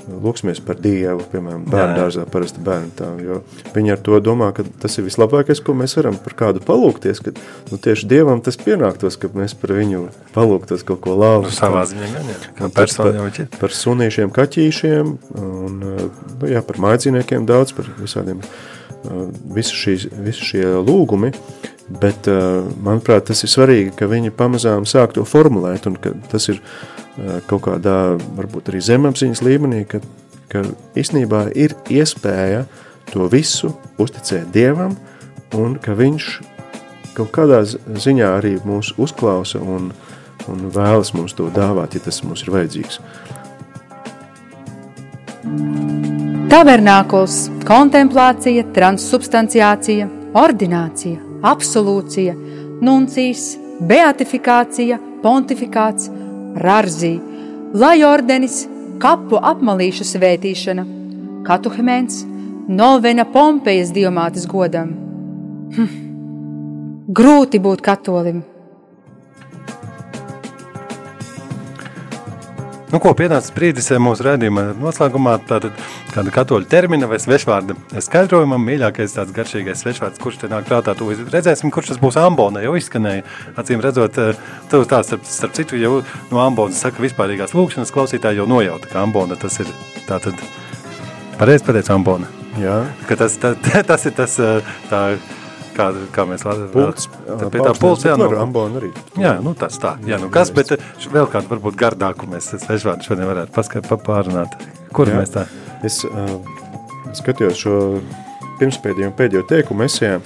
lūksimies 0.09 0.61
par 0.65 0.79
Dievu, 0.81 1.23
piemēram, 1.33 1.65
bērnu 1.69 1.97
dārzā, 1.99 2.25
parasti 2.31 2.63
bērnu 2.65 2.93
tā, 2.97 3.09
jo 3.23 3.41
viņi 3.75 3.93
ar 3.95 4.03
to 4.05 4.21
domā, 4.25 4.51
ka 4.57 4.65
tas 4.83 4.97
ir 4.99 5.07
vislabākais, 5.07 5.61
ko 5.65 5.75
mēs 5.77 5.97
varam 5.99 6.17
par 6.23 6.37
kādu 6.39 6.63
palūgties, 6.65 7.21
ka, 7.25 7.35
nu, 7.71 7.81
tieši 7.85 8.09
Dievam 8.11 8.43
tas 8.45 8.59
pienāktos, 8.61 9.19
ka 9.21 9.31
mēs 9.37 9.57
par 9.59 9.75
viņu 9.77 10.07
palūgtos 10.35 10.78
tas 10.79 10.87
kaut 10.87 11.01
ko 11.03 11.15
labu. 11.19 11.49
Nu, 11.49 11.55
savā 11.55 11.85
ziņā 11.89 12.09
gan, 12.13 12.29
jā. 12.31 12.39
Kā 12.59 12.71
persona 12.75 13.15
jau 13.19 13.29
ķit. 13.35 13.57
Par 13.61 13.75
sunīšiem, 13.75 14.33
kaķīšiem, 14.35 15.15
un, 15.43 15.79
nu, 15.83 16.51
jā, 16.51 16.63
par 16.67 16.79
mājdzīniekiem 16.85 17.47
daudz, 17.49 17.75
par 17.77 17.89
visādiem, 17.99 18.43
visu, 19.55 19.75
šīs, 19.79 20.09
visu 20.25 20.51
šie 20.53 20.65
lūgumi, 20.85 21.33
bet, 22.03 22.29
manuprāt, 22.85 23.29
tas 23.31 23.43
ir 23.45 23.53
svarīgi, 23.53 23.95
ka 23.99 24.11
viņi 24.11 24.35
pamazām 24.37 24.87
sāk 24.89 25.17
to 25.17 25.27
formulēt, 25.27 25.89
un 25.91 25.99
ka 25.99 26.15
tas 26.31 26.51
ir 26.53 26.63
kaut 27.51 27.65
kādā, 27.67 28.19
varbūt 28.39 28.71
arī 28.71 28.83
zemapziņas 28.85 29.43
līmenī, 29.43 29.83
ka, 29.91 30.03
ka 30.53 30.63
īstenībā 30.99 31.49
ir 31.59 31.75
iespēja 31.91 32.67
to 33.11 33.27
visu 33.33 33.73
uzticēt 33.99 34.53
Dievam, 34.55 34.95
un 35.57 35.79
ka 35.83 35.97
viņš 35.99 36.29
kaut 37.17 37.33
kādā 37.35 37.65
ziņā 37.67 38.29
arī 38.37 38.59
mūs 38.63 38.93
uzklausa 39.01 39.59
un 39.59 39.89
uh, 39.91 40.05
un 40.47 40.69
vēlas 40.75 41.13
mums 41.17 41.35
to 41.37 41.49
dāvāt, 41.55 41.97
ja 41.97 42.05
tas 42.05 42.23
mums 42.25 42.45
ir 42.45 42.53
vajadzīgs. 42.55 43.01
Tabernākls, 46.49 47.35
kontemplācija, 47.69 48.65
transsubstanciācija, 48.77 50.09
ordinācija, 50.39 51.21
absolūcija, 51.45 52.35
nuncijas, 52.85 53.51
beatifikācija, 53.85 54.99
pontifikāts, 55.23 56.09
rarzī, 56.59 57.15
lai 57.75 57.99
ordenis, 58.07 58.63
kapu 59.03 59.39
apmalīšu 59.53 60.07
svētīšana, 60.09 60.85
katuhemens, 61.47 62.25
novena 62.69 63.25
Pompejas 63.29 63.93
diamātes 63.95 64.47
godam. 64.49 64.95
Hm. 65.77 65.91
Grūti 67.09 67.61
būt 67.63 67.85
katolim. 67.85 68.43
Nu, 72.89 72.97
ko 73.05 73.11
pienācis 73.13 73.53
brīdis 73.53 73.91
mūsu 74.01 74.25
redzējuma 74.25 74.63
noslēgumā, 74.81 75.35
tātad 75.49 75.77
kāda 76.15 76.33
katoļa 76.33 76.69
termina 76.73 77.09
vai 77.11 77.19
svešvārda 77.21 77.77
skaidrojumam, 78.01 78.63
mīļākais 78.65 79.13
tāds 79.13 79.35
garšīgais 79.37 79.83
svešvārds, 79.85 80.21
kurš 80.23 80.39
te 80.41 80.49
nāk 80.49 80.65
prātā, 80.71 80.95
to 80.97 81.11
redzēsim, 81.19 81.69
kurš 81.75 81.93
tas 81.93 82.01
būs 82.01 82.17
ambona, 82.23 82.63
jau 82.65 82.73
izskanēja, 82.81 83.27
acīm 83.61 83.85
redzot, 83.85 84.17
eh, 84.23 84.41
tu 84.73 84.81
tā 84.89 85.03
starp, 85.05 85.29
starp 85.29 85.53
citu 85.59 85.77
jau 85.77 85.99
no 86.31 86.41
ambonas 86.41 86.81
saka 86.81 87.05
vispārīgās 87.05 87.53
lūkšanas 87.53 87.93
klausītāji 87.93 88.41
jau 88.41 88.49
nojauta, 88.49 88.89
ka 88.89 89.05
ambona 89.05 89.37
tas 89.37 89.61
ir 89.61 89.69
tātad, 90.09 90.41
pareizi 91.37 91.69
pateic 91.69 91.93
ambona. 91.93 92.33
Jā. 92.57 92.87
Ka 93.05 93.21
tas, 93.21 93.37
tā, 93.37 93.53
tas 93.91 94.09
ir 94.09 94.17
tas, 94.17 94.41
eh, 94.41 94.73
tā, 94.89 95.03
kā, 95.79 95.89
kā 96.15 96.27
mēs 96.29 96.45
Pults, 96.73 97.09
tā, 97.09 97.49
pie 97.53 97.63
tā 97.63 97.73
pults, 97.79 98.07
jā, 98.09 98.17
nu, 98.19 98.29
ambona 98.41 98.81
arī. 98.83 98.91
Jā, 99.21 99.37
nu 99.45 99.55
tas 99.59 99.79
tā. 99.81 99.95
Jā, 100.09 100.19
nu 100.23 100.31
kas, 100.35 100.53
bet 100.55 100.75
eh, 100.75 100.89
vēl 101.15 101.29
kādu 101.33 101.53
varbūt 101.55 101.79
gardāku 101.79 102.29
mēs 102.31 102.51
svešvārdu 102.65 103.07
šodien 103.07 103.31
varētu 103.31 103.55
paskat, 103.55 103.89
papārunāt. 103.91 104.59
Kur 104.97 105.11
Jā. 105.11 105.21
mēs 105.21 105.35
tā? 105.35 105.45
Es 105.87 106.01
uh, 106.09 106.39
skatījos 107.17 107.61
šo 107.61 107.77
pirmspēdējo 108.59 109.13
un 109.13 109.17
pēdējo 109.19 109.45
teikumu 109.49 109.87
esējā, 109.87 110.19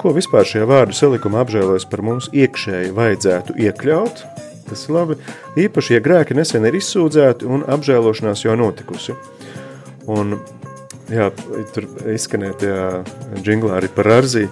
ko 0.00 0.12
vispār 0.14 0.46
šie 0.48 0.64
vārdu 0.68 0.96
salikuma 0.96 1.42
apžēlojas 1.42 1.86
par 1.90 2.02
mums 2.06 2.28
iekšēji 2.34 2.94
vajadzētu 2.96 3.58
iekļaut. 3.66 4.24
Tas 4.68 4.86
ir 4.86 4.94
labi. 4.94 5.18
Īpaši, 5.58 5.96
ja 5.96 6.02
grēki 6.02 6.36
nesen 6.38 6.66
ir 6.68 6.76
izsūdzēti 6.78 7.48
un 7.50 7.64
apžēlošanās 7.70 8.44
jau 8.46 8.54
notikusi. 8.58 9.14
Un, 10.10 10.38
jā, 11.12 11.28
tur 11.74 11.86
izskanēja 12.14 12.58
tajā 12.62 12.86
džinglā 13.42 13.76
arī 13.78 13.90
par 13.92 14.08
arziju, 14.16 14.50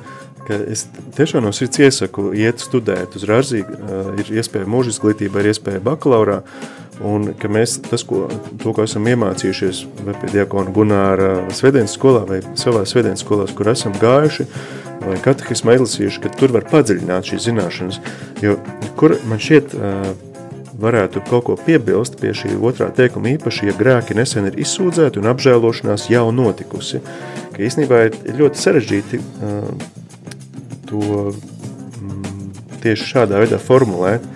ka 0.50 0.58
es 0.72 0.84
tiešām 1.16 1.46
no 1.46 1.54
sirds 1.54 1.78
iesaku 1.78 2.32
iet 2.34 2.62
studēt 2.62 3.14
uz 3.18 3.24
Rāzī. 3.28 3.62
Ir 4.18 4.30
iespēja 4.40 4.68
mūža 4.70 4.94
izglītība, 4.96 5.42
ir 5.42 5.52
iespēja 5.52 5.82
bakalaurā. 5.86 6.40
Un 7.06 7.30
ka 7.40 7.48
mēs 7.48 7.78
tas, 7.86 8.02
ko, 8.04 8.26
to, 8.60 8.74
ko 8.76 8.84
esam 8.84 9.06
iemācījušies 9.08 9.84
vai 10.04 10.14
pie 10.20 10.32
diakona 10.34 10.74
Gunāra 10.74 11.30
svētdienas 11.56 11.94
skolā 11.96 12.26
vai 12.28 12.40
savā 12.60 12.82
svētdienas 12.84 13.22
skolās, 13.24 13.54
kur 13.56 13.70
esam 13.72 13.94
gājuši, 14.02 14.44
vai 15.06 15.16
katehismu 15.24 15.78
izlasījuši, 15.78 16.20
ka 16.20 16.32
tur 16.36 16.52
var 16.58 16.66
padziļināt 16.68 17.30
šīs 17.30 17.46
zināšanas. 17.46 18.02
Jo 18.44 18.58
kur 19.00 19.16
man 19.30 19.40
šķiet, 19.40 19.72
ā, 19.72 19.94
varētu 20.80 21.22
kaut 21.28 21.46
ko 21.48 21.56
piebilst 21.60 22.18
pie 22.20 22.34
šī 22.36 22.52
otrā 22.56 22.90
teikuma, 22.96 23.32
īpaši, 23.36 23.70
ja 23.70 23.76
grēki 23.76 24.16
nesen 24.16 24.48
ir 24.50 24.60
izsūdzēti 24.60 25.20
un 25.20 25.30
apžēlošanās 25.32 26.08
jau 26.12 26.26
notikusi. 26.36 27.00
Ka 27.54 27.64
īstenībā 27.64 28.04
ir 28.08 28.38
ļoti 28.40 28.60
sarežģīti 28.60 29.20
uh, 29.20 29.98
to 30.90 31.30
mm, 31.30 32.52
tieši 32.82 33.08
šādā 33.14 33.40
veidā 33.42 33.60
formulēt. 33.62 34.26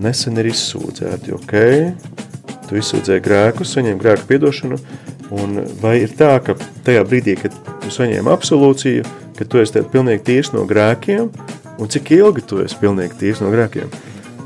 Nesen 0.00 0.38
ir 0.38 0.48
izsūdzēti, 0.52 1.34
ok, 1.34 1.54
tu 2.68 2.78
izsūdzēji 2.78 3.24
grēku, 3.24 3.66
saņem 3.66 3.98
grēku 4.00 4.28
piedošanu, 4.28 4.78
un 5.34 5.58
vai 5.82 5.96
ir 6.04 6.14
tā, 6.16 6.36
ka 6.46 6.54
tajā 6.86 7.02
brīdī, 7.08 7.34
kad 7.42 7.56
tu 7.82 7.90
saņem 7.92 8.30
absolūciju, 8.30 9.08
ka 9.38 9.48
tu 9.50 9.60
esi 9.62 9.82
pilnīgi 9.92 10.22
tīrs 10.28 10.52
no 10.54 10.62
grēkiem, 10.70 11.26
un 11.80 11.90
cik 11.90 12.14
ilgi 12.20 12.46
tu 12.46 12.62
esi 12.62 12.78
pilnīgi 12.80 13.18
tīrs 13.24 13.42
no 13.42 13.50
grēkiem? 13.52 13.90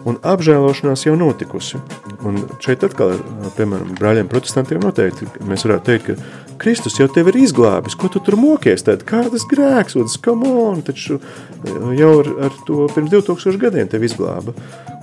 un 0.09 0.19
apžēlošanās 0.21 1.07
jau 1.07 1.17
notikusi. 1.19 1.81
Un 2.25 2.41
šeit 2.65 2.85
atkal, 2.87 3.17
piemēram, 3.57 3.95
brāļiem 3.99 4.29
protestantiem 4.31 4.85
noteikti 4.85 5.29
mēs 5.49 5.67
varētu 5.67 5.89
teikt, 5.89 6.11
ka 6.11 6.44
Kristus 6.65 6.97
jau 6.97 7.05
tevi 7.13 7.29
ir 7.35 7.43
izglābis, 7.45 7.93
ko 8.01 8.09
tu 8.09 8.23
tur 8.25 8.39
mokies, 8.41 8.87
tad 8.87 9.03
kādas 9.05 9.45
grēks, 9.51 9.99
un 10.01 10.09
come 10.25 10.49
on, 10.49 10.81
taču 10.87 11.19
jau 11.99 12.13
ar, 12.23 12.31
ar 12.47 12.57
to 12.65 12.87
pirms 12.95 13.13
2000 13.13 13.61
gadiem 13.61 13.91
tevi 13.93 14.09
izglāba. 14.09 14.55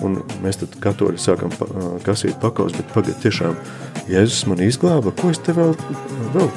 Un 0.02 0.18
mēs 0.42 0.58
tad 0.58 0.74
katoļi 0.82 1.22
sākam 1.22 1.54
pa, 1.54 1.68
kasīt 2.02 2.40
pakaus, 2.42 2.74
bet 2.74 2.90
pagad 2.96 3.22
tiešām, 3.22 3.54
Jēzus 4.10 4.48
man 4.50 4.64
izglāba, 4.66 5.14
ko 5.14 5.30
es 5.30 5.38
te 5.46 5.54
vēl, 5.54 5.76
vēl 6.34 6.50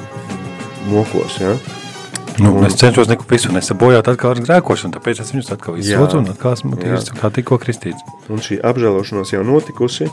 mokos, 0.89 1.37
ja? 1.37 1.53
Nu, 2.41 2.55
un, 2.57 2.65
es 2.65 2.75
cenšos 2.81 3.07
neko 3.07 3.29
visu 3.29 3.53
nesabojāt 3.53 4.09
atkal 4.11 4.33
ar 4.33 4.41
grēkošanu, 4.43 4.97
tāpēc 4.97 5.21
es 5.21 5.29
viņus 5.31 5.53
atkal 5.53 5.77
izsūdzu 5.79 6.23
un 6.23 6.33
atkal 6.33 6.57
esmu 6.57 6.81
tīrs, 6.81 7.13
kā 7.15 7.29
tikko 7.37 7.61
kristīts. 7.61 8.01
Un 8.33 8.41
šī 8.43 8.57
apžēlošanās 8.65 9.31
jau 9.37 9.45
notikusi, 9.47 10.09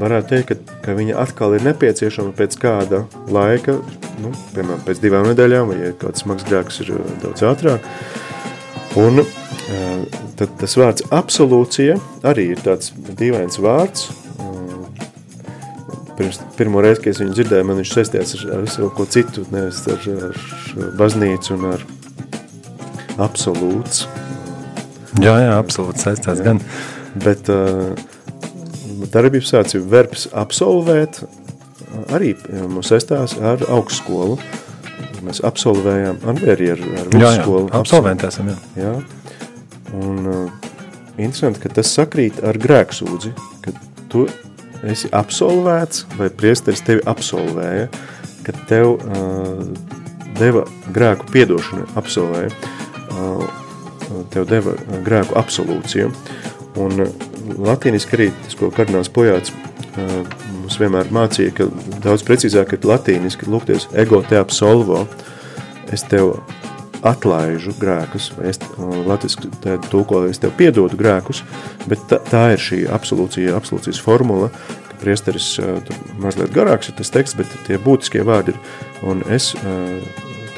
varētu 0.00 0.30
teikt, 0.32 0.50
ka, 0.50 0.78
ka 0.84 0.94
viņa 0.98 1.16
atkal 1.22 1.56
ir 1.56 1.64
nepieciešama 1.66 2.34
pēc 2.38 2.56
kāda 2.62 3.02
laika, 3.34 3.78
nu, 4.22 4.32
piemēram, 4.54 4.84
pēc 4.86 5.02
divām 5.02 5.28
nedēļām, 5.30 5.72
vai 5.72 5.80
ja 5.80 5.92
kāds 5.98 6.24
smags 6.24 6.46
grēks 6.48 6.82
ir 6.84 6.94
uh, 6.96 7.10
daudz 7.24 7.44
ātrāk. 7.48 7.84
Un 8.98 9.22
uh, 9.22 10.22
tad 10.38 10.54
tas 10.60 10.78
vārds 10.80 11.04
absolūcija 11.14 11.98
arī 12.28 12.50
ir 12.54 12.64
tāds 12.64 12.94
dīvains 13.18 13.60
vārds. 13.62 14.08
Uh, 14.08 14.24
Pirms, 16.18 16.40
pirmo 16.58 16.80
reizi, 16.82 17.04
kad 17.04 17.12
es 17.12 17.20
viņu 17.22 17.34
dzirdēju, 17.36 17.66
man 17.68 17.78
viņš 17.78 17.90
saistījās 17.94 18.32
ar, 18.34 18.46
ar 18.56 18.62
visu 18.64 18.88
ko 18.96 19.04
citu, 19.06 19.44
nevis 19.54 19.84
ar, 19.86 20.08
ar 20.26 20.88
baznīcu 20.98 21.54
un 21.54 21.68
ar 21.76 21.84
absolūts. 23.22 24.08
Jā, 25.22 25.36
jā, 25.44 25.52
absolūti 25.54 26.02
saistās 26.02 26.42
gan. 26.42 26.58
Bet 27.22 27.48
uh, 27.54 27.94
darbības 29.06 29.52
sāc 29.52 29.74
ir 29.76 29.84
verbs 29.90 30.26
absolvēt, 30.36 31.22
arī 32.14 32.34
mums 32.68 32.90
saistās 32.92 33.36
ar 33.38 33.62
augstskolu. 33.68 34.38
Mēs 35.26 35.40
absolvējām, 35.44 36.20
arī 36.46 36.72
ar, 36.72 36.78
ar 36.78 36.78
Jā, 36.78 36.98
jā, 37.02 37.08
vidusskolu. 37.12 37.68
absolventi 37.74 38.28
esam, 38.28 38.52
jā. 38.52 38.58
Jā. 38.78 38.92
Un 39.98 40.28
uh, 40.30 40.68
interesanti, 41.16 41.62
ka 41.64 41.72
tas 41.80 41.90
sakrīt 41.96 42.38
ar 42.46 42.58
grēksūdzi, 42.60 43.32
ka 43.64 43.74
tu 44.12 44.26
esi 44.86 45.10
absolvēts 45.16 46.04
vai 46.18 46.30
priesteris 46.30 46.84
tevi 46.86 47.02
absolvēja, 47.10 47.88
ka 48.46 48.54
tev 48.70 48.94
uh, 48.94 49.64
deva 50.38 50.62
grēku 50.94 51.26
piedošanu 51.34 51.88
absolvēja, 51.98 52.52
uh, 53.10 53.42
tev 54.32 54.46
deva 54.48 54.76
grēku 55.04 55.34
absolūciju. 55.40 56.12
Un 56.78 57.02
uh, 57.08 57.27
latīniski 57.56 58.16
arī 58.18 58.28
tas, 58.44 58.56
ko 58.58 58.70
kardināls 58.74 59.10
Pojāts 59.12 59.54
mums 59.98 60.78
vienmēr 60.80 61.10
mācīja, 61.14 61.54
ka 61.56 61.66
daudz 62.04 62.24
precīzāk 62.26 62.74
ir 62.76 62.88
latīniski 62.88 63.48
lūgties 63.50 63.88
ego 63.98 64.20
te 64.26 64.38
absolvo, 64.40 65.06
es 65.92 66.04
tev 66.08 66.36
atlaižu 67.06 67.72
grēkus, 67.78 68.32
vai 68.36 68.50
es 68.50 68.60
latviski 68.78 69.50
tulko, 69.90 70.24
es 70.28 70.42
tev 70.42 70.52
piedodu 70.58 70.98
grēkus, 70.98 71.44
bet 71.86 72.02
tā, 72.10 72.18
tā 72.30 72.44
ir 72.56 72.62
šī 72.62 72.82
absolūcija, 72.94 73.54
absolūcijas 73.58 74.00
formula, 74.02 74.50
ka 74.90 74.98
priesteris 75.02 75.52
tur 75.58 76.00
mazliet 76.22 76.54
garāks 76.54 76.90
ir 76.90 76.98
tas 76.98 77.12
teksts, 77.14 77.38
bet 77.38 77.54
tie 77.68 77.78
būtiskie 77.82 78.24
vārdi 78.26 78.54
ir, 78.54 78.62
un 79.06 79.22
es 79.30 79.52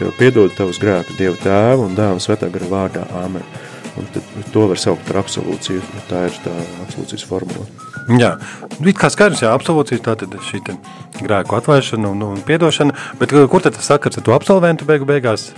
tev 0.01 0.15
piedodu 0.17 0.57
tavus 0.57 0.81
grēkus 0.81 1.19
Dievu 1.21 1.37
tēvu 1.43 1.91
un 1.91 1.99
dēvu 1.99 2.25
svētā 2.25 2.49
gara 2.53 2.71
vārdā, 2.71 3.05
āmen. 3.21 3.45
To 4.55 4.67
var 4.71 4.81
saukt 4.81 5.07
par 5.09 5.21
absolūciju, 5.23 5.83
tā 6.11 6.27
ir 6.29 6.37
tā 6.45 6.55
absolūcijas 6.85 7.27
formula. 7.29 7.67
Jā, 8.19 8.33
nu, 8.79 8.89
it 8.91 8.99
kā 8.99 9.11
skaidrs, 9.13 9.45
jā, 9.45 9.53
absolūcija 9.55 10.03
tā 10.03 10.17
tad 10.19 10.35
šī 10.47 10.63
grēku 11.21 11.57
atlaišana 11.59 12.11
un, 12.11 12.25
un 12.27 12.45
piedošana, 12.47 12.97
bet 13.21 13.35
kur 13.53 13.63
tad 13.63 13.77
tas 13.77 13.91
sakars 13.93 14.19
ar 14.19 14.27
to 14.27 14.35
absolventu 14.35 14.89
beigu 14.89 15.07
beigās? 15.09 15.51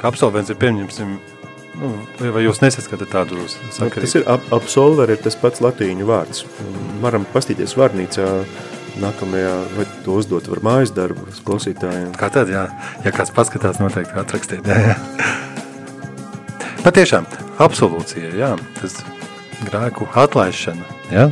Ka 0.00 0.08
absolvents 0.08 0.52
ir 0.52 0.58
pieņemsim, 0.60 1.16
nu, 1.80 1.90
vai, 2.22 2.44
jūs 2.46 2.62
nesaskatāt 2.64 3.12
tādu 3.12 3.42
sakarību? 3.50 4.04
Tas 4.06 4.16
ir 4.20 4.28
ap, 4.30 4.46
absolver, 4.54 5.12
ir 5.12 5.20
tas 5.24 5.36
pats 5.40 5.64
latīņu 5.64 6.08
vārds. 6.08 6.46
Varam 7.04 7.26
pastīties 7.34 7.76
vārnīcā 7.80 8.30
nākamajā, 9.02 9.54
vai 9.74 9.86
to 10.04 10.18
uzdot 10.20 10.48
var 10.50 10.62
mājas 10.64 10.94
darbu 10.94 11.26
klausītājiem. 11.46 12.12
Kā 12.18 12.30
tad, 12.32 12.52
jā, 12.52 12.68
ja 13.04 13.14
kāds 13.14 13.34
paskatās, 13.34 13.80
noteikti 13.82 14.20
atrakstīt. 14.20 14.70
Jā, 14.70 14.92
jā. 14.92 15.32
Patiešām, 16.84 17.24
absolūcija, 17.64 18.34
jā, 18.36 18.50
tas 18.80 18.98
grēku 19.64 20.08
atlaišana, 20.20 20.84
jā, 21.12 21.30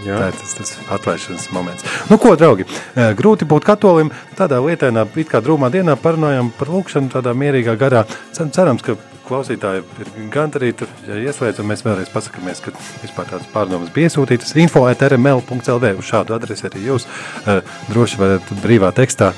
Jā, 0.00 0.14
Tā 0.16 0.28
ir 0.30 0.36
tas, 0.40 0.52
tas 0.56 0.70
atlaišanas 0.96 1.50
moments. 1.52 1.84
Nu, 2.08 2.16
ko, 2.16 2.30
draugi, 2.32 2.64
eh, 2.96 3.10
grūti 3.12 3.44
būt 3.44 3.66
katolim. 3.68 4.08
Tādā 4.32 4.56
lietainā, 4.64 5.02
it 5.20 5.28
kā 5.28 5.42
drūmā 5.44 5.68
dienā 5.68 5.92
parunājam 6.00 6.48
par 6.56 6.68
lūkšanu 6.72 7.10
tādā 7.12 7.34
mierīgā 7.36 7.74
garā. 7.76 8.06
Cer- 8.32 8.48
Cerams, 8.48 8.80
ka 8.80 8.94
klausītāji 9.28 9.82
ir 10.00 10.30
gandarīti. 10.32 10.88
Ja 11.06 11.20
ieslēdzam, 11.20 11.68
mēs 11.68 11.84
vēlreiz 11.84 12.08
pasakāmies, 12.08 12.62
ka 12.64 12.72
vispār 13.04 13.28
tādas 13.28 13.46
pārdomas 13.52 13.92
bija 13.92 14.08
iesūtītas. 14.08 14.56
Info 14.56 14.86
at 14.88 15.04
rml.lv 15.04 15.92
uz 15.98 16.08
šādu 16.08 16.32
adresi 16.32 16.64
arī 16.70 16.86
jūs 16.88 17.04
eh, 17.46 17.60
droši 17.92 18.16
varat 18.16 18.48
brīvā 18.64 18.94
tekstā 18.96 19.34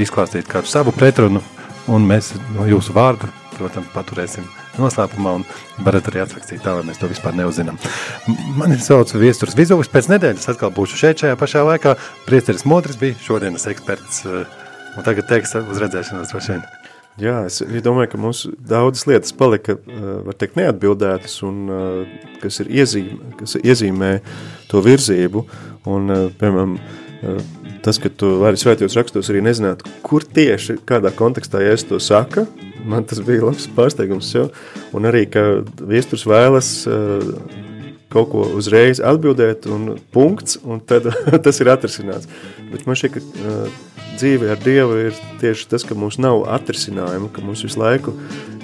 izklāstīt 0.00 0.48
kādu 0.48 0.72
savu 0.72 0.96
pretrunu, 0.96 1.42
un 1.86 2.08
mēs 2.08 2.32
no 2.56 2.64
jūsu 2.64 2.96
vārdu, 2.96 3.28
protams, 3.58 3.90
paturēsim 3.94 4.46
noslēpumā 4.78 5.34
un 5.40 5.44
varat 5.84 6.08
arī 6.10 6.22
atrakstīt 6.24 6.62
tā, 6.64 6.76
lai 6.78 6.86
mēs 6.88 7.00
to 7.02 7.10
vispār 7.10 7.34
neuzinām. 7.38 7.78
M- 8.30 8.38
Mani 8.60 8.78
sauc 8.82 9.12
Viesturs 9.18 9.56
Vizovs, 9.58 9.90
pēc 9.92 10.08
nedēļas 10.14 10.48
atkal 10.54 10.72
būšu 10.74 10.98
šeit 11.02 11.24
šajā 11.24 11.36
pašā 11.40 11.64
laikā. 11.66 11.96
Priesteris 12.26 12.64
Modris 12.68 12.96
bija 13.00 13.18
šodienas 13.24 13.66
eksperts, 13.70 14.24
eh, 14.26 14.44
un 14.96 15.06
tagad 15.06 15.28
teiks 15.30 15.54
uz 15.58 15.82
redzēšanos 15.82 16.32
droši 16.32 16.54
vien. 16.56 16.62
Jā, 17.18 17.40
es 17.46 17.58
domāju, 17.82 18.12
ka 18.12 18.18
mums 18.22 18.44
daudzas 18.46 19.08
lietas 19.10 19.32
palika, 19.34 19.74
eh, 19.74 20.02
var 20.24 20.34
teikt, 20.38 20.54
neatbildētas, 20.54 21.42
un 21.42 21.64
eh, 21.68 22.18
kas, 22.40 22.60
ir 22.62 22.66
iezīmē, 22.80 23.36
kas 23.40 23.56
iezīmē 23.58 24.20
to 24.70 24.80
virzību. 24.82 25.44
Un, 25.88 26.10
piemēram, 26.38 26.78
tas, 27.84 28.00
ka 28.02 28.10
tu 28.10 28.34
vari 28.42 28.60
svētajos 28.60 28.96
rakstos 28.98 29.30
arī 29.32 29.42
nezināt, 29.44 29.84
kur 30.06 30.24
tieši, 30.24 30.80
kādā 30.88 31.12
kontekstā 31.14 31.62
Jēzus 31.64 31.88
to 31.88 32.02
saka, 32.02 32.46
man 32.88 33.06
tas 33.08 33.22
bija 33.24 33.48
labs 33.48 33.68
pārsteigums 33.76 34.30
sev. 34.32 34.52
Un 34.96 35.08
arī, 35.08 35.24
ka 35.30 35.44
viesturs 35.88 36.26
vēlas 36.28 36.70
eh, 36.88 37.66
kaut 38.12 38.30
ko 38.32 38.44
uzreiz 38.56 39.02
atbildēt, 39.04 39.68
un 39.70 39.98
punkts, 40.14 40.58
un 40.64 40.80
tad 40.80 41.10
tas 41.44 41.60
ir 41.60 41.70
atrisināts. 41.72 42.28
Bet 42.72 42.86
man 42.88 42.96
šķiet, 42.98 43.18
ka 43.18 43.20
uh, 43.20 43.76
dzīve 44.18 44.48
ar 44.52 44.62
Dievu 44.62 44.96
ir 45.08 45.20
tieši 45.42 45.68
tas, 45.70 45.84
ka 45.86 45.96
mums 45.98 46.18
nav 46.20 46.46
atrisinājuma, 46.56 47.30
ka 47.34 47.44
mums 47.44 47.64
visu 47.66 47.80
laiku 47.80 48.16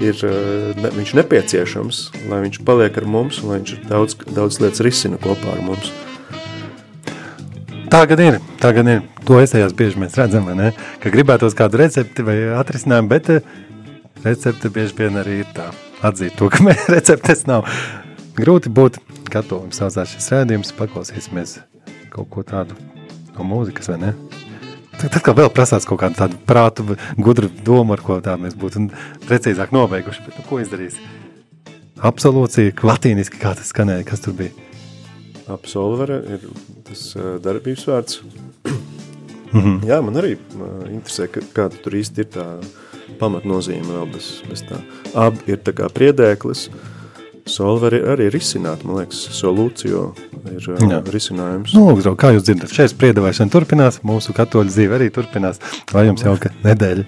ir 0.02 0.16
uh, 0.24 0.72
ne, 0.80 0.90
viņš 0.96 1.14
nepieciešams, 1.20 2.02
lai 2.32 2.40
viņš 2.46 2.62
paliek 2.66 2.96
ar 3.00 3.08
mums, 3.16 3.42
un 3.42 3.52
lai 3.52 3.60
viņš 3.60 3.76
daudz, 3.90 4.18
daudz 4.32 4.60
lietas 4.64 4.84
risina 4.84 5.20
kopā 5.20 5.54
ar 5.58 5.62
mums. 5.66 5.92
Tā 7.93 8.05
gan 8.09 8.20
ir, 8.22 8.39
tā 8.62 8.72
gan 8.76 8.89
ir. 8.91 9.03
To 9.28 9.39
esējās 9.41 9.74
bieži 9.76 10.01
mēs 10.01 10.16
redzam, 10.18 10.49
ne? 10.57 10.72
Ka 11.01 11.12
gribētos 11.12 11.57
kādu 11.57 11.80
recepti 11.80 12.24
vai 12.24 12.37
atrisinājumu, 12.59 13.11
bet 13.11 13.30
eh, 13.32 13.51
recepte 14.24 14.70
bieži 14.72 14.97
vien 14.99 15.20
arī 15.20 15.41
ir 15.43 15.51
tā. 15.57 15.70
Atzīt 16.05 16.37
to, 16.39 16.51
ka 16.53 16.64
mēs 16.64 16.89
receptes 16.95 17.47
nav. 17.49 17.68
Grūti 18.37 18.72
būt 18.72 18.99
katolim 19.32 19.72
saucās 19.74 20.12
šis 20.12 20.32
rēdījums, 20.35 20.74
paklausīsimies 20.78 21.59
kaut 22.14 22.28
ko 22.30 22.45
tādu 22.47 22.76
no 23.35 23.47
mūzikas, 23.49 23.91
vai 23.93 24.01
ne? 24.03 24.14
Tad 25.01 25.18
kā 25.26 25.35
vēl 25.35 25.51
prasās 25.53 25.87
kaut 25.89 26.01
kādu 26.05 26.18
tādu 26.20 26.39
prātu, 26.47 26.97
gudru 27.18 27.51
domu, 27.66 27.97
ar 27.97 28.03
ko 28.05 28.20
tā 28.24 28.37
mēs 28.41 28.55
būtu 28.59 28.87
precīzāk 29.26 29.74
nobeiguši, 29.74 30.22
bet 30.26 30.39
nu, 30.39 30.47
ko 30.49 30.61
izdarīs? 30.62 31.01
Absolūcija, 32.05 32.76
latīniski, 32.85 33.41
kā 33.43 33.55
tas 33.59 33.72
skanēja, 33.74 34.07
kas 34.07 34.22
tur 34.24 34.37
bija? 34.39 34.55
Absolvere 35.53 36.20
ir 36.36 36.47
tas 36.88 37.03
darbības 37.45 37.84
vārds. 37.90 38.20
Jā, 39.86 40.01
man 40.03 40.16
arī 40.18 40.34
interesē, 40.90 41.28
kāda 41.55 41.78
tur 41.84 41.95
īsti 42.01 42.24
ir 42.24 42.30
tā 42.34 42.47
pamatnozīme 43.20 43.86
vēl 43.86 44.09
bez, 44.14 44.30
bez 44.49 44.64
tā. 44.66 44.80
Ab 45.14 45.38
ir 45.47 45.61
tā 45.62 45.74
kā 45.76 45.86
priedēklis, 45.95 46.66
solveri 47.47 48.01
arī 48.14 48.30
risināt, 48.34 48.82
man 48.88 49.03
liekas, 49.03 49.20
solūcijo 49.36 50.07
ir 50.55 50.66
Jā. 50.88 51.03
risinājums. 51.12 51.76
Nu, 51.76 51.90
lūk, 51.92 52.16
kā 52.20 52.32
jūs 52.34 52.49
dzirdat, 52.49 52.72
šeit 52.74 52.95
spriedevēšana 52.95 53.53
turpinās, 53.53 54.01
mūsu 54.07 54.34
katoļu 54.36 54.72
dzīve 54.72 54.99
arī 54.99 55.11
turpinās. 55.14 55.61
Lai 55.95 56.09
jums 56.09 56.24
jauka 56.26 56.51
nedēļa! 56.66 57.07